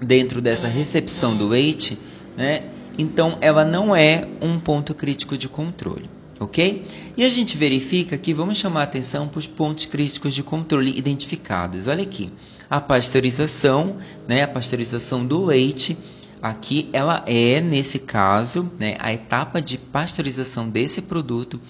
dentro 0.00 0.40
dessa 0.40 0.66
recepção 0.68 1.36
do 1.36 1.48
leite, 1.48 1.98
né, 2.36 2.64
então 2.98 3.38
ela 3.40 3.64
não 3.64 3.94
é 3.94 4.26
um 4.40 4.58
ponto 4.58 4.94
crítico 4.94 5.38
de 5.38 5.48
controle, 5.48 6.10
ok? 6.40 6.84
E 7.16 7.24
a 7.24 7.28
gente 7.28 7.56
verifica 7.56 8.18
que 8.18 8.34
vamos 8.34 8.58
chamar 8.58 8.82
atenção 8.82 9.28
para 9.28 9.38
os 9.38 9.46
pontos 9.46 9.86
críticos 9.86 10.34
de 10.34 10.42
controle 10.42 10.96
identificados. 10.98 11.86
Olha 11.86 12.02
aqui, 12.02 12.30
a 12.68 12.80
pasteurização, 12.80 13.96
né, 14.26 14.42
a 14.42 14.48
pasteurização 14.48 15.24
do 15.24 15.44
leite 15.44 15.96
Aqui 16.42 16.88
ela 16.92 17.22
é, 17.26 17.60
nesse 17.60 17.98
caso, 17.98 18.70
né, 18.78 18.96
a 18.98 19.12
etapa 19.12 19.60
de 19.60 19.78
pasteurização 19.78 20.68
desse 20.68 21.02
produto, 21.02 21.60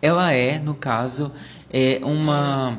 ela 0.00 0.32
é, 0.32 0.58
no 0.58 0.74
caso, 0.74 1.32
é 1.70 2.00
uma 2.02 2.76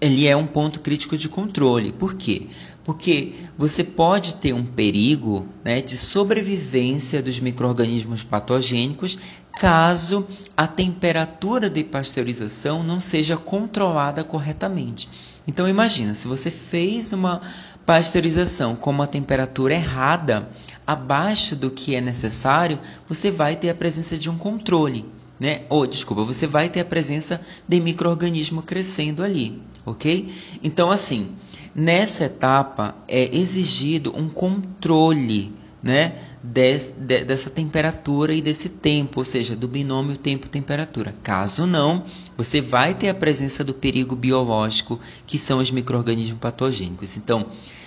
ele 0.00 0.26
é 0.26 0.36
um 0.36 0.46
ponto 0.46 0.80
crítico 0.80 1.16
de 1.16 1.28
controle. 1.28 1.90
Por 1.90 2.14
quê? 2.14 2.48
Porque 2.84 3.32
você 3.56 3.82
pode 3.82 4.34
ter 4.34 4.52
um 4.52 4.64
perigo 4.64 5.46
né, 5.64 5.80
de 5.80 5.96
sobrevivência 5.96 7.22
dos 7.22 7.40
micro-organismos 7.40 8.22
patogênicos 8.22 9.18
caso 9.58 10.26
a 10.56 10.66
temperatura 10.66 11.70
de 11.70 11.84
pasteurização 11.84 12.82
não 12.82 13.00
seja 13.00 13.36
controlada 13.36 14.22
corretamente. 14.22 15.08
Então 15.46 15.68
imagina, 15.68 16.14
se 16.14 16.26
você 16.26 16.50
fez 16.50 17.12
uma 17.12 17.40
pasteurização 17.86 18.74
com 18.74 18.90
uma 18.90 19.06
temperatura 19.06 19.74
errada, 19.74 20.48
abaixo 20.86 21.56
do 21.56 21.70
que 21.70 21.94
é 21.94 22.00
necessário, 22.00 22.78
você 23.08 23.30
vai 23.30 23.56
ter 23.56 23.70
a 23.70 23.74
presença 23.74 24.16
de 24.16 24.30
um 24.30 24.36
controle, 24.36 25.04
né? 25.38 25.62
Ou 25.68 25.86
desculpa, 25.86 26.22
você 26.22 26.46
vai 26.46 26.68
ter 26.68 26.80
a 26.80 26.84
presença 26.84 27.40
de 27.66 27.80
microorganismo 27.80 28.62
crescendo 28.62 29.22
ali, 29.22 29.60
ok? 29.84 30.32
Então 30.62 30.90
assim, 30.90 31.30
nessa 31.74 32.24
etapa 32.24 32.94
é 33.08 33.36
exigido 33.36 34.16
um 34.16 34.28
controle 34.28 35.52
né, 35.84 36.14
des, 36.42 36.94
de, 36.96 37.24
dessa 37.24 37.50
temperatura 37.50 38.32
e 38.32 38.40
desse 38.40 38.70
tempo, 38.70 39.20
ou 39.20 39.24
seja, 39.24 39.54
do 39.54 39.68
binômio 39.68 40.16
tempo-temperatura. 40.16 41.14
Caso 41.22 41.66
não, 41.66 42.04
você 42.38 42.62
vai 42.62 42.94
ter 42.94 43.10
a 43.10 43.14
presença 43.14 43.62
do 43.62 43.74
perigo 43.74 44.16
biológico, 44.16 44.98
que 45.26 45.38
são 45.38 45.58
os 45.58 45.70
micro-organismos 45.70 46.38
patogênicos. 46.38 47.18
Então, 47.18 47.46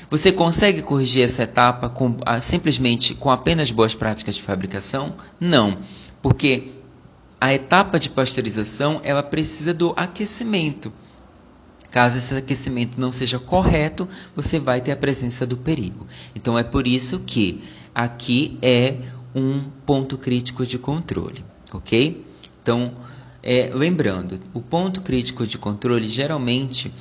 você 0.10 0.32
consegue 0.32 0.82
corrigir 0.82 1.24
essa 1.24 1.44
etapa 1.44 1.90
com, 1.90 2.16
simplesmente 2.42 3.14
com 3.14 3.30
apenas 3.30 3.72
boas 3.72 3.94
práticas 3.94 4.36
de 4.36 4.42
fabricação? 4.42 5.16
Não, 5.40 5.78
porque 6.22 6.72
a 7.40 7.54
etapa 7.54 8.00
de 8.00 8.10
pasteurização 8.10 9.02
ela 9.04 9.22
precisa 9.22 9.74
do 9.74 9.94
aquecimento. 9.96 10.92
Caso 11.92 12.18
esse 12.18 12.36
aquecimento 12.36 13.00
não 13.00 13.12
seja 13.12 13.40
correto, 13.40 14.08
você 14.36 14.60
vai 14.60 14.82
ter 14.82 14.92
a 14.92 14.96
presença 14.96 15.46
do 15.46 15.58
perigo. 15.58 16.06
Então 16.36 16.58
é 16.58 16.64
por 16.64 16.88
isso 16.88 17.20
que 17.20 17.64
aqui 17.94 18.58
é 18.62 18.96
um 19.34 19.62
ponto 19.86 20.18
crítico 20.18 20.66
de 20.66 20.78
controle, 20.78 21.44
ok? 21.72 22.26
Então, 22.62 22.94
é, 23.42 23.72
lembrando, 23.74 24.40
o 24.54 24.60
ponto 24.60 25.02
crítico 25.02 25.46
de 25.48 25.58
controle 25.58 26.10
geralmente 26.10 26.92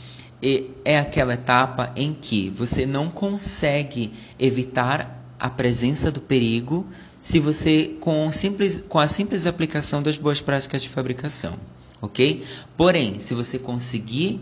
é 0.84 0.98
aquela 0.98 1.34
etapa 1.34 1.92
em 1.96 2.12
que 2.12 2.50
você 2.50 2.84
não 2.84 3.10
consegue 3.10 4.12
evitar 4.38 5.22
a 5.38 5.48
presença 5.48 6.10
do 6.10 6.20
perigo 6.20 6.86
se 7.20 7.40
você 7.40 7.96
com, 8.00 8.30
simples, 8.30 8.84
com 8.88 8.98
a 8.98 9.08
simples 9.08 9.46
aplicação 9.46 10.02
das 10.02 10.16
boas 10.16 10.40
práticas 10.40 10.82
de 10.82 10.88
fabricação, 10.88 11.54
ok? 12.00 12.44
Porém, 12.76 13.18
se 13.18 13.34
você 13.34 13.58
conseguir 13.58 14.40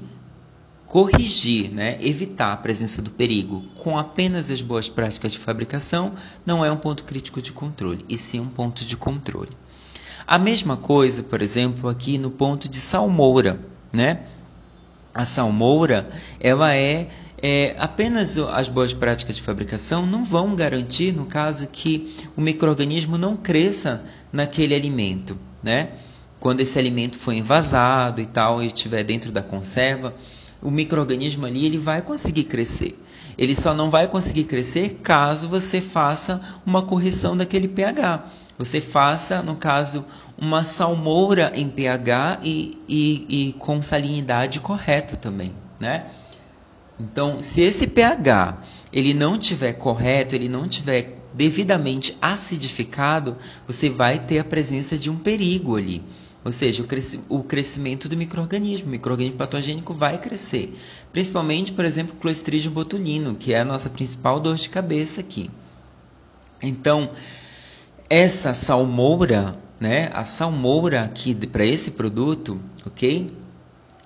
corrigir, 0.87 1.73
né, 1.73 1.99
evitar 2.01 2.53
a 2.53 2.57
presença 2.57 3.01
do 3.01 3.11
perigo 3.11 3.65
com 3.77 3.99
apenas 3.99 4.51
as 4.51 4.61
boas 4.61 4.89
práticas 4.89 5.33
de 5.33 5.39
fabricação, 5.39 6.13
não 6.45 6.65
é 6.65 6.71
um 6.71 6.77
ponto 6.77 7.05
crítico 7.05 7.41
de 7.41 7.53
controle, 7.53 8.05
e 8.09 8.19
sim 8.19 8.39
um 8.39 8.49
ponto 8.49 8.85
de 8.85 8.97
controle. 8.97 9.51
A 10.27 10.39
mesma 10.39 10.77
coisa, 10.77 11.23
por 11.23 11.43
exemplo, 11.43 11.89
aqui 11.89 12.17
no 12.17 12.31
ponto 12.31 12.69
de 12.69 12.77
salmoura, 12.77 13.59
né? 13.93 14.21
A 15.15 15.25
salmoura, 15.25 16.09
ela 16.41 16.75
é, 16.75 17.09
é, 17.41 17.77
apenas 17.79 18.37
as 18.37 18.69
boas 18.69 18.93
práticas 18.93 19.37
de 19.37 19.43
fabricação 19.43 20.05
não 20.05 20.25
vão 20.25 20.57
garantir, 20.57 21.13
no 21.13 21.27
caso, 21.27 21.69
que 21.69 22.17
o 22.37 22.41
microorganismo 22.41 23.17
não 23.17 23.37
cresça 23.37 24.03
naquele 24.33 24.75
alimento, 24.75 25.39
né? 25.63 25.91
Quando 26.41 26.61
esse 26.61 26.79
alimento 26.79 27.19
foi 27.19 27.37
envasado 27.37 28.21
e 28.21 28.27
tal 28.27 28.63
e 28.63 28.67
estiver 28.67 29.03
dentro 29.05 29.31
da 29.31 29.43
conserva, 29.43 30.15
o 30.61 30.71
microorganismo 30.71 31.47
ali 31.47 31.65
ele 31.65 31.79
vai 31.79 32.03
conseguir 32.03 32.45
crescer. 32.45 32.99
Ele 33.37 33.55
só 33.55 33.75
não 33.75 33.91
vai 33.91 34.07
conseguir 34.09 34.45
crescer 34.45 35.01
caso 35.03 35.49
você 35.49 35.81
faça 35.81 36.41
uma 36.65 36.83
correção 36.83 37.37
daquele 37.37 37.69
pH. 37.69 38.25
Você 38.57 38.81
faça, 38.81 39.43
no 39.43 39.57
caso, 39.57 40.05
uma 40.37 40.65
salmoura 40.65 41.53
em 41.55 41.69
pH 41.69 42.41
e, 42.43 42.79
e, 42.89 43.27
e 43.49 43.53
com 43.55 43.81
salinidade 43.81 44.61
correta 44.61 45.17
também, 45.17 45.53
né? 45.79 46.07
Então, 46.99 47.43
se 47.43 47.61
esse 47.61 47.87
pH 47.87 48.59
ele 48.93 49.13
não 49.13 49.39
tiver 49.39 49.73
correto, 49.73 50.35
ele 50.35 50.49
não 50.49 50.69
tiver 50.69 51.19
devidamente 51.33 52.17
acidificado, 52.23 53.37
você 53.67 53.91
vai 53.91 54.21
ter 54.21 54.39
a 54.39 54.45
presença 54.45 54.97
de 54.97 55.11
um 55.11 55.17
perigo 55.17 55.77
ali. 55.77 56.03
Ou 56.45 56.53
seja, 56.53 56.85
o, 57.29 57.37
o 57.37 57.43
crescimento 57.43 58.09
do 58.09 58.17
microorganismo. 58.17 58.87
O 58.87 58.91
microorganismo 58.91 59.39
patogênico 59.39 59.93
vai 59.95 60.19
crescer. 60.19 60.79
Principalmente, 61.11 61.73
por 61.73 61.85
exemplo, 61.85 62.15
o 62.15 62.21
Clostridium 62.21 62.73
botulino, 62.73 63.35
que 63.35 63.53
é 63.53 63.61
a 63.61 63.65
nossa 63.65 63.89
principal 63.89 64.39
dor 64.39 64.57
de 64.57 64.69
cabeça 64.69 65.21
aqui. 65.21 65.51
Então, 66.63 67.11
essa 68.09 68.55
salmoura 68.55 69.57
né? 69.79 70.11
A 70.13 70.25
salmoura 70.25 71.03
aqui 71.03 71.35
para 71.35 71.65
esse 71.65 71.91
produto, 71.93 72.61
ok? 72.87 73.31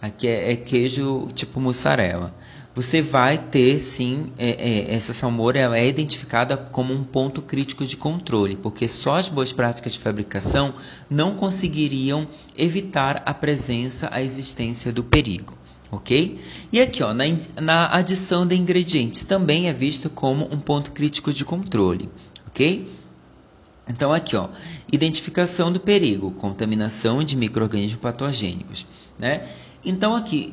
Aqui 0.01 0.29
é, 0.29 0.53
é, 0.53 0.57
queijo 0.57 1.29
tipo 1.35 1.61
mussarela. 1.61 2.35
Você 2.75 3.03
vai 3.03 3.37
ter 3.39 3.81
sim 3.81 4.33
é, 4.39 4.51
é, 4.51 4.95
essa 4.95 5.13
salmoura 5.13 5.59
ela 5.59 5.77
é 5.77 5.89
identificada 5.89 6.57
como 6.57 6.95
um 6.95 7.03
ponto 7.03 7.43
crítico 7.43 7.85
de 7.85 7.97
controle, 7.97 8.57
porque 8.57 8.89
só 8.89 9.17
as 9.17 9.29
boas 9.29 9.53
práticas 9.53 9.95
de 9.95 9.99
fabricação 9.99 10.75
não 11.11 11.35
conseguiriam 11.35 12.27
evitar 12.57 13.23
a 13.27 13.35
presença, 13.35 14.09
a 14.13 14.23
existência 14.23 14.93
do 14.93 15.03
perigo 15.03 15.59
ok? 15.91 16.39
E 16.73 16.81
aqui, 16.81 17.03
ó, 17.03 17.13
na, 17.15 17.25
na 17.61 17.97
adição 17.97 18.47
de 18.47 18.55
ingredientes, 18.55 19.25
também 19.25 19.69
é 19.69 19.73
visto 19.73 20.11
como 20.11 20.47
um 20.53 20.59
ponto 20.59 20.93
crítico 20.93 21.33
de 21.33 21.45
controle, 21.45 22.09
ok? 22.47 22.87
Então, 23.89 24.13
aqui, 24.13 24.37
ó, 24.37 24.49
identificação 24.93 25.73
do 25.73 25.81
perigo, 25.81 26.31
contaminação 26.33 27.25
de 27.25 27.37
micro-organismos 27.37 28.01
patogênicos. 28.01 28.87
Né? 29.19 29.49
Então, 29.85 30.15
aqui, 30.15 30.53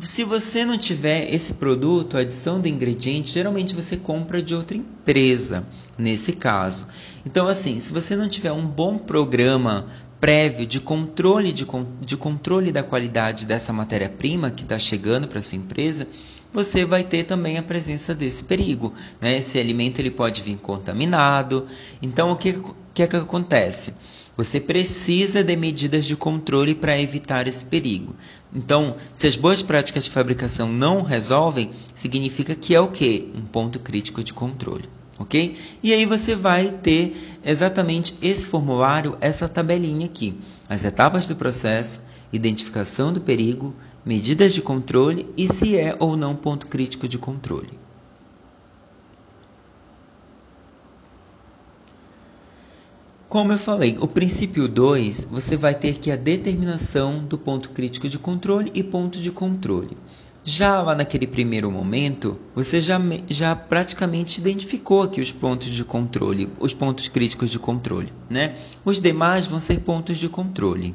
se 0.00 0.24
você 0.24 0.64
não 0.64 0.76
tiver 0.76 1.32
esse 1.32 1.54
produto, 1.54 2.16
adição 2.16 2.60
de 2.60 2.68
ingredientes, 2.68 3.32
geralmente 3.32 3.74
você 3.74 3.96
compra 3.96 4.42
de 4.42 4.54
outra 4.54 4.76
empresa, 4.76 5.64
nesse 5.96 6.32
caso. 6.32 6.86
Então, 7.24 7.46
assim, 7.46 7.78
se 7.78 7.92
você 7.92 8.16
não 8.16 8.28
tiver 8.28 8.52
um 8.52 8.66
bom 8.66 8.98
programa 8.98 9.86
prévio 10.20 10.66
de 10.66 10.80
controle, 10.80 11.52
de, 11.52 11.66
de 12.00 12.16
controle 12.16 12.72
da 12.72 12.82
qualidade 12.82 13.46
dessa 13.46 13.72
matéria-prima 13.72 14.50
que 14.50 14.62
está 14.62 14.78
chegando 14.78 15.28
para 15.28 15.42
sua 15.42 15.58
empresa, 15.58 16.08
você 16.54 16.84
vai 16.84 17.02
ter 17.02 17.24
também 17.24 17.58
a 17.58 17.62
presença 17.62 18.14
desse 18.14 18.44
perigo. 18.44 18.94
Né? 19.20 19.38
Esse 19.38 19.58
alimento 19.58 19.98
ele 19.98 20.10
pode 20.10 20.40
vir 20.40 20.56
contaminado. 20.56 21.66
Então, 22.00 22.30
o 22.30 22.36
que, 22.36 22.62
que, 22.94 23.02
é 23.02 23.06
que 23.08 23.16
acontece? 23.16 23.92
Você 24.36 24.60
precisa 24.60 25.42
de 25.42 25.56
medidas 25.56 26.04
de 26.04 26.16
controle 26.16 26.74
para 26.74 26.98
evitar 26.98 27.48
esse 27.48 27.64
perigo. 27.64 28.14
Então, 28.54 28.96
se 29.12 29.26
as 29.26 29.36
boas 29.36 29.62
práticas 29.62 30.04
de 30.04 30.10
fabricação 30.10 30.72
não 30.72 31.02
resolvem, 31.02 31.70
significa 31.94 32.54
que 32.54 32.72
é 32.72 32.80
o 32.80 32.88
quê? 32.88 33.28
Um 33.34 33.42
ponto 33.42 33.80
crítico 33.80 34.22
de 34.22 34.32
controle. 34.32 34.88
Ok? 35.18 35.56
E 35.82 35.92
aí 35.92 36.06
você 36.06 36.34
vai 36.34 36.70
ter 36.70 37.38
exatamente 37.44 38.16
esse 38.22 38.46
formulário, 38.46 39.16
essa 39.20 39.48
tabelinha 39.48 40.06
aqui. 40.06 40.34
As 40.68 40.84
etapas 40.84 41.26
do 41.26 41.36
processo, 41.36 42.00
identificação 42.32 43.12
do 43.12 43.20
perigo, 43.20 43.74
medidas 44.04 44.52
de 44.52 44.60
controle 44.60 45.26
e 45.36 45.48
se 45.48 45.76
é 45.76 45.96
ou 45.98 46.16
não 46.16 46.36
ponto 46.36 46.66
crítico 46.66 47.08
de 47.08 47.18
controle. 47.18 47.70
Como 53.28 53.52
eu 53.52 53.58
falei, 53.58 53.96
o 53.98 54.06
princípio 54.06 54.68
2, 54.68 55.26
você 55.30 55.56
vai 55.56 55.74
ter 55.74 55.96
que 55.98 56.10
a 56.10 56.16
determinação 56.16 57.24
do 57.24 57.36
ponto 57.36 57.70
crítico 57.70 58.08
de 58.08 58.18
controle 58.18 58.70
e 58.74 58.82
ponto 58.82 59.18
de 59.18 59.32
controle. 59.32 59.96
Já 60.44 60.82
lá 60.82 60.94
naquele 60.94 61.26
primeiro 61.26 61.70
momento, 61.70 62.38
você 62.54 62.80
já, 62.80 63.00
já 63.28 63.56
praticamente 63.56 64.40
identificou 64.40 65.02
aqui 65.02 65.20
os 65.20 65.32
pontos 65.32 65.68
de 65.68 65.82
controle, 65.82 66.48
os 66.60 66.74
pontos 66.74 67.08
críticos 67.08 67.50
de 67.50 67.58
controle. 67.58 68.12
Né? 68.28 68.54
Os 68.84 69.00
demais 69.00 69.46
vão 69.46 69.58
ser 69.58 69.80
pontos 69.80 70.18
de 70.18 70.28
controle 70.28 70.94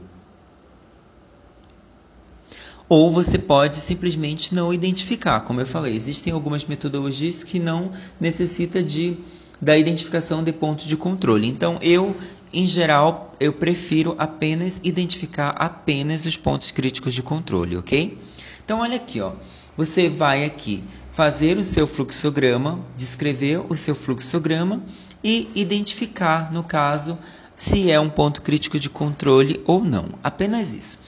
ou 2.89 3.13
você 3.13 3.37
pode 3.37 3.77
simplesmente 3.77 4.53
não 4.53 4.73
identificar. 4.73 5.41
Como 5.41 5.61
eu 5.61 5.65
falei, 5.65 5.95
existem 5.95 6.33
algumas 6.33 6.65
metodologias 6.65 7.43
que 7.43 7.59
não 7.59 7.93
necessita 8.19 8.81
de 8.81 9.15
da 9.61 9.77
identificação 9.77 10.43
de 10.43 10.53
pontos 10.53 10.85
de 10.85 10.95
controle. 10.95 11.47
Então, 11.47 11.77
eu, 11.81 12.15
em 12.51 12.65
geral, 12.65 13.35
eu 13.39 13.51
prefiro 13.51 14.15
apenas 14.17 14.79
identificar 14.83 15.49
apenas 15.49 16.25
os 16.25 16.37
pontos 16.37 16.71
críticos 16.71 17.13
de 17.13 17.21
controle, 17.21 17.75
ok? 17.75 18.17
Então, 18.63 18.79
olha 18.79 18.95
aqui, 18.95 19.19
ó. 19.19 19.33
Você 19.75 20.09
vai 20.09 20.45
aqui 20.45 20.83
fazer 21.11 21.57
o 21.57 21.63
seu 21.63 21.85
fluxograma, 21.85 22.79
descrever 22.95 23.61
o 23.69 23.75
seu 23.75 23.93
fluxograma 23.93 24.81
e 25.23 25.49
identificar, 25.53 26.51
no 26.53 26.63
caso, 26.63 27.17
se 27.55 27.91
é 27.91 27.99
um 27.99 28.09
ponto 28.09 28.41
crítico 28.41 28.79
de 28.79 28.89
controle 28.89 29.61
ou 29.65 29.83
não. 29.83 30.05
Apenas 30.23 30.73
isso. 30.73 30.99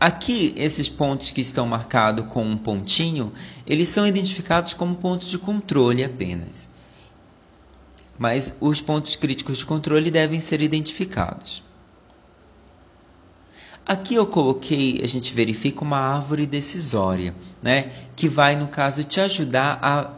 Aqui, 0.00 0.54
esses 0.56 0.88
pontos 0.88 1.30
que 1.30 1.42
estão 1.42 1.66
marcados 1.66 2.24
com 2.28 2.42
um 2.42 2.56
pontinho, 2.56 3.30
eles 3.66 3.86
são 3.88 4.06
identificados 4.06 4.72
como 4.72 4.94
pontos 4.94 5.28
de 5.28 5.36
controle 5.36 6.02
apenas. 6.02 6.70
Mas 8.18 8.56
os 8.62 8.80
pontos 8.80 9.14
críticos 9.14 9.58
de 9.58 9.66
controle 9.66 10.10
devem 10.10 10.40
ser 10.40 10.62
identificados. 10.62 11.62
Aqui 13.84 14.14
eu 14.14 14.26
coloquei, 14.26 15.00
a 15.04 15.06
gente 15.06 15.34
verifica 15.34 15.84
uma 15.84 15.98
árvore 15.98 16.46
decisória, 16.46 17.34
né? 17.62 17.90
que 18.16 18.26
vai, 18.26 18.56
no 18.56 18.68
caso, 18.68 19.04
te 19.04 19.20
ajudar 19.20 19.78
a, 19.82 20.12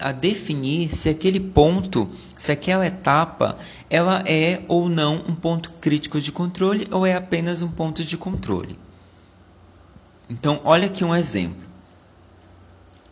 a 0.00 0.12
definir 0.12 0.92
se 0.92 1.08
aquele 1.08 1.38
ponto, 1.38 2.10
se 2.36 2.50
aquela 2.50 2.84
etapa, 2.84 3.56
ela 3.88 4.24
é 4.26 4.62
ou 4.66 4.88
não 4.88 5.22
um 5.28 5.34
ponto 5.36 5.70
crítico 5.80 6.20
de 6.20 6.32
controle 6.32 6.88
ou 6.90 7.06
é 7.06 7.14
apenas 7.14 7.62
um 7.62 7.70
ponto 7.70 8.02
de 8.02 8.16
controle. 8.16 8.76
Então, 10.30 10.60
olha 10.64 10.86
aqui 10.86 11.04
um 11.04 11.14
exemplo. 11.14 11.66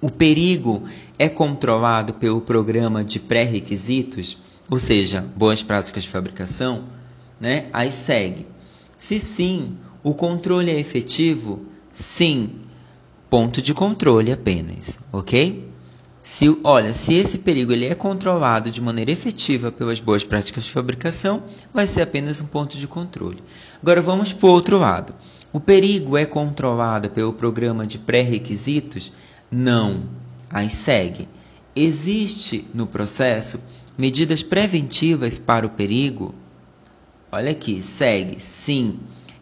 o 0.00 0.10
perigo 0.10 0.84
é 1.18 1.28
controlado 1.28 2.14
pelo 2.14 2.40
programa 2.40 3.02
de 3.02 3.18
pré-requisitos, 3.18 4.36
ou 4.70 4.78
seja, 4.78 5.24
boas 5.34 5.62
práticas 5.62 6.02
de 6.02 6.08
fabricação, 6.08 6.84
né? 7.40 7.66
Aí 7.72 7.90
segue. 7.90 8.46
Se 8.98 9.18
sim, 9.18 9.76
o 10.02 10.12
controle 10.14 10.70
é 10.70 10.78
efetivo? 10.78 11.60
Sim. 11.92 12.50
Ponto 13.30 13.60
de 13.60 13.74
controle 13.74 14.30
apenas, 14.30 14.98
ok? 15.12 15.66
Se, 16.22 16.56
olha, 16.62 16.92
se 16.94 17.14
esse 17.14 17.38
perigo 17.38 17.72
ele 17.72 17.86
é 17.86 17.94
controlado 17.94 18.70
de 18.70 18.80
maneira 18.80 19.10
efetiva 19.10 19.72
pelas 19.72 20.00
boas 20.00 20.24
práticas 20.24 20.64
de 20.64 20.70
fabricação, 20.70 21.42
vai 21.72 21.86
ser 21.86 22.02
apenas 22.02 22.40
um 22.40 22.46
ponto 22.46 22.76
de 22.76 22.86
controle. 22.86 23.42
Agora 23.80 24.00
vamos 24.02 24.32
para 24.32 24.46
o 24.46 24.50
outro 24.50 24.78
lado. 24.78 25.14
O 25.56 25.60
perigo 25.60 26.18
é 26.18 26.26
controlado 26.26 27.08
pelo 27.08 27.32
programa 27.32 27.86
de 27.86 27.96
pré-requisitos? 27.98 29.10
Não. 29.50 30.02
Aí 30.50 30.68
segue. 30.68 31.26
Existe 31.74 32.66
no 32.74 32.86
processo 32.86 33.58
medidas 33.96 34.42
preventivas 34.42 35.38
para 35.38 35.64
o 35.64 35.70
perigo? 35.70 36.34
Olha 37.32 37.52
aqui, 37.52 37.82
segue. 37.82 38.38
Sim. 38.38 38.98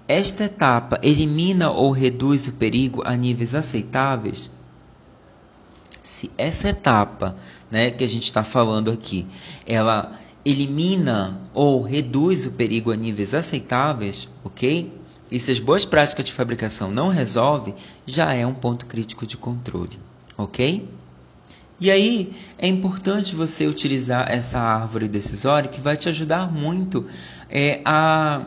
Esta 0.06 0.44
etapa 0.44 1.00
elimina 1.02 1.72
ou 1.72 1.90
reduz 1.90 2.46
o 2.46 2.52
perigo 2.52 3.02
a 3.04 3.16
níveis 3.16 3.52
aceitáveis? 3.52 4.52
se 6.04 6.30
essa 6.38 6.68
etapa 6.68 7.34
né, 7.68 7.90
que 7.90 8.04
a 8.04 8.06
gente 8.08 8.22
está 8.22 8.44
falando 8.44 8.88
aqui, 8.88 9.26
ela 9.66 10.12
elimina 10.44 11.40
ou 11.52 11.82
reduz 11.82 12.46
o 12.46 12.52
perigo 12.52 12.92
a 12.92 12.96
níveis 12.96 13.34
aceitáveis, 13.34 14.28
ok? 14.44 15.02
E 15.34 15.40
se 15.40 15.50
as 15.50 15.58
boas 15.58 15.84
práticas 15.84 16.24
de 16.24 16.32
fabricação 16.32 16.92
não 16.92 17.08
resolvem, 17.08 17.74
já 18.06 18.32
é 18.32 18.46
um 18.46 18.54
ponto 18.54 18.86
crítico 18.86 19.26
de 19.26 19.36
controle, 19.36 19.98
ok? 20.38 20.88
E 21.80 21.90
aí 21.90 22.32
é 22.56 22.68
importante 22.68 23.34
você 23.34 23.66
utilizar 23.66 24.30
essa 24.30 24.60
árvore 24.60 25.08
decisória 25.08 25.68
que 25.68 25.80
vai 25.80 25.96
te 25.96 26.08
ajudar 26.08 26.52
muito 26.52 27.04
é, 27.50 27.80
a 27.84 28.46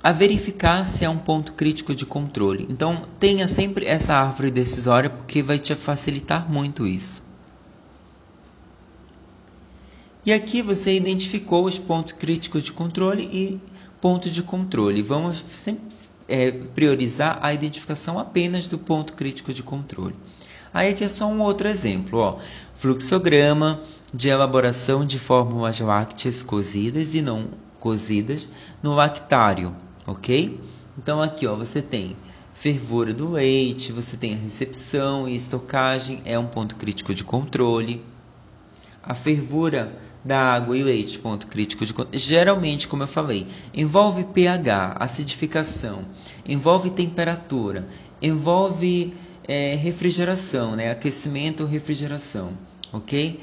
a 0.00 0.12
verificar 0.12 0.86
se 0.86 1.04
é 1.04 1.10
um 1.10 1.18
ponto 1.18 1.54
crítico 1.54 1.92
de 1.92 2.06
controle. 2.06 2.68
Então, 2.70 3.04
tenha 3.18 3.48
sempre 3.48 3.84
essa 3.84 4.14
árvore 4.14 4.52
decisória 4.52 5.10
porque 5.10 5.42
vai 5.42 5.58
te 5.58 5.74
facilitar 5.74 6.48
muito 6.48 6.86
isso. 6.86 7.26
E 10.24 10.32
aqui 10.32 10.62
você 10.62 10.94
identificou 10.94 11.64
os 11.64 11.80
pontos 11.80 12.12
críticos 12.12 12.62
de 12.62 12.72
controle 12.72 13.24
e 13.24 13.60
ponto 14.00 14.30
de 14.30 14.40
controle. 14.40 15.02
Vamos 15.02 15.44
sempre, 15.52 15.82
é, 16.28 16.50
priorizar 16.50 17.38
a 17.42 17.52
identificação 17.52 18.18
apenas 18.18 18.66
do 18.66 18.78
ponto 18.78 19.14
crítico 19.14 19.52
de 19.52 19.62
controle. 19.62 20.14
Aí 20.72 20.90
aqui 20.90 21.04
é 21.04 21.08
só 21.08 21.26
um 21.26 21.40
outro 21.40 21.66
exemplo, 21.68 22.18
ó. 22.18 22.38
Fluxograma 22.74 23.80
de 24.12 24.28
elaboração 24.28 25.04
de 25.04 25.18
fórmulas 25.18 25.80
lácteas 25.80 26.42
cozidas 26.42 27.14
e 27.14 27.22
não 27.22 27.48
cozidas 27.80 28.48
no 28.82 28.94
lactário 28.94 29.74
ok? 30.08 30.58
Então 30.96 31.20
aqui 31.20 31.46
ó, 31.46 31.54
você 31.54 31.82
tem 31.82 32.16
fervura 32.54 33.12
do 33.12 33.32
leite, 33.32 33.92
você 33.92 34.16
tem 34.16 34.34
a 34.34 34.36
recepção 34.36 35.28
e 35.28 35.36
estocagem, 35.36 36.22
é 36.24 36.36
um 36.38 36.46
ponto 36.46 36.74
crítico 36.74 37.14
de 37.14 37.22
controle. 37.22 38.02
A 39.02 39.14
fervura 39.14 39.92
da 40.24 40.38
água 40.54 40.76
e 40.76 40.82
leite, 40.82 41.18
ponto 41.18 41.46
crítico 41.46 41.86
de. 41.86 41.94
Geralmente, 42.12 42.88
como 42.88 43.02
eu 43.02 43.08
falei, 43.08 43.46
envolve 43.72 44.24
pH, 44.24 44.96
acidificação, 44.98 46.04
envolve 46.46 46.90
temperatura, 46.90 47.86
envolve 48.20 49.14
é, 49.46 49.74
refrigeração, 49.76 50.76
né? 50.76 50.90
aquecimento 50.90 51.62
ou 51.62 51.68
refrigeração, 51.68 52.50
ok? 52.92 53.40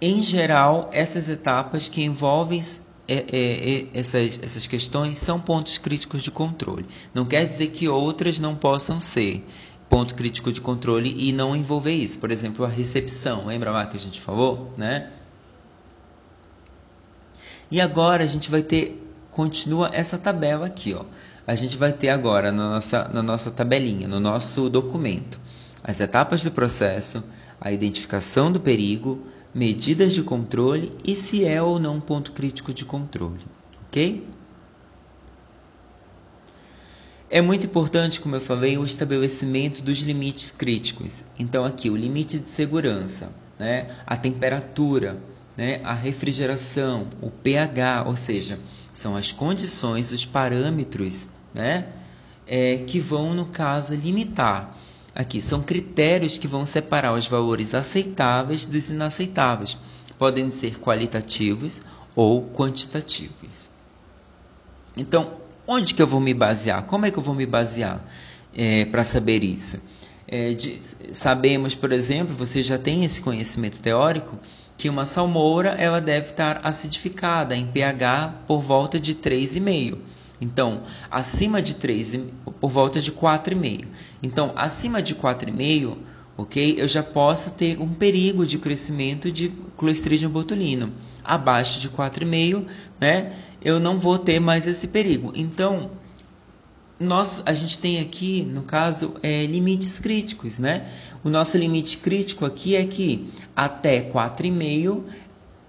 Em 0.00 0.22
geral, 0.22 0.90
essas 0.92 1.28
etapas 1.28 1.88
que 1.88 2.02
envolvem 2.02 2.60
é, 3.06 3.14
é, 3.14 3.16
é, 3.32 3.86
essas, 3.94 4.40
essas 4.42 4.66
questões 4.66 5.18
são 5.18 5.38
pontos 5.38 5.78
críticos 5.78 6.22
de 6.22 6.30
controle. 6.30 6.86
Não 7.12 7.24
quer 7.24 7.46
dizer 7.46 7.68
que 7.68 7.88
outras 7.88 8.38
não 8.38 8.56
possam 8.56 8.98
ser 8.98 9.46
ponto 9.88 10.14
crítico 10.14 10.50
de 10.50 10.60
controle 10.60 11.14
e 11.16 11.32
não 11.32 11.54
envolver 11.54 11.92
isso. 11.92 12.18
Por 12.18 12.30
exemplo, 12.30 12.64
a 12.64 12.68
recepção. 12.68 13.46
Lembra 13.46 13.70
lá 13.70 13.86
que 13.86 13.96
a 13.96 14.00
gente 14.00 14.20
falou, 14.20 14.72
né? 14.76 15.10
E 17.70 17.80
agora 17.80 18.24
a 18.24 18.26
gente 18.26 18.50
vai 18.50 18.62
ter 18.62 19.00
continua 19.34 19.90
essa 19.92 20.16
tabela 20.16 20.66
aqui, 20.66 20.94
ó. 20.94 21.04
A 21.46 21.54
gente 21.54 21.76
vai 21.76 21.92
ter 21.92 22.08
agora 22.08 22.50
na 22.50 22.70
nossa, 22.70 23.08
na 23.08 23.22
nossa 23.22 23.50
tabelinha, 23.50 24.08
no 24.08 24.20
nosso 24.20 24.70
documento, 24.70 25.38
as 25.82 26.00
etapas 26.00 26.42
do 26.42 26.50
processo, 26.50 27.22
a 27.60 27.70
identificação 27.70 28.50
do 28.50 28.60
perigo, 28.60 29.26
medidas 29.54 30.14
de 30.14 30.22
controle 30.22 30.92
e 31.04 31.14
se 31.14 31.44
é 31.44 31.60
ou 31.60 31.78
não 31.78 32.00
ponto 32.00 32.32
crítico 32.32 32.72
de 32.72 32.84
controle, 32.84 33.44
ok? 33.86 34.26
É 37.28 37.42
muito 37.42 37.66
importante, 37.66 38.20
como 38.20 38.36
eu 38.36 38.40
falei, 38.40 38.78
o 38.78 38.84
estabelecimento 38.84 39.82
dos 39.82 39.98
limites 39.98 40.50
críticos. 40.50 41.24
Então, 41.38 41.64
aqui, 41.64 41.90
o 41.90 41.96
limite 41.96 42.38
de 42.38 42.46
segurança, 42.46 43.30
né? 43.58 43.90
a 44.06 44.16
temperatura, 44.16 45.16
né? 45.56 45.80
a 45.84 45.92
refrigeração, 45.92 47.06
o 47.20 47.30
pH, 47.30 48.04
ou 48.06 48.16
seja, 48.16 48.58
são 48.92 49.16
as 49.16 49.32
condições, 49.32 50.12
os 50.12 50.24
parâmetros 50.24 51.28
né? 51.52 51.86
É, 52.46 52.76
que 52.76 53.00
vão, 53.00 53.32
no 53.32 53.46
caso, 53.46 53.94
limitar 53.94 54.76
Aqui 55.14 55.40
são 55.40 55.62
critérios 55.62 56.36
que 56.38 56.48
vão 56.48 56.66
separar 56.66 57.12
os 57.12 57.28
valores 57.28 57.72
aceitáveis 57.72 58.64
dos 58.66 58.90
inaceitáveis. 58.90 59.78
Podem 60.18 60.50
ser 60.50 60.80
qualitativos 60.80 61.82
ou 62.16 62.50
quantitativos. 62.50 63.70
Então, 64.96 65.34
onde 65.66 65.94
que 65.94 66.02
eu 66.02 66.06
vou 66.06 66.20
me 66.20 66.34
basear? 66.34 66.82
Como 66.82 67.06
é 67.06 67.12
que 67.12 67.18
eu 67.18 67.22
vou 67.22 67.34
me 67.34 67.46
basear 67.46 68.04
é, 68.56 68.84
para 68.86 69.04
saber 69.04 69.44
isso? 69.44 69.80
É, 70.26 70.52
de, 70.52 70.80
sabemos, 71.12 71.76
por 71.76 71.92
exemplo, 71.92 72.34
você 72.34 72.60
já 72.60 72.78
tem 72.78 73.04
esse 73.04 73.22
conhecimento 73.22 73.80
teórico 73.80 74.36
que 74.76 74.88
uma 74.88 75.06
salmoura 75.06 75.70
ela 75.70 76.00
deve 76.00 76.30
estar 76.30 76.60
acidificada 76.64 77.56
em 77.56 77.66
pH 77.66 78.34
por 78.46 78.60
volta 78.60 78.98
de 78.98 79.14
3,5. 79.14 79.98
Então, 80.40 80.82
acima 81.10 81.62
de 81.62 81.74
3, 81.74 82.20
por 82.60 82.70
volta 82.70 83.00
de 83.00 83.12
4,5. 83.12 83.86
Então, 84.22 84.52
acima 84.56 85.00
de 85.00 85.14
4,5, 85.14 85.96
ok? 86.36 86.74
Eu 86.76 86.88
já 86.88 87.02
posso 87.02 87.52
ter 87.52 87.80
um 87.80 87.88
perigo 87.88 88.46
de 88.46 88.58
crescimento 88.58 89.30
de 89.30 89.52
Clostridium 89.76 90.30
botulino. 90.30 90.92
Abaixo 91.24 91.80
de 91.80 91.88
4,5, 91.88 92.66
né? 93.00 93.32
Eu 93.62 93.80
não 93.80 93.98
vou 93.98 94.18
ter 94.18 94.40
mais 94.40 94.66
esse 94.66 94.88
perigo. 94.88 95.32
Então, 95.34 95.90
nós, 96.98 97.42
a 97.44 97.52
gente 97.52 97.78
tem 97.78 98.00
aqui, 98.00 98.42
no 98.42 98.62
caso, 98.62 99.14
é, 99.22 99.46
limites 99.46 99.98
críticos, 99.98 100.58
né? 100.58 100.86
O 101.22 101.28
nosso 101.28 101.56
limite 101.58 101.98
crítico 101.98 102.44
aqui 102.44 102.76
é 102.76 102.84
que 102.84 103.28
até 103.54 104.02
4,5 104.02 105.02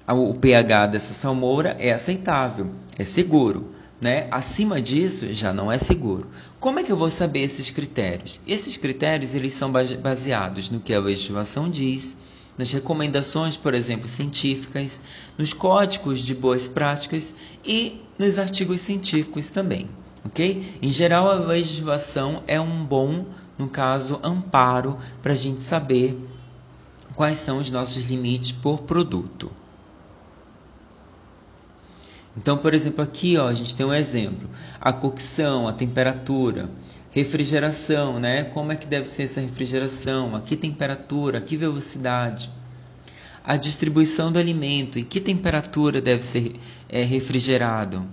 o 0.08 0.34
pH 0.36 0.88
dessa 0.88 1.14
salmoura 1.14 1.76
é 1.80 1.92
aceitável, 1.92 2.70
é 2.98 3.04
seguro 3.04 3.76
né? 4.00 4.28
Acima 4.30 4.82
disso 4.82 5.34
já 5.34 5.54
não 5.54 5.72
é 5.72 5.78
seguro. 5.78 6.28
Como 6.60 6.80
é 6.80 6.84
que 6.84 6.92
eu 6.92 6.98
vou 6.98 7.10
saber 7.10 7.42
esses 7.42 7.70
critérios? 7.70 8.40
Esses 8.48 8.78
critérios 8.78 9.34
eles 9.34 9.54
são 9.54 9.72
baseados 9.72 10.70
no 10.70 10.80
que 10.80 10.94
a 10.94 11.00
legislação 11.00 11.70
diz, 11.70 12.18
nas 12.58 12.72
recomendações, 12.72 13.58
por 13.58 13.74
exemplo, 13.74 14.08
científicas, 14.08 15.02
nos 15.38 15.54
códigos 15.54 16.20
de 16.20 16.34
boas 16.34 16.68
práticas 16.68 17.34
e 17.66 18.02
nos 18.18 18.38
artigos 18.38 18.82
científicos 18.82 19.50
também, 19.50 19.88
ok? 20.26 20.80
Em 20.82 20.92
geral, 20.92 21.30
a 21.30 21.36
legislação 21.36 22.44
é 22.48 22.60
um 22.60 22.84
bom, 22.84 23.26
no 23.58 23.70
caso, 23.70 24.20
amparo 24.24 24.98
para 25.22 25.34
a 25.34 25.36
gente 25.36 25.62
saber 25.62 26.20
quais 27.16 27.38
são 27.38 27.60
os 27.60 27.70
nossos 27.70 28.04
limites 28.04 28.52
por 28.52 28.80
produto. 28.80 29.52
Então, 32.36 32.58
por 32.58 32.74
exemplo, 32.74 33.02
aqui 33.02 33.38
ó, 33.38 33.48
a 33.48 33.54
gente 33.54 33.76
tem 33.76 33.86
um 33.86 33.94
exemplo: 33.94 34.50
a 34.82 34.92
cocção, 34.92 35.68
a 35.68 35.74
temperatura, 35.74 36.70
refrigeração, 37.12 38.20
né? 38.20 38.44
Como 38.44 38.72
é 38.72 38.76
que 38.76 38.88
deve 38.88 39.08
ser 39.08 39.24
essa 39.24 39.40
refrigeração? 39.40 40.36
A 40.36 40.42
que 40.42 40.58
temperatura, 40.58 41.38
a 41.38 41.42
que 41.42 41.56
velocidade? 41.56 42.50
A 43.42 43.56
distribuição 43.56 44.32
do 44.32 44.40
alimento, 44.40 45.00
em 45.00 45.04
que 45.04 45.22
temperatura 45.22 46.02
deve 46.02 46.24
ser 46.24 46.60
é, 46.90 47.04
refrigerado? 47.04 48.06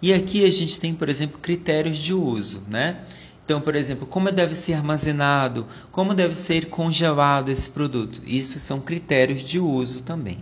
E 0.00 0.12
aqui 0.12 0.44
a 0.44 0.50
gente 0.50 0.78
tem, 0.78 0.94
por 0.94 1.08
exemplo, 1.08 1.38
critérios 1.38 1.98
de 1.98 2.12
uso, 2.12 2.62
né? 2.68 3.04
Então, 3.44 3.60
por 3.60 3.76
exemplo, 3.76 4.06
como 4.06 4.30
deve 4.32 4.54
ser 4.54 4.74
armazenado, 4.74 5.66
como 5.92 6.12
deve 6.12 6.34
ser 6.34 6.68
congelado 6.68 7.48
esse 7.48 7.70
produto. 7.70 8.20
Isso 8.26 8.58
são 8.58 8.80
critérios 8.80 9.42
de 9.42 9.60
uso 9.60 10.02
também. 10.02 10.38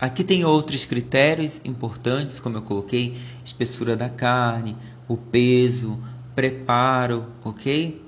Aqui 0.00 0.24
tem 0.24 0.44
outros 0.44 0.86
critérios 0.86 1.60
importantes, 1.62 2.40
como 2.40 2.56
eu 2.56 2.62
coloquei, 2.62 3.20
espessura 3.44 3.94
da 3.94 4.08
carne, 4.08 4.76
o 5.06 5.16
peso, 5.16 6.02
preparo, 6.34 7.26
ok? 7.44 7.99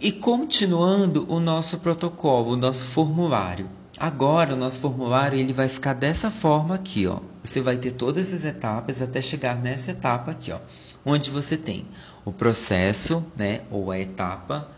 E 0.00 0.12
continuando 0.12 1.26
o 1.28 1.40
nosso 1.40 1.80
protocolo, 1.80 2.52
o 2.52 2.56
nosso 2.56 2.86
formulário. 2.86 3.68
Agora 3.98 4.54
o 4.54 4.56
nosso 4.56 4.80
formulário 4.80 5.36
ele 5.36 5.52
vai 5.52 5.68
ficar 5.68 5.92
dessa 5.92 6.30
forma 6.30 6.76
aqui, 6.76 7.08
ó. 7.08 7.18
Você 7.42 7.60
vai 7.60 7.76
ter 7.76 7.90
todas 7.90 8.32
as 8.32 8.44
etapas 8.44 9.02
até 9.02 9.20
chegar 9.20 9.56
nessa 9.56 9.90
etapa 9.90 10.30
aqui, 10.30 10.52
ó, 10.52 10.58
onde 11.04 11.30
você 11.30 11.56
tem 11.56 11.84
o 12.24 12.30
processo, 12.30 13.24
né, 13.36 13.62
ou 13.72 13.90
a 13.90 13.98
etapa, 13.98 14.68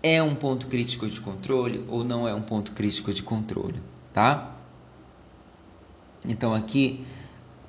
é 0.00 0.22
um 0.22 0.36
ponto 0.36 0.68
crítico 0.68 1.08
de 1.08 1.20
controle 1.20 1.84
ou 1.88 2.04
não 2.04 2.28
é 2.28 2.34
um 2.34 2.42
ponto 2.42 2.70
crítico 2.70 3.12
de 3.12 3.24
controle, 3.24 3.80
tá? 4.14 4.54
Então 6.24 6.54
aqui 6.54 7.04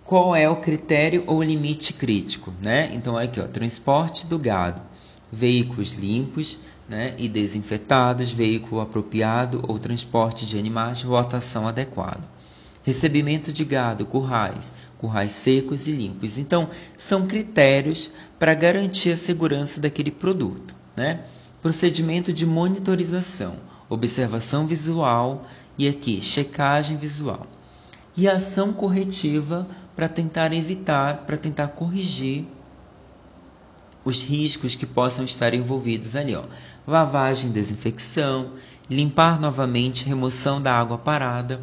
qual 0.03 0.35
é 0.35 0.47
o 0.47 0.57
critério 0.57 1.23
ou 1.25 1.41
limite 1.41 1.91
crítico, 1.93 2.53
né? 2.61 2.91
Então 2.93 3.17
aqui, 3.17 3.39
ó, 3.39 3.47
transporte 3.47 4.27
do 4.27 4.37
gado, 4.37 4.79
veículos 5.31 5.93
limpos, 5.93 6.59
né, 6.87 7.13
e 7.17 7.27
desinfetados, 7.27 8.31
veículo 8.31 8.81
apropriado 8.81 9.63
ou 9.67 9.77
transporte 9.77 10.45
de 10.45 10.57
animais, 10.57 11.01
rotação 11.01 11.67
adequada. 11.67 12.21
Recebimento 12.83 13.51
de 13.51 13.65
gado, 13.65 14.05
currais, 14.05 14.71
currais 14.97 15.33
secos 15.33 15.87
e 15.87 15.91
limpos. 15.91 16.37
Então, 16.37 16.69
são 16.97 17.27
critérios 17.27 18.09
para 18.39 18.53
garantir 18.53 19.11
a 19.11 19.17
segurança 19.17 19.81
daquele 19.81 20.11
produto. 20.11 20.73
Né? 20.95 21.19
Procedimento 21.61 22.31
de 22.31 22.45
monitorização, 22.45 23.55
observação 23.89 24.65
visual 24.65 25.45
e 25.77 25.87
aqui, 25.89 26.21
checagem 26.21 26.95
visual. 26.95 27.45
E 28.15 28.27
ação 28.27 28.71
corretiva 28.71 29.67
para 29.93 30.07
tentar 30.07 30.53
evitar, 30.53 31.25
para 31.25 31.37
tentar 31.37 31.67
corrigir 31.67 32.45
os 34.07 34.23
riscos 34.23 34.73
que 34.73 34.85
possam 34.85 35.25
estar 35.25 35.53
envolvidos 35.53 36.15
ali. 36.15 36.33
Ó. 36.33 36.43
Lavagem, 36.87 37.51
desinfecção, 37.51 38.53
limpar 38.89 39.37
novamente, 39.37 40.05
remoção 40.05 40.61
da 40.61 40.71
água 40.71 40.97
parada, 40.97 41.59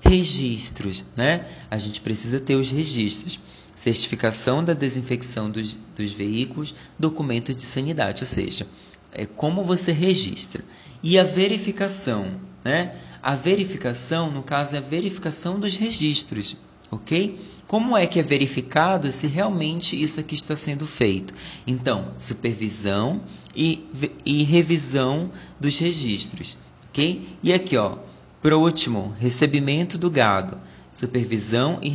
registros, 0.00 1.04
né? 1.16 1.46
A 1.70 1.78
gente 1.78 2.00
precisa 2.00 2.40
ter 2.40 2.56
os 2.56 2.72
registros. 2.72 3.38
Certificação 3.76 4.64
da 4.64 4.72
desinfecção 4.72 5.48
dos, 5.48 5.78
dos 5.94 6.12
veículos, 6.12 6.74
documento 6.98 7.54
de 7.54 7.62
sanidade, 7.62 8.22
ou 8.24 8.26
seja, 8.26 8.66
é 9.12 9.24
como 9.24 9.62
você 9.62 9.92
registra. 9.92 10.64
E 11.02 11.16
a 11.18 11.24
verificação, 11.24 12.26
né? 12.64 12.96
A 13.22 13.36
verificação, 13.36 14.30
no 14.32 14.42
caso, 14.42 14.74
é 14.74 14.78
a 14.78 14.82
verificação 14.82 15.60
dos 15.60 15.76
registros, 15.76 16.56
ok? 16.90 17.38
Como 17.66 17.96
é 17.96 18.06
que 18.06 18.20
é 18.20 18.22
verificado 18.22 19.10
se 19.10 19.26
realmente 19.26 20.00
isso 20.00 20.20
aqui 20.20 20.36
está 20.36 20.56
sendo 20.56 20.86
feito? 20.86 21.34
Então, 21.66 22.12
supervisão 22.18 23.20
e, 23.54 23.84
e 24.24 24.44
revisão 24.44 25.30
dos 25.58 25.78
registros, 25.78 26.56
ok? 26.88 27.28
E 27.42 27.52
aqui, 27.52 27.76
ó, 27.76 27.96
por 28.40 28.52
último, 28.52 29.12
recebimento 29.18 29.98
do 29.98 30.08
gado, 30.08 30.56
supervisão 30.92 31.80
e, 31.82 31.88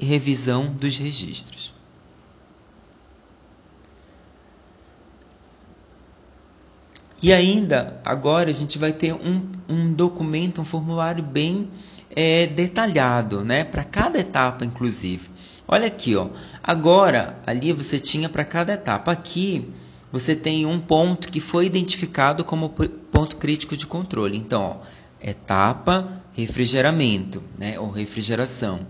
revisão 0.00 0.72
dos 0.72 0.96
registros. 0.96 1.72
E 7.20 7.32
ainda, 7.32 8.00
agora 8.04 8.48
a 8.48 8.52
gente 8.52 8.78
vai 8.78 8.92
ter 8.92 9.12
um, 9.12 9.44
um 9.68 9.92
documento, 9.92 10.60
um 10.60 10.64
formulário 10.64 11.24
bem 11.24 11.68
é, 12.20 12.48
detalhado, 12.48 13.44
né? 13.44 13.62
Para 13.62 13.84
cada 13.84 14.18
etapa, 14.18 14.64
inclusive. 14.64 15.30
Olha 15.68 15.86
aqui, 15.86 16.16
ó. 16.16 16.30
Agora, 16.60 17.38
ali 17.46 17.72
você 17.72 18.00
tinha 18.00 18.28
para 18.28 18.44
cada 18.44 18.72
etapa. 18.72 19.12
Aqui 19.12 19.68
você 20.10 20.34
tem 20.34 20.66
um 20.66 20.80
ponto 20.80 21.28
que 21.28 21.38
foi 21.38 21.66
identificado 21.66 22.42
como 22.42 22.70
ponto 22.70 23.36
crítico 23.36 23.76
de 23.76 23.86
controle. 23.86 24.36
Então, 24.36 24.80
ó, 24.82 24.86
etapa 25.24 26.08
refrigeramento, 26.34 27.40
né? 27.56 27.78
Ou 27.78 27.88
refrigeração. 27.88 28.80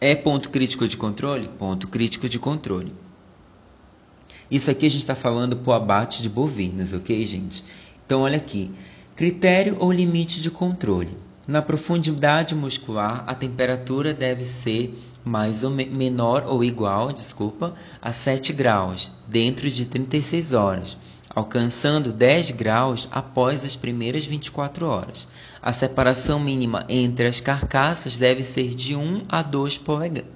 É 0.00 0.14
ponto 0.14 0.48
crítico 0.48 0.88
de 0.88 0.96
controle? 0.96 1.46
Ponto 1.58 1.88
crítico 1.88 2.26
de 2.26 2.38
controle. 2.38 2.94
Isso 4.50 4.70
aqui 4.70 4.86
a 4.86 4.90
gente 4.90 5.00
está 5.00 5.14
falando 5.14 5.56
para 5.56 5.70
o 5.70 5.74
abate 5.74 6.22
de 6.22 6.28
bovinos, 6.30 6.94
ok, 6.94 7.22
gente? 7.26 7.62
Então, 8.06 8.22
olha 8.22 8.38
aqui. 8.38 8.70
Critério 9.14 9.76
ou 9.78 9.92
limite 9.92 10.40
de 10.40 10.50
controle. 10.50 11.14
Na 11.46 11.60
profundidade 11.60 12.54
muscular, 12.54 13.22
a 13.26 13.34
temperatura 13.34 14.14
deve 14.14 14.44
ser 14.44 14.98
mais 15.22 15.62
ou 15.62 15.70
menor 15.70 16.44
ou 16.46 16.64
igual, 16.64 17.12
desculpa, 17.12 17.74
a 18.00 18.12
7 18.12 18.52
graus, 18.52 19.12
dentro 19.26 19.70
de 19.70 19.84
36 19.84 20.52
horas, 20.52 20.96
alcançando 21.34 22.12
10 22.12 22.52
graus 22.52 23.08
após 23.10 23.64
as 23.64 23.76
primeiras 23.76 24.24
24 24.24 24.86
horas. 24.86 25.28
A 25.60 25.72
separação 25.72 26.38
mínima 26.38 26.84
entre 26.88 27.26
as 27.26 27.40
carcaças 27.40 28.16
deve 28.16 28.42
ser 28.44 28.74
de 28.74 28.94
1 28.94 29.24
a 29.28 29.42
2 29.42 29.80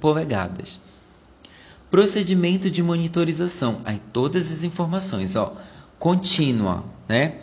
polegadas. 0.00 0.80
Procedimento 1.90 2.70
de 2.70 2.82
monitorização. 2.82 3.80
Aí 3.84 4.00
todas 4.12 4.50
as 4.52 4.62
informações, 4.62 5.36
ó, 5.36 5.54
contínua, 5.98 6.84
né? 7.08 7.36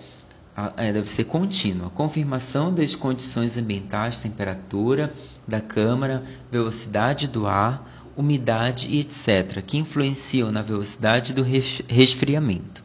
É, 0.78 0.93
deve 0.93 1.10
ser 1.10 1.26
contínua. 1.26 1.89
Confirmação 1.89 2.74
das 2.74 2.95
condições 2.95 3.58
ambientais, 3.58 4.22
temperatura 4.22 5.14
da 5.47 5.60
câmara, 5.60 6.24
velocidade 6.51 7.28
do 7.28 7.45
ar, 7.45 7.86
umidade 8.16 8.88
e 8.89 9.01
etc., 9.01 9.62
que 9.62 9.78
influenciam 9.78 10.51
na 10.51 10.62
velocidade 10.62 11.34
do 11.34 11.43
resfriamento. 11.43 12.84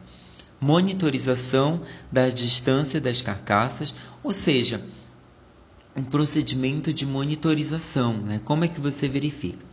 Monitorização 0.59 1.81
da 2.11 2.29
distância 2.29 2.99
das 2.99 3.21
carcaças, 3.21 3.95
ou 4.21 4.33
seja, 4.33 4.83
um 5.95 6.03
procedimento 6.03 6.93
de 6.93 7.05
monitorização. 7.05 8.13
Né? 8.13 8.41
Como 8.43 8.65
é 8.65 8.67
que 8.67 8.79
você 8.79 9.07
verifica? 9.07 9.65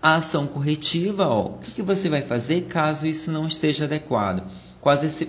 A 0.00 0.14
ação 0.14 0.46
corretiva, 0.46 1.26
ó, 1.26 1.46
o 1.46 1.58
que, 1.58 1.72
que 1.72 1.82
você 1.82 2.08
vai 2.08 2.22
fazer 2.22 2.62
caso 2.62 3.06
isso 3.06 3.30
não 3.30 3.46
esteja 3.46 3.84
adequado? 3.84 4.42
Esse 5.04 5.28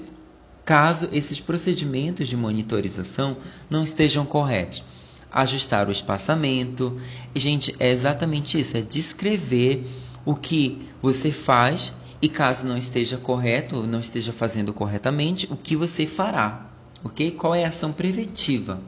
caso 0.66 1.09
esses 1.12 1.39
procedimentos 1.39 2.28
de 2.28 2.38
monitorização 2.38 3.38
não 3.70 3.84
estejam 3.84 4.26
corretos. 4.26 4.84
Ajustar 5.32 5.88
o 5.88 5.91
espaçamento. 5.91 6.99
Gente, 7.36 7.76
é 7.80 7.89
exatamente 7.89 8.59
isso, 8.59 8.76
é 8.76 8.82
descrever 8.82 9.88
o 10.26 10.36
que 10.36 10.78
você 11.01 11.32
faz 11.32 11.93
e 12.22 12.30
caso 12.30 12.68
não 12.68 12.78
esteja 12.78 13.18
correto, 13.18 13.88
não 13.88 13.99
esteja 13.99 14.32
fazendo 14.32 14.72
corretamente, 14.72 15.47
o 15.49 15.55
que 15.55 15.76
você 15.76 16.05
fará, 16.05 16.68
ok? 17.03 17.32
Qual 17.32 17.55
é 17.55 17.66
a 17.66 17.70
ação 17.70 17.91
preventiva? 17.91 18.80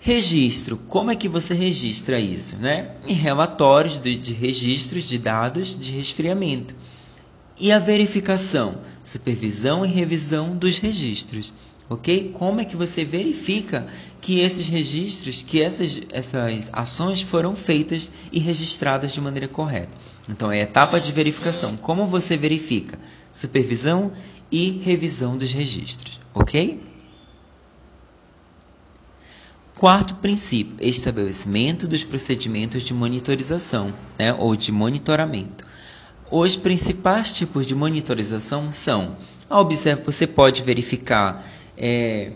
Registro. 0.00 0.78
Como 0.88 1.10
é 1.10 1.14
que 1.14 1.28
você 1.28 1.54
registra 1.54 2.18
isso? 2.18 2.56
Né? 2.56 2.92
Em 3.06 3.12
relatórios 3.12 3.98
de, 3.98 4.16
de 4.16 4.32
registros 4.32 5.04
de 5.04 5.18
dados 5.18 5.78
de 5.78 5.92
resfriamento. 5.92 6.74
E 7.58 7.70
a 7.70 7.78
verificação? 7.78 8.78
Supervisão 9.10 9.84
e 9.84 9.88
revisão 9.88 10.56
dos 10.56 10.78
registros. 10.78 11.52
Ok? 11.88 12.30
Como 12.32 12.60
é 12.60 12.64
que 12.64 12.76
você 12.76 13.04
verifica 13.04 13.88
que 14.20 14.38
esses 14.38 14.68
registros, 14.68 15.42
que 15.42 15.60
essas, 15.60 16.00
essas 16.12 16.70
ações 16.72 17.20
foram 17.20 17.56
feitas 17.56 18.12
e 18.30 18.38
registradas 18.38 19.10
de 19.10 19.20
maneira 19.20 19.48
correta? 19.48 19.90
Então, 20.28 20.52
é 20.52 20.60
a 20.60 20.62
etapa 20.62 21.00
de 21.00 21.12
verificação. 21.12 21.76
Como 21.78 22.06
você 22.06 22.36
verifica? 22.36 23.00
Supervisão 23.32 24.12
e 24.48 24.78
revisão 24.80 25.36
dos 25.36 25.52
registros. 25.52 26.20
Ok? 26.32 26.80
Quarto 29.74 30.14
princípio: 30.14 30.76
estabelecimento 30.78 31.88
dos 31.88 32.04
procedimentos 32.04 32.84
de 32.84 32.94
monitorização 32.94 33.92
né, 34.16 34.32
ou 34.34 34.54
de 34.54 34.70
monitoramento. 34.70 35.66
Os 36.30 36.54
principais 36.54 37.32
tipos 37.32 37.66
de 37.66 37.74
monitorização 37.74 38.70
são: 38.70 39.16
a 39.48 39.60
observa, 39.60 40.02
você 40.04 40.28
pode 40.28 40.62
verificar 40.62 41.44
é, 41.76 42.30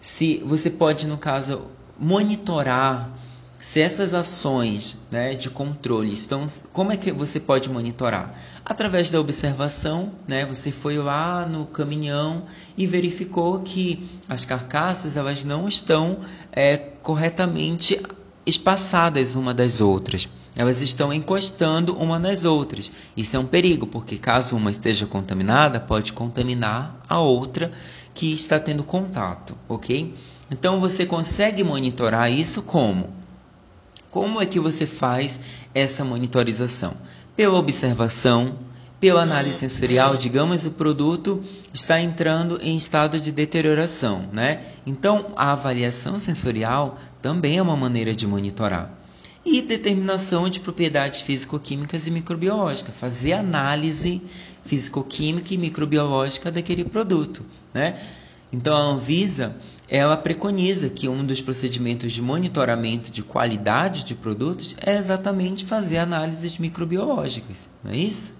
se 0.00 0.40
você 0.46 0.70
pode, 0.70 1.06
no 1.08 1.18
caso, 1.18 1.62
monitorar 1.98 3.10
se 3.58 3.80
essas 3.80 4.14
ações 4.14 4.96
né, 5.10 5.34
de 5.34 5.50
controle 5.50 6.12
estão. 6.12 6.46
Como 6.72 6.92
é 6.92 6.96
que 6.96 7.10
você 7.10 7.40
pode 7.40 7.68
monitorar? 7.68 8.38
Através 8.64 9.10
da 9.10 9.18
observação, 9.18 10.12
né, 10.28 10.46
você 10.46 10.70
foi 10.70 10.98
lá 10.98 11.44
no 11.44 11.66
caminhão 11.66 12.44
e 12.78 12.86
verificou 12.86 13.60
que 13.60 14.08
as 14.28 14.44
carcaças 14.44 15.16
elas 15.16 15.42
não 15.42 15.66
estão 15.66 16.18
é, 16.52 16.76
corretamente 16.76 18.00
espaçadas 18.46 19.34
uma 19.34 19.52
das 19.52 19.80
outras 19.80 20.28
elas 20.56 20.80
estão 20.80 21.12
encostando 21.12 21.96
uma 21.96 22.18
nas 22.18 22.44
outras. 22.44 22.92
Isso 23.16 23.36
é 23.36 23.38
um 23.38 23.46
perigo, 23.46 23.86
porque 23.86 24.16
caso 24.16 24.56
uma 24.56 24.70
esteja 24.70 25.06
contaminada, 25.06 25.80
pode 25.80 26.12
contaminar 26.12 26.96
a 27.08 27.18
outra 27.18 27.72
que 28.14 28.32
está 28.32 28.60
tendo 28.60 28.84
contato, 28.84 29.56
ok? 29.68 30.14
Então 30.50 30.80
você 30.80 31.04
consegue 31.04 31.64
monitorar 31.64 32.30
isso 32.30 32.62
como? 32.62 33.10
Como 34.10 34.40
é 34.40 34.46
que 34.46 34.60
você 34.60 34.86
faz 34.86 35.40
essa 35.74 36.04
monitorização? 36.04 36.94
Pela 37.34 37.58
observação, 37.58 38.54
pela 39.00 39.22
análise 39.22 39.54
sensorial, 39.54 40.16
digamos, 40.16 40.64
o 40.64 40.70
produto 40.70 41.42
está 41.72 42.00
entrando 42.00 42.60
em 42.62 42.76
estado 42.76 43.20
de 43.20 43.32
deterioração, 43.32 44.28
né? 44.32 44.60
Então, 44.86 45.32
a 45.34 45.50
avaliação 45.50 46.18
sensorial 46.18 46.96
também 47.20 47.58
é 47.58 47.62
uma 47.62 47.76
maneira 47.76 48.14
de 48.14 48.26
monitorar. 48.26 49.03
E 49.44 49.60
determinação 49.60 50.48
de 50.48 50.60
propriedades 50.60 51.20
físico-químicas 51.20 52.06
e 52.06 52.10
microbiológicas, 52.10 52.94
fazer 52.96 53.34
análise 53.34 54.22
físico-química 54.64 55.52
e 55.52 55.58
microbiológica 55.58 56.50
daquele 56.50 56.84
produto, 56.84 57.44
né? 57.72 58.00
Então, 58.50 58.74
a 58.74 58.80
Anvisa 58.80 59.54
ela 59.88 60.16
preconiza 60.16 60.88
que 60.88 61.08
um 61.08 61.24
dos 61.24 61.40
procedimentos 61.42 62.12
de 62.12 62.22
monitoramento 62.22 63.10
de 63.10 63.22
qualidade 63.22 64.04
de 64.04 64.14
produtos 64.14 64.74
é 64.80 64.96
exatamente 64.96 65.64
fazer 65.64 65.98
análises 65.98 66.56
microbiológicas, 66.58 67.70
não 67.82 67.92
é 67.92 67.96
isso? 67.96 68.34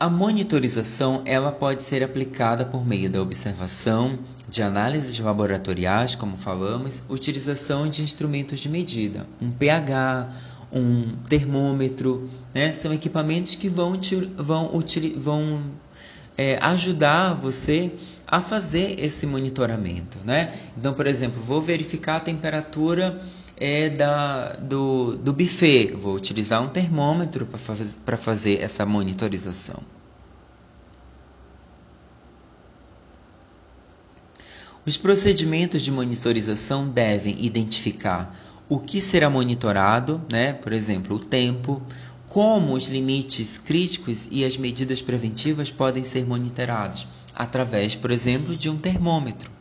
A 0.00 0.08
monitorização 0.08 1.20
ela 1.26 1.52
pode 1.52 1.82
ser 1.82 2.02
aplicada 2.02 2.64
por 2.64 2.86
meio 2.86 3.10
da 3.10 3.20
observação, 3.20 4.18
de 4.48 4.62
análises 4.62 5.18
laboratoriais, 5.18 6.14
como 6.14 6.38
falamos, 6.38 7.04
utilização 7.06 7.86
de 7.86 8.02
instrumentos 8.02 8.60
de 8.60 8.70
medida, 8.70 9.26
um 9.42 9.50
pH, 9.50 10.26
um 10.72 11.14
termômetro, 11.28 12.30
né? 12.54 12.72
são 12.72 12.94
equipamentos 12.94 13.54
que 13.56 13.68
vão, 13.68 14.00
vão, 14.38 14.70
vão 15.18 15.60
é, 16.34 16.58
ajudar 16.62 17.34
você 17.34 17.92
a 18.26 18.40
fazer 18.40 18.98
esse 18.98 19.26
monitoramento. 19.26 20.16
Né? 20.24 20.54
Então, 20.78 20.94
por 20.94 21.06
exemplo, 21.06 21.42
vou 21.42 21.60
verificar 21.60 22.16
a 22.16 22.20
temperatura 22.20 23.20
é 23.60 23.90
da, 23.90 24.54
do, 24.54 25.16
do 25.16 25.34
buffet. 25.34 25.92
Vou 25.92 26.16
utilizar 26.16 26.62
um 26.62 26.68
termômetro 26.68 27.44
para 27.44 27.58
faz, 27.58 28.00
fazer 28.18 28.62
essa 28.62 28.86
monitorização. 28.86 29.80
Os 34.86 34.96
procedimentos 34.96 35.82
de 35.82 35.92
monitorização 35.92 36.88
devem 36.88 37.44
identificar 37.44 38.34
o 38.66 38.78
que 38.78 39.00
será 39.00 39.28
monitorado, 39.28 40.22
né? 40.30 40.54
por 40.54 40.72
exemplo, 40.72 41.16
o 41.16 41.18
tempo, 41.18 41.82
como 42.28 42.72
os 42.74 42.88
limites 42.88 43.58
críticos 43.58 44.26
e 44.30 44.42
as 44.44 44.56
medidas 44.56 45.02
preventivas 45.02 45.70
podem 45.70 46.02
ser 46.02 46.24
monitorados, 46.24 47.06
através, 47.34 47.94
por 47.94 48.10
exemplo, 48.10 48.56
de 48.56 48.70
um 48.70 48.78
termômetro. 48.78 49.59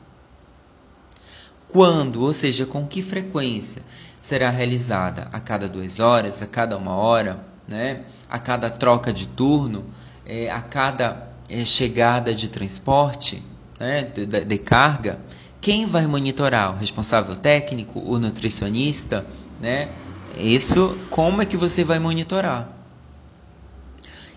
Quando, 1.70 2.22
ou 2.22 2.34
seja, 2.34 2.66
com 2.66 2.86
que 2.86 3.02
frequência 3.02 3.82
será 4.20 4.50
realizada? 4.50 5.28
A 5.32 5.40
cada 5.40 5.70
duas 5.70 6.00
horas, 6.00 6.42
a 6.42 6.48
cada 6.48 6.76
uma 6.76 6.96
hora, 6.96 7.40
né? 7.68 8.02
a 8.30 8.40
cada 8.40 8.70
troca 8.70 9.14
de 9.14 9.28
turno, 9.28 9.86
é, 10.26 10.50
a 10.50 10.62
cada 10.62 11.28
é, 11.48 11.64
chegada 11.64 12.34
de 12.34 12.48
transporte, 12.48 13.42
né? 13.80 14.04
de, 14.04 14.26
de 14.26 14.58
carga. 14.58 15.20
Quem 15.62 15.86
vai 15.86 16.08
monitorar? 16.08 16.74
O 16.74 16.78
responsável 16.78 17.36
técnico, 17.36 18.00
o 18.00 18.18
nutricionista, 18.18 19.26
né? 19.60 19.90
Isso, 20.38 20.98
como 21.10 21.42
é 21.42 21.46
que 21.46 21.58
você 21.58 21.84
vai 21.84 22.00
monitorar? 22.00 22.70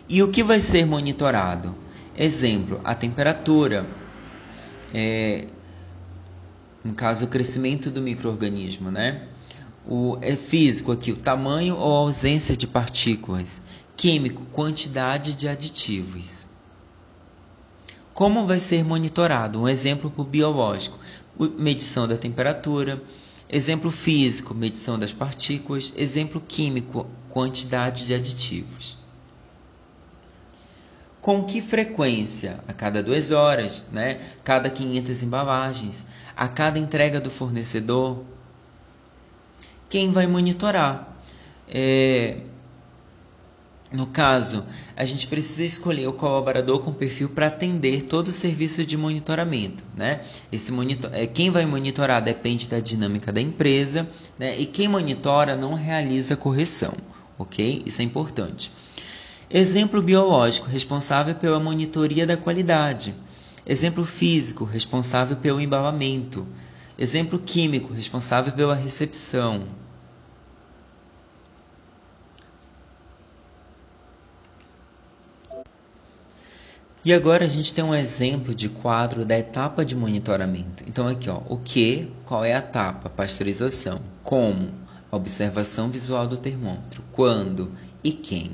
E 0.08 0.22
o 0.22 0.28
que 0.28 0.42
vai 0.42 0.60
ser 0.60 0.84
monitorado? 0.84 1.74
Exemplo, 2.18 2.80
a 2.84 2.94
temperatura, 2.94 3.86
é, 4.92 5.46
no 6.84 6.94
caso, 6.94 7.26
o 7.26 7.28
crescimento 7.28 7.90
do 7.90 8.02
microorganismo, 8.02 8.90
né? 8.90 9.22
O 9.86 10.18
é 10.20 10.34
físico 10.36 10.92
aqui, 10.92 11.12
o 11.12 11.16
tamanho 11.16 11.76
ou 11.76 11.96
ausência 11.96 12.56
de 12.56 12.66
partículas. 12.66 13.62
Químico, 13.96 14.44
quantidade 14.52 15.34
de 15.34 15.48
aditivos. 15.48 16.46
Como 18.14 18.46
vai 18.46 18.60
ser 18.60 18.84
monitorado? 18.84 19.60
Um 19.60 19.68
exemplo 19.68 20.10
para 20.10 20.22
o 20.22 20.24
biológico, 20.24 20.98
medição 21.58 22.06
da 22.06 22.16
temperatura. 22.16 23.02
Exemplo 23.48 23.90
físico, 23.90 24.54
medição 24.54 24.98
das 24.98 25.12
partículas. 25.12 25.92
Exemplo 25.96 26.40
químico, 26.40 27.06
quantidade 27.28 28.06
de 28.06 28.14
aditivos. 28.14 28.96
Com 31.20 31.44
que 31.44 31.62
frequência? 31.62 32.58
A 32.66 32.72
cada 32.72 33.02
duas 33.02 33.30
horas, 33.30 33.86
né? 33.92 34.20
cada 34.42 34.68
500 34.68 35.22
embalagens, 35.22 36.04
a 36.36 36.48
cada 36.48 36.78
entrega 36.78 37.20
do 37.20 37.30
fornecedor. 37.30 38.24
Quem 39.88 40.10
vai 40.10 40.26
monitorar? 40.26 41.08
É... 41.68 42.38
No 43.92 44.06
caso, 44.06 44.64
a 44.96 45.04
gente 45.04 45.26
precisa 45.26 45.64
escolher 45.64 46.06
o 46.06 46.14
colaborador 46.14 46.78
com 46.78 46.94
perfil 46.94 47.28
para 47.28 47.48
atender 47.48 48.04
todo 48.04 48.28
o 48.28 48.32
serviço 48.32 48.86
de 48.86 48.96
monitoramento. 48.96 49.84
Né? 49.94 50.22
Esse 50.50 50.72
monitor... 50.72 51.10
É, 51.12 51.26
quem 51.26 51.50
vai 51.50 51.66
monitorar 51.66 52.22
depende 52.22 52.66
da 52.66 52.80
dinâmica 52.80 53.30
da 53.30 53.40
empresa 53.40 54.08
né? 54.38 54.58
e 54.58 54.64
quem 54.64 54.88
monitora 54.88 55.54
não 55.54 55.74
realiza 55.74 56.36
correção. 56.36 56.94
Ok? 57.38 57.82
Isso 57.84 58.00
é 58.00 58.04
importante. 58.04 58.72
Exemplo 59.50 60.00
biológico, 60.00 60.66
responsável 60.66 61.34
pela 61.34 61.60
monitoria 61.60 62.26
da 62.26 62.38
qualidade. 62.38 63.14
Exemplo 63.66 64.04
físico, 64.04 64.64
responsável 64.64 65.36
pelo 65.36 65.60
embalamento. 65.60 66.46
Exemplo 66.98 67.38
químico, 67.38 67.92
responsável 67.92 68.52
pela 68.52 68.74
recepção. 68.74 69.62
E 77.04 77.12
agora 77.12 77.44
a 77.44 77.48
gente 77.48 77.74
tem 77.74 77.82
um 77.82 77.94
exemplo 77.94 78.54
de 78.54 78.68
quadro 78.68 79.24
da 79.24 79.36
etapa 79.36 79.84
de 79.84 79.96
monitoramento. 79.96 80.84
Então 80.86 81.08
aqui, 81.08 81.28
ó, 81.28 81.40
o 81.48 81.58
que, 81.58 82.08
qual 82.24 82.44
é 82.44 82.54
a 82.54 82.58
etapa? 82.58 83.10
Pasteurização. 83.10 84.00
Como? 84.22 84.70
Observação 85.10 85.90
visual 85.90 86.28
do 86.28 86.36
termômetro. 86.36 87.02
Quando 87.12 87.72
e 88.04 88.12
quem? 88.12 88.52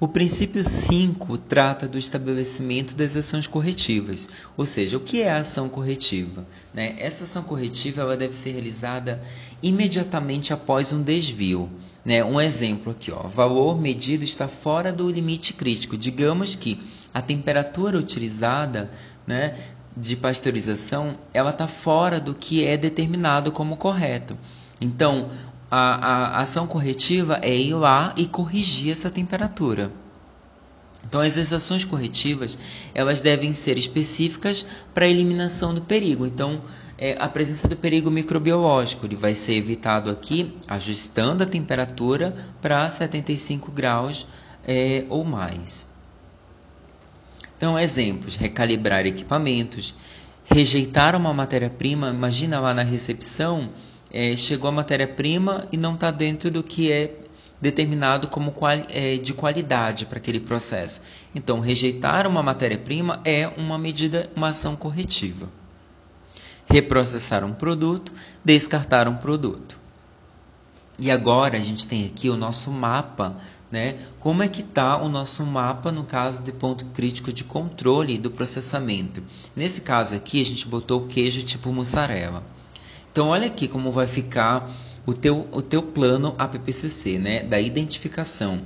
O 0.00 0.06
princípio 0.06 0.64
5 0.64 1.36
trata 1.38 1.88
do 1.88 1.98
estabelecimento 1.98 2.94
das 2.94 3.16
ações 3.16 3.48
corretivas, 3.48 4.28
ou 4.56 4.64
seja, 4.64 4.96
o 4.96 5.00
que 5.00 5.22
é 5.22 5.32
a 5.32 5.38
ação 5.38 5.68
corretiva? 5.68 6.46
Né? 6.72 6.94
Essa 6.98 7.24
ação 7.24 7.42
corretiva 7.42 8.02
ela 8.02 8.16
deve 8.16 8.36
ser 8.36 8.52
realizada 8.52 9.20
imediatamente 9.60 10.52
após 10.52 10.92
um 10.92 11.02
desvio. 11.02 11.68
Né? 12.04 12.22
Um 12.22 12.40
exemplo 12.40 12.92
aqui, 12.92 13.10
ó, 13.10 13.26
valor 13.26 13.80
medido 13.80 14.22
está 14.22 14.46
fora 14.46 14.92
do 14.92 15.10
limite 15.10 15.52
crítico. 15.52 15.96
Digamos 15.96 16.54
que 16.54 16.78
a 17.12 17.20
temperatura 17.20 17.98
utilizada 17.98 18.88
né, 19.26 19.58
de 19.96 20.14
pasteurização 20.14 21.18
ela 21.34 21.50
está 21.50 21.66
fora 21.66 22.20
do 22.20 22.36
que 22.36 22.64
é 22.64 22.76
determinado 22.76 23.50
como 23.50 23.76
correto. 23.76 24.38
Então, 24.80 25.28
a, 25.70 26.38
a 26.38 26.40
ação 26.40 26.66
corretiva 26.66 27.38
é 27.42 27.54
ir 27.54 27.74
lá 27.74 28.12
e 28.16 28.26
corrigir 28.26 28.92
essa 28.92 29.10
temperatura. 29.10 29.90
Então, 31.04 31.20
as 31.20 31.52
ações 31.52 31.84
corretivas 31.84 32.58
elas 32.94 33.20
devem 33.20 33.54
ser 33.54 33.78
específicas 33.78 34.66
para 34.92 35.04
a 35.04 35.08
eliminação 35.08 35.74
do 35.74 35.80
perigo. 35.80 36.26
Então, 36.26 36.60
é, 36.98 37.16
a 37.20 37.28
presença 37.28 37.68
do 37.68 37.76
perigo 37.76 38.10
microbiológico 38.10 39.06
ele 39.06 39.14
vai 39.14 39.34
ser 39.34 39.54
evitado 39.54 40.10
aqui, 40.10 40.54
ajustando 40.66 41.44
a 41.44 41.46
temperatura 41.46 42.34
para 42.60 42.90
75 42.90 43.70
graus 43.70 44.26
é, 44.66 45.04
ou 45.08 45.24
mais. 45.24 45.88
Então, 47.56 47.78
exemplos: 47.78 48.36
recalibrar 48.36 49.06
equipamentos, 49.06 49.94
rejeitar 50.44 51.14
uma 51.14 51.32
matéria-prima. 51.32 52.10
Imagina 52.10 52.58
lá 52.58 52.74
na 52.74 52.82
recepção 52.82 53.70
é, 54.10 54.36
chegou 54.36 54.68
a 54.68 54.72
matéria-prima 54.72 55.66
e 55.70 55.76
não 55.76 55.94
está 55.94 56.10
dentro 56.10 56.50
do 56.50 56.62
que 56.62 56.90
é 56.90 57.14
determinado 57.60 58.28
como 58.28 58.52
quali 58.52 58.84
é, 58.88 59.16
de 59.16 59.34
qualidade 59.34 60.06
para 60.06 60.18
aquele 60.18 60.40
processo. 60.40 61.02
Então, 61.34 61.60
rejeitar 61.60 62.26
uma 62.26 62.42
matéria-prima 62.42 63.20
é 63.24 63.48
uma 63.56 63.78
medida, 63.78 64.30
uma 64.34 64.50
ação 64.50 64.76
corretiva. 64.76 65.48
Reprocessar 66.66 67.44
um 67.44 67.52
produto, 67.52 68.12
descartar 68.44 69.08
um 69.08 69.16
produto. 69.16 69.78
E 70.98 71.10
agora 71.10 71.56
a 71.56 71.60
gente 71.60 71.86
tem 71.86 72.06
aqui 72.06 72.28
o 72.28 72.36
nosso 72.36 72.70
mapa, 72.70 73.36
né? 73.70 73.96
Como 74.18 74.42
é 74.42 74.48
que 74.48 74.62
está 74.62 74.96
o 74.96 75.08
nosso 75.08 75.44
mapa 75.44 75.92
no 75.92 76.04
caso 76.04 76.42
de 76.42 76.52
ponto 76.52 76.84
crítico 76.86 77.32
de 77.32 77.44
controle 77.44 78.18
do 78.18 78.30
processamento? 78.30 79.22
Nesse 79.54 79.80
caso 79.80 80.14
aqui, 80.14 80.40
a 80.40 80.44
gente 80.44 80.66
botou 80.66 81.02
o 81.02 81.06
queijo 81.06 81.42
tipo 81.42 81.72
mussarela. 81.72 82.42
Então, 83.18 83.30
olha 83.30 83.48
aqui 83.48 83.66
como 83.66 83.90
vai 83.90 84.06
ficar 84.06 84.70
o 85.04 85.12
teu, 85.12 85.48
o 85.50 85.60
teu 85.60 85.82
plano 85.82 86.36
APPCC, 86.38 87.18
né, 87.18 87.42
da 87.42 87.60
identificação 87.60 88.60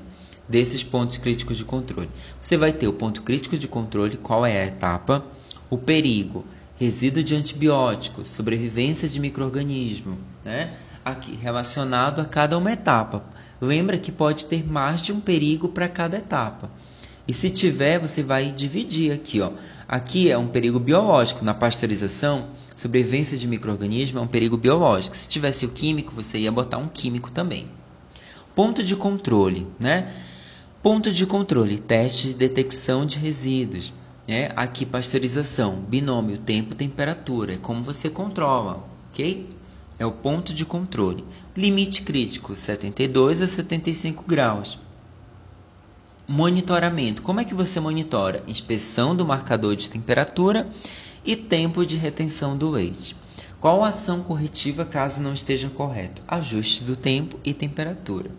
desses 0.47 0.85
pontos 0.85 1.17
críticos 1.17 1.57
de 1.57 1.65
controle. 1.65 2.11
Você 2.39 2.59
vai 2.59 2.71
ter 2.71 2.87
o 2.87 2.93
ponto 2.93 3.23
crítico 3.23 3.57
de 3.57 3.67
controle, 3.67 4.19
qual 4.19 4.45
é 4.45 4.61
a 4.61 4.67
etapa, 4.67 5.25
o 5.71 5.79
perigo, 5.79 6.45
resíduo 6.79 7.23
de 7.23 7.35
antibióticos, 7.35 8.29
sobrevivência 8.29 9.09
de 9.09 9.19
microorganismo, 9.19 10.19
né? 10.45 10.75
Aqui 11.03 11.35
relacionado 11.35 12.21
a 12.21 12.27
cada 12.27 12.59
uma 12.59 12.73
etapa. 12.73 13.25
Lembra 13.59 13.97
que 13.97 14.13
pode 14.13 14.45
ter 14.45 14.71
mais 14.71 15.01
de 15.01 15.15
um 15.15 15.21
perigo 15.21 15.67
para 15.67 15.89
cada 15.89 16.19
etapa. 16.19 16.71
E 17.27 17.33
se 17.33 17.49
tiver, 17.49 17.99
você 17.99 18.23
vai 18.23 18.53
dividir 18.53 19.13
aqui, 19.13 19.41
ó. 19.41 19.51
Aqui 19.89 20.31
é 20.31 20.37
um 20.37 20.49
perigo 20.49 20.79
biológico 20.79 21.43
na 21.43 21.55
pasteurização, 21.55 22.49
sobrevivência 22.75 23.37
de 23.37 23.47
microorganismo 23.47 24.19
é 24.19 24.23
um 24.23 24.27
perigo 24.27 24.57
biológico. 24.57 25.17
Se 25.17 25.29
tivesse 25.29 25.67
o 25.67 25.71
químico, 25.71 26.15
você 26.15 26.39
ia 26.39 26.53
botar 26.53 26.79
um 26.79 26.89
químico 26.89 27.31
também. 27.31 27.69
Ponto 28.55 28.83
de 28.83 28.97
controle, 28.97 29.67
né? 29.79 30.13
Ponto 30.83 31.11
de 31.11 31.25
controle, 31.27 31.79
teste 31.79 32.29
de 32.29 32.35
detecção 32.35 33.07
de 33.07 33.19
resíduos. 33.19 33.93
Né? 34.27 34.51
Aqui, 34.57 34.85
pasteurização, 34.85 35.77
binômio 35.77 36.39
tempo-temperatura, 36.39 37.55
é 37.55 37.57
como 37.57 37.83
você 37.83 38.11
controla, 38.11 38.85
ok? 39.11 39.49
É 39.99 40.07
o 40.07 40.13
ponto 40.13 40.53
de 40.53 40.65
controle. 40.65 41.25
Limite 41.57 42.03
crítico, 42.03 42.57
72 42.57 43.43
a 43.43 43.49
75 43.49 44.25
graus. 44.27 44.79
Monitoramento, 46.27 47.23
como 47.23 47.41
é 47.41 47.45
que 47.45 47.55
você 47.55 47.79
monitora? 47.79 48.43
Inspeção 48.47 49.15
do 49.15 49.25
marcador 49.25 49.77
de 49.77 49.91
temperatura 49.91 50.69
e 51.25 51.37
tempo 51.37 51.85
de 51.87 51.97
retenção 51.97 52.57
do 52.57 52.71
leite. 52.71 53.17
Qual 53.61 53.85
a 53.85 53.89
ação 53.89 54.23
corretiva 54.23 54.85
caso 54.85 55.23
não 55.23 55.33
esteja 55.33 55.69
correto? 55.69 56.23
Ajuste 56.27 56.83
do 56.83 56.97
tempo 56.97 57.39
e 57.45 57.55
temperatura 57.55 58.31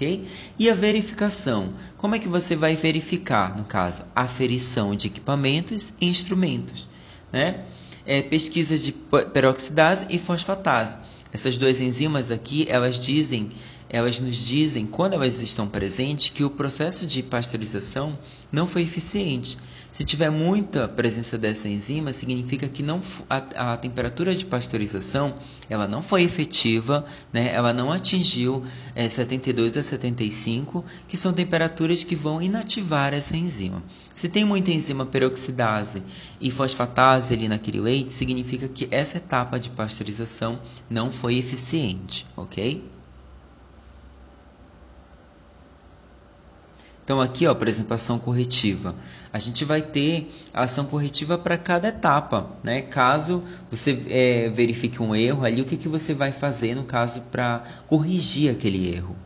ok? 0.00 0.26
E 0.58 0.70
a 0.70 0.74
verificação, 0.74 1.74
como 1.98 2.14
é 2.14 2.18
que 2.18 2.28
você 2.28 2.56
vai 2.56 2.74
verificar, 2.74 3.56
no 3.56 3.64
caso, 3.64 4.04
aferição 4.16 4.94
de 4.96 5.08
equipamentos 5.08 5.92
e 6.00 6.08
instrumentos, 6.08 6.88
né? 7.30 7.64
É, 8.06 8.22
pesquisa 8.22 8.78
de 8.78 8.92
peroxidase 9.32 10.06
e 10.08 10.18
fosfatase. 10.18 10.98
Essas 11.32 11.58
duas 11.58 11.80
enzimas 11.80 12.30
aqui, 12.30 12.66
elas 12.68 12.98
dizem, 12.98 13.50
elas 13.90 14.20
nos 14.20 14.36
dizem, 14.36 14.86
quando 14.86 15.14
elas 15.14 15.42
estão 15.42 15.66
presentes, 15.68 16.30
que 16.30 16.44
o 16.44 16.50
processo 16.50 17.06
de 17.06 17.22
pasteurização 17.22 18.16
não 18.52 18.66
foi 18.66 18.82
eficiente. 18.82 19.58
Se 19.90 20.04
tiver 20.04 20.30
muita 20.30 20.86
presença 20.86 21.36
dessa 21.36 21.68
enzima, 21.68 22.12
significa 22.12 22.68
que 22.68 22.80
não, 22.80 23.02
a, 23.28 23.72
a 23.72 23.76
temperatura 23.76 24.32
de 24.32 24.46
pasteurização 24.46 25.34
ela 25.68 25.88
não 25.88 26.00
foi 26.00 26.22
efetiva, 26.22 27.04
né? 27.32 27.52
ela 27.52 27.72
não 27.72 27.90
atingiu 27.90 28.64
é, 28.94 29.08
72 29.08 29.76
a 29.76 29.82
75, 29.82 30.84
que 31.08 31.16
são 31.16 31.32
temperaturas 31.32 32.04
que 32.04 32.14
vão 32.14 32.40
inativar 32.40 33.12
essa 33.12 33.36
enzima. 33.36 33.82
Se 34.14 34.28
tem 34.28 34.44
muita 34.44 34.70
enzima 34.70 35.04
peroxidase 35.04 36.04
e 36.40 36.52
fosfatase 36.52 37.34
ali 37.34 37.48
naquele 37.48 37.80
leite, 37.80 38.12
significa 38.12 38.68
que 38.68 38.86
essa 38.92 39.16
etapa 39.16 39.58
de 39.58 39.70
pasteurização 39.70 40.60
não 40.88 41.10
foi 41.10 41.36
eficiente, 41.36 42.24
ok? 42.36 42.84
Então, 47.10 47.20
aqui, 47.20 47.44
ó, 47.44 47.50
apresentação 47.50 48.20
corretiva. 48.20 48.94
A 49.32 49.40
gente 49.40 49.64
vai 49.64 49.82
ter 49.82 50.30
ação 50.54 50.84
corretiva 50.84 51.36
para 51.36 51.58
cada 51.58 51.88
etapa. 51.88 52.48
Né? 52.62 52.82
Caso 52.82 53.42
você 53.68 54.00
é, 54.08 54.48
verifique 54.48 55.02
um 55.02 55.12
erro 55.12 55.44
ali, 55.44 55.60
o 55.60 55.64
que, 55.64 55.76
que 55.76 55.88
você 55.88 56.14
vai 56.14 56.30
fazer 56.30 56.76
no 56.76 56.84
caso 56.84 57.22
para 57.22 57.64
corrigir 57.88 58.48
aquele 58.48 58.94
erro? 58.94 59.16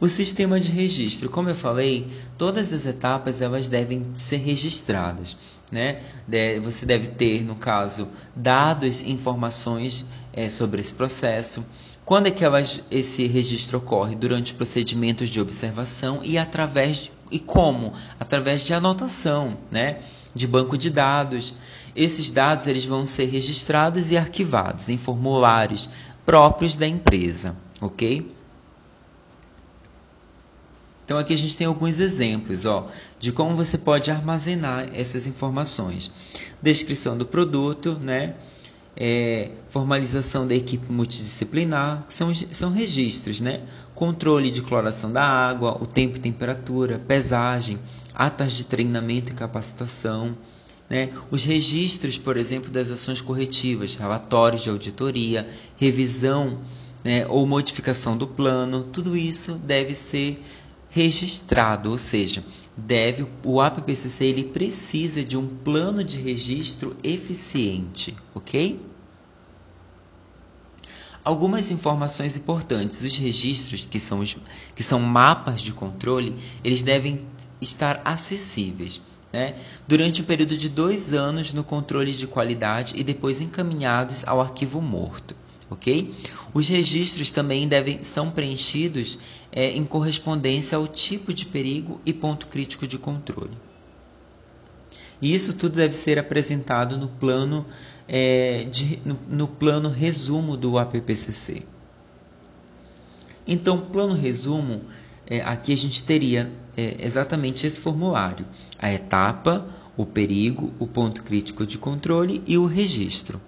O 0.00 0.08
sistema 0.08 0.60
de 0.60 0.70
registro, 0.70 1.28
como 1.28 1.48
eu 1.48 1.56
falei, 1.56 2.06
todas 2.38 2.72
as 2.72 2.86
etapas 2.86 3.42
elas 3.42 3.68
devem 3.68 4.06
ser 4.14 4.36
registradas. 4.36 5.36
Né? 5.72 6.00
Você 6.62 6.86
deve 6.86 7.08
ter, 7.08 7.42
no 7.42 7.56
caso, 7.56 8.06
dados, 8.36 9.02
informações 9.02 10.06
é, 10.32 10.48
sobre 10.50 10.80
esse 10.80 10.94
processo 10.94 11.66
quando 12.08 12.28
é 12.28 12.30
que 12.30 12.42
elas, 12.42 12.80
esse 12.90 13.26
registro 13.26 13.76
ocorre? 13.76 14.16
Durante 14.16 14.54
procedimentos 14.54 15.28
de 15.28 15.42
observação 15.42 16.22
e 16.24 16.38
através 16.38 17.12
e 17.30 17.38
como? 17.38 17.92
Através 18.18 18.62
de 18.62 18.72
anotação, 18.72 19.58
né? 19.70 19.98
De 20.34 20.46
banco 20.46 20.78
de 20.78 20.88
dados. 20.88 21.52
Esses 21.94 22.30
dados 22.30 22.66
eles 22.66 22.86
vão 22.86 23.04
ser 23.04 23.26
registrados 23.26 24.10
e 24.10 24.16
arquivados 24.16 24.88
em 24.88 24.96
formulários 24.96 25.90
próprios 26.24 26.76
da 26.76 26.88
empresa, 26.88 27.54
ok? 27.78 28.34
Então 31.04 31.18
aqui 31.18 31.34
a 31.34 31.38
gente 31.38 31.58
tem 31.58 31.66
alguns 31.66 31.98
exemplos, 31.98 32.64
ó, 32.64 32.88
de 33.20 33.32
como 33.32 33.54
você 33.54 33.76
pode 33.76 34.10
armazenar 34.10 34.88
essas 34.94 35.26
informações. 35.26 36.10
Descrição 36.62 37.18
do 37.18 37.26
produto, 37.26 37.98
né? 38.00 38.34
É, 39.00 39.52
formalização 39.68 40.44
da 40.46 40.56
equipe 40.56 40.90
multidisciplinar, 40.92 42.04
que 42.08 42.14
são, 42.14 42.34
são 42.50 42.72
registros, 42.72 43.40
né? 43.40 43.60
Controle 43.94 44.50
de 44.50 44.60
cloração 44.60 45.12
da 45.12 45.22
água, 45.22 45.78
o 45.80 45.86
tempo 45.86 46.16
e 46.16 46.20
temperatura, 46.20 47.00
pesagem, 47.06 47.78
atas 48.12 48.52
de 48.52 48.64
treinamento 48.64 49.30
e 49.30 49.36
capacitação, 49.36 50.36
né? 50.90 51.10
Os 51.30 51.44
registros, 51.44 52.18
por 52.18 52.36
exemplo, 52.36 52.72
das 52.72 52.90
ações 52.90 53.20
corretivas, 53.20 53.94
relatórios 53.94 54.62
de 54.62 54.70
auditoria, 54.70 55.48
revisão 55.76 56.58
né, 57.04 57.24
ou 57.28 57.46
modificação 57.46 58.16
do 58.16 58.26
plano, 58.26 58.82
tudo 58.82 59.16
isso 59.16 59.54
deve 59.54 59.94
ser 59.94 60.42
registrado, 60.90 61.90
ou 61.90 61.98
seja, 61.98 62.42
deve 62.78 63.26
o 63.44 63.60
APPCC 63.60 64.24
ele 64.24 64.44
precisa 64.44 65.24
de 65.24 65.36
um 65.36 65.46
plano 65.46 66.04
de 66.04 66.18
registro 66.18 66.96
eficiente, 67.02 68.16
ok? 68.34 68.80
Algumas 71.24 71.70
informações 71.72 72.36
importantes. 72.36 73.02
Os 73.02 73.18
registros, 73.18 73.84
que 73.84 73.98
são, 73.98 74.20
os, 74.20 74.36
que 74.76 74.82
são 74.82 75.00
mapas 75.00 75.60
de 75.60 75.72
controle, 75.72 76.34
eles 76.62 76.82
devem 76.82 77.20
estar 77.60 78.00
acessíveis. 78.04 79.02
Né? 79.32 79.56
Durante 79.86 80.22
um 80.22 80.24
período 80.24 80.56
de 80.56 80.68
dois 80.68 81.12
anos 81.12 81.52
no 81.52 81.64
controle 81.64 82.12
de 82.12 82.26
qualidade 82.26 82.94
e 82.96 83.02
depois 83.02 83.40
encaminhados 83.40 84.26
ao 84.26 84.40
arquivo 84.40 84.80
morto. 84.80 85.34
Ok? 85.70 86.14
Os 86.54 86.68
registros 86.68 87.30
também 87.30 87.68
devem, 87.68 88.02
são 88.02 88.30
preenchidos 88.30 89.18
é, 89.52 89.70
em 89.70 89.84
correspondência 89.84 90.76
ao 90.76 90.86
tipo 90.86 91.32
de 91.32 91.46
perigo 91.46 92.00
e 92.04 92.12
ponto 92.12 92.46
crítico 92.46 92.86
de 92.86 92.98
controle. 92.98 93.52
E 95.20 95.34
isso 95.34 95.52
tudo 95.52 95.76
deve 95.76 95.96
ser 95.96 96.18
apresentado 96.18 96.96
no 96.96 97.08
plano, 97.08 97.66
é, 98.06 98.64
de, 98.70 99.00
no, 99.04 99.18
no 99.28 99.48
plano 99.48 99.88
resumo 99.88 100.56
do 100.56 100.78
APPCC. 100.78 101.62
Então, 103.46 103.80
plano 103.80 104.14
resumo, 104.14 104.82
é, 105.26 105.40
aqui 105.40 105.72
a 105.72 105.76
gente 105.76 106.04
teria 106.04 106.50
é, 106.76 106.96
exatamente 107.00 107.66
esse 107.66 107.80
formulário: 107.80 108.46
a 108.78 108.92
etapa, 108.92 109.66
o 109.96 110.06
perigo, 110.06 110.72
o 110.78 110.86
ponto 110.86 111.22
crítico 111.22 111.66
de 111.66 111.78
controle 111.78 112.42
e 112.46 112.56
o 112.56 112.66
registro. 112.66 113.40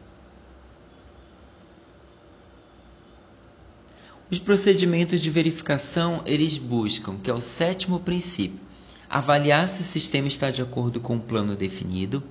Os 4.30 4.38
procedimentos 4.38 5.20
de 5.20 5.28
verificação, 5.28 6.22
eles 6.24 6.56
buscam, 6.56 7.16
que 7.16 7.28
é 7.28 7.34
o 7.34 7.40
sétimo 7.40 7.98
princípio, 7.98 8.60
avaliar 9.08 9.66
se 9.66 9.82
o 9.82 9.84
sistema 9.84 10.28
está 10.28 10.52
de 10.52 10.62
acordo 10.62 11.00
com 11.00 11.16
o 11.16 11.20
plano 11.20 11.56
definido, 11.56 12.22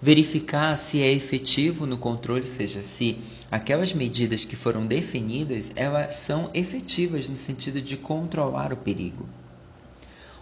verificar 0.00 0.74
se 0.78 1.02
é 1.02 1.12
efetivo 1.12 1.84
no 1.84 1.98
controle, 1.98 2.40
ou 2.40 2.46
seja, 2.46 2.80
se 2.80 3.18
aquelas 3.50 3.92
medidas 3.92 4.46
que 4.46 4.56
foram 4.56 4.86
definidas, 4.86 5.70
elas 5.76 6.14
são 6.14 6.48
efetivas 6.54 7.28
no 7.28 7.36
sentido 7.36 7.78
de 7.78 7.98
controlar 7.98 8.72
o 8.72 8.78
perigo. 8.78 9.28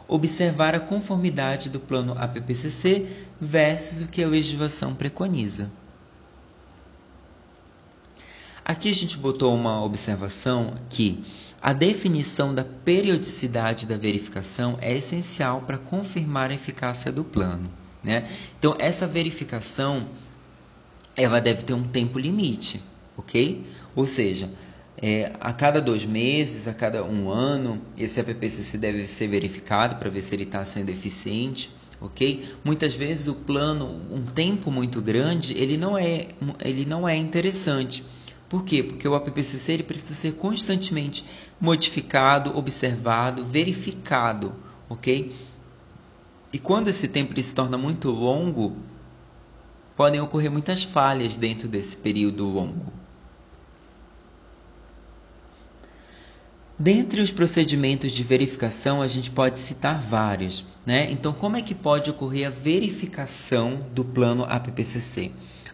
Observar 0.06 0.72
a 0.72 0.80
conformidade 0.80 1.68
do 1.68 1.80
plano 1.80 2.16
APPCC 2.16 3.08
versus 3.40 4.02
o 4.02 4.06
que 4.06 4.22
a 4.22 4.28
legislação 4.28 4.94
preconiza. 4.94 5.68
Aqui 8.72 8.88
a 8.88 8.94
gente 8.94 9.18
botou 9.18 9.54
uma 9.54 9.84
observação 9.84 10.72
que 10.88 11.22
a 11.60 11.74
definição 11.74 12.54
da 12.54 12.64
periodicidade 12.64 13.86
da 13.86 13.98
verificação 13.98 14.78
é 14.80 14.96
essencial 14.96 15.60
para 15.60 15.76
confirmar 15.76 16.50
a 16.50 16.54
eficácia 16.54 17.12
do 17.12 17.22
plano. 17.22 17.70
Né? 18.02 18.26
Então, 18.58 18.74
essa 18.78 19.06
verificação 19.06 20.08
ela 21.14 21.38
deve 21.38 21.64
ter 21.64 21.74
um 21.74 21.82
tempo 21.82 22.18
limite, 22.18 22.80
ok? 23.14 23.62
Ou 23.94 24.06
seja, 24.06 24.48
é, 24.96 25.32
a 25.38 25.52
cada 25.52 25.78
dois 25.78 26.06
meses, 26.06 26.66
a 26.66 26.72
cada 26.72 27.04
um 27.04 27.28
ano, 27.28 27.78
esse 27.98 28.18
APPCC 28.20 28.78
deve 28.78 29.06
ser 29.06 29.28
verificado 29.28 29.96
para 29.96 30.08
ver 30.08 30.22
se 30.22 30.34
ele 30.34 30.44
está 30.44 30.64
sendo 30.64 30.88
eficiente, 30.88 31.70
ok? 32.00 32.42
Muitas 32.64 32.94
vezes 32.94 33.28
o 33.28 33.34
plano, 33.34 34.00
um 34.10 34.24
tempo 34.24 34.70
muito 34.70 35.02
grande, 35.02 35.52
ele 35.58 35.76
não 35.76 35.98
é, 35.98 36.28
ele 36.64 36.86
não 36.86 37.06
é 37.06 37.14
interessante 37.14 38.02
Por 38.52 38.64
quê? 38.66 38.82
Porque 38.82 39.08
o 39.08 39.14
APPCC 39.14 39.72
ele 39.72 39.82
precisa 39.82 40.12
ser 40.12 40.34
constantemente 40.34 41.24
modificado, 41.58 42.54
observado, 42.54 43.46
verificado, 43.46 44.52
ok? 44.90 45.34
E 46.52 46.58
quando 46.58 46.88
esse 46.88 47.08
tempo 47.08 47.32
se 47.42 47.54
torna 47.54 47.78
muito 47.78 48.10
longo, 48.10 48.76
podem 49.96 50.20
ocorrer 50.20 50.50
muitas 50.50 50.84
falhas 50.84 51.34
dentro 51.34 51.66
desse 51.66 51.96
período 51.96 52.44
longo. 52.44 52.92
Dentre 56.78 57.22
os 57.22 57.30
procedimentos 57.30 58.12
de 58.12 58.22
verificação, 58.22 59.00
a 59.00 59.08
gente 59.08 59.30
pode 59.30 59.58
citar 59.58 59.98
vários. 59.98 60.62
Né? 60.84 61.10
Então, 61.10 61.32
como 61.32 61.56
é 61.56 61.62
que 61.62 61.74
pode 61.74 62.10
ocorrer 62.10 62.48
a 62.48 62.50
verificação 62.50 63.80
do 63.94 64.04
plano 64.04 64.44
APPCC? 64.44 65.32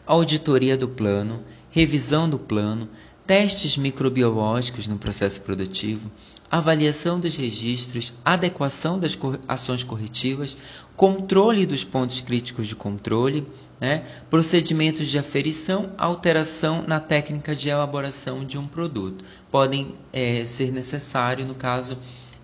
Auditoria 0.09 0.75
do 0.75 0.89
plano, 0.89 1.45
revisão 1.71 2.31
do 2.31 2.39
plano, 2.39 2.89
testes 3.27 3.77
microbiológicos 3.77 4.87
no 4.87 4.97
processo 4.97 5.43
produtivo, 5.43 6.11
avaliação 6.51 7.21
dos 7.21 7.37
registros, 7.37 8.15
adequação 8.25 8.99
das 8.99 9.19
ações 9.47 9.85
corretivas, 9.85 10.57
controle 10.97 11.67
dos 11.67 11.85
pontos 11.85 12.23
críticos 12.23 12.67
de 12.67 12.75
controle, 12.75 13.47
né? 13.79 14.03
procedimentos 14.31 15.09
de 15.09 15.19
aferição, 15.19 15.91
alteração 15.99 16.83
na 16.89 16.99
técnica 16.99 17.55
de 17.55 17.69
elaboração 17.69 18.47
de 18.47 18.57
um 18.57 18.67
produto. 18.67 19.23
Podem 19.51 19.95
é, 20.11 20.47
ser 20.47 20.73
necessário, 20.73 21.45
no 21.45 21.55
caso, 21.55 21.99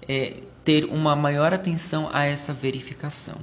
é, 0.07 0.35
ter 0.63 0.85
uma 0.85 1.17
maior 1.17 1.55
atenção 1.55 2.11
a 2.13 2.25
essa 2.25 2.53
verificação. 2.53 3.37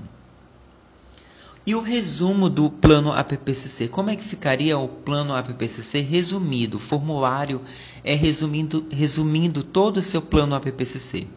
E 1.66 1.76
o 1.76 1.82
resumo 1.82 2.50
do 2.50 2.72
plano 2.72 3.12
APPCC? 3.12 3.88
Como 3.88 4.10
é 4.10 4.16
que 4.16 4.24
ficaria 4.24 4.78
o 4.80 4.88
plano 4.88 5.34
APPCC 5.36 6.02
resumido? 6.02 6.80
Formulário 6.80 7.62
é 8.04 8.16
resumindo, 8.16 8.88
resumindo 8.92 9.64
todo 9.64 9.98
o 9.98 10.02
seu 10.02 10.24
plano 10.24 10.56
APPCC. 10.56 11.28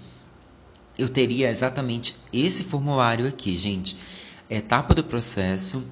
Eu 0.98 1.10
teria 1.10 1.50
exatamente 1.50 2.16
esse 2.32 2.64
formulário 2.64 3.26
aqui, 3.26 3.54
gente. 3.58 3.96
Etapa 4.48 4.94
do 4.94 5.04
processo, 5.04 5.84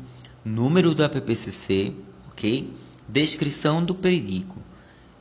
número 0.43 0.95
do 0.95 1.05
APPCC, 1.05 1.93
ok? 2.31 2.73
Descrição 3.07 3.85
do 3.85 3.95
perigo, 3.95 4.57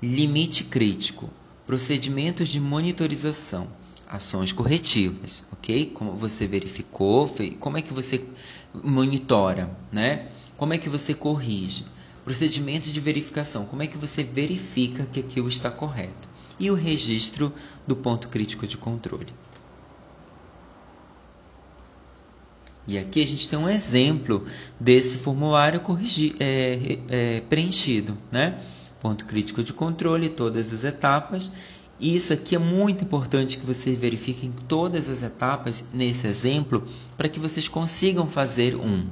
limite 0.02 0.64
crítico, 0.64 1.30
procedimentos 1.68 2.48
de 2.48 2.62
monitorização, 2.62 3.68
ações 4.08 4.54
corretivas, 4.54 5.46
ok? 5.52 5.92
Como 5.94 6.14
você 6.14 6.48
verificou, 6.48 7.30
como 7.60 7.78
é 7.78 7.82
que 7.82 7.94
você 7.94 8.24
monitora, 8.74 9.70
né? 9.92 10.28
Como 10.58 10.74
é 10.74 10.78
que 10.78 10.90
você 10.90 11.14
corrige? 11.14 11.86
Procedimentos 12.24 12.92
de 12.92 13.00
verificação, 13.00 13.66
como 13.66 13.82
é 13.82 13.88
que 13.88 13.98
você 13.98 14.24
verifica 14.24 15.06
que 15.06 15.20
aquilo 15.20 15.48
está 15.48 15.72
correto? 15.72 16.30
E 16.60 16.70
o 16.70 16.76
registro 16.76 17.52
do 17.88 17.96
ponto 17.96 18.28
crítico 18.28 18.68
de 18.68 18.78
controle. 18.78 19.34
E 22.88 22.98
aqui 22.98 23.24
a 23.24 23.28
gente 23.28 23.48
tem 23.48 23.58
um 23.58 23.70
exemplo 23.70 24.46
desse 24.80 25.18
formulário 25.18 25.80
corrigi, 25.80 26.36
é, 26.40 26.98
é, 27.10 27.42
preenchido, 27.42 28.18
né? 28.32 28.60
Ponto 29.00 29.26
crítico 29.26 29.64
de 29.64 29.74
controle, 29.74 30.30
todas 30.30 30.74
as 30.74 30.84
etapas. 30.84 31.52
E 32.02 32.16
isso 32.16 32.34
aqui 32.34 32.56
é 32.56 32.60
muito 32.60 33.04
importante 33.04 33.60
que 33.60 33.66
vocês 33.66 33.96
verifiquem 33.98 34.52
todas 34.68 35.08
as 35.08 35.22
etapas 35.22 35.86
nesse 35.94 36.26
exemplo 36.26 36.84
para 37.16 37.30
que 37.30 37.40
vocês 37.40 37.68
consigam 37.68 38.26
fazer 38.26 38.76
um. 38.76 39.06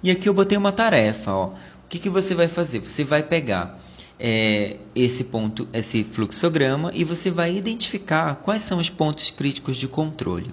E 0.00 0.12
aqui 0.12 0.28
eu 0.28 0.32
botei 0.32 0.56
uma 0.56 0.70
tarefa. 0.70 1.32
Ó. 1.32 1.46
O 1.46 1.54
que, 1.88 1.98
que 1.98 2.08
você 2.08 2.36
vai 2.36 2.46
fazer? 2.46 2.78
Você 2.78 3.02
vai 3.02 3.20
pegar 3.20 3.80
é, 4.16 4.76
esse 4.94 5.24
ponto, 5.24 5.66
esse 5.72 6.04
fluxograma 6.04 6.92
e 6.94 7.02
você 7.02 7.32
vai 7.32 7.56
identificar 7.56 8.36
quais 8.36 8.62
são 8.62 8.78
os 8.78 8.88
pontos 8.88 9.32
críticos 9.32 9.76
de 9.76 9.88
controle, 9.88 10.52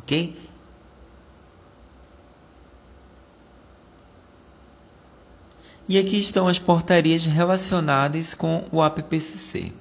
ok? 0.00 0.36
E 5.90 5.98
aqui 5.98 6.20
estão 6.20 6.46
as 6.46 6.56
portarias 6.56 7.26
relacionadas 7.26 8.32
com 8.32 8.64
o 8.70 8.80
APPCC. 8.80 9.72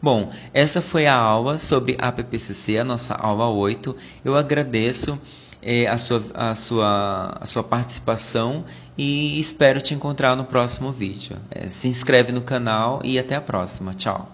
Bom, 0.00 0.30
essa 0.52 0.80
foi 0.80 1.04
a 1.04 1.16
aula 1.16 1.58
sobre 1.58 1.96
APPCC, 1.98 2.78
a 2.78 2.84
nossa 2.84 3.12
aula 3.14 3.48
8. 3.48 3.96
Eu 4.24 4.36
agradeço 4.36 5.20
é, 5.60 5.88
a, 5.88 5.98
sua, 5.98 6.22
a, 6.32 6.54
sua, 6.54 7.38
a 7.40 7.44
sua 7.44 7.64
participação 7.64 8.64
e 8.96 9.40
espero 9.40 9.80
te 9.80 9.94
encontrar 9.94 10.36
no 10.36 10.44
próximo 10.44 10.92
vídeo. 10.92 11.36
É, 11.50 11.68
se 11.68 11.88
inscreve 11.88 12.30
no 12.30 12.42
canal 12.42 13.00
e 13.02 13.18
até 13.18 13.34
a 13.34 13.40
próxima. 13.40 13.94
Tchau! 13.94 14.33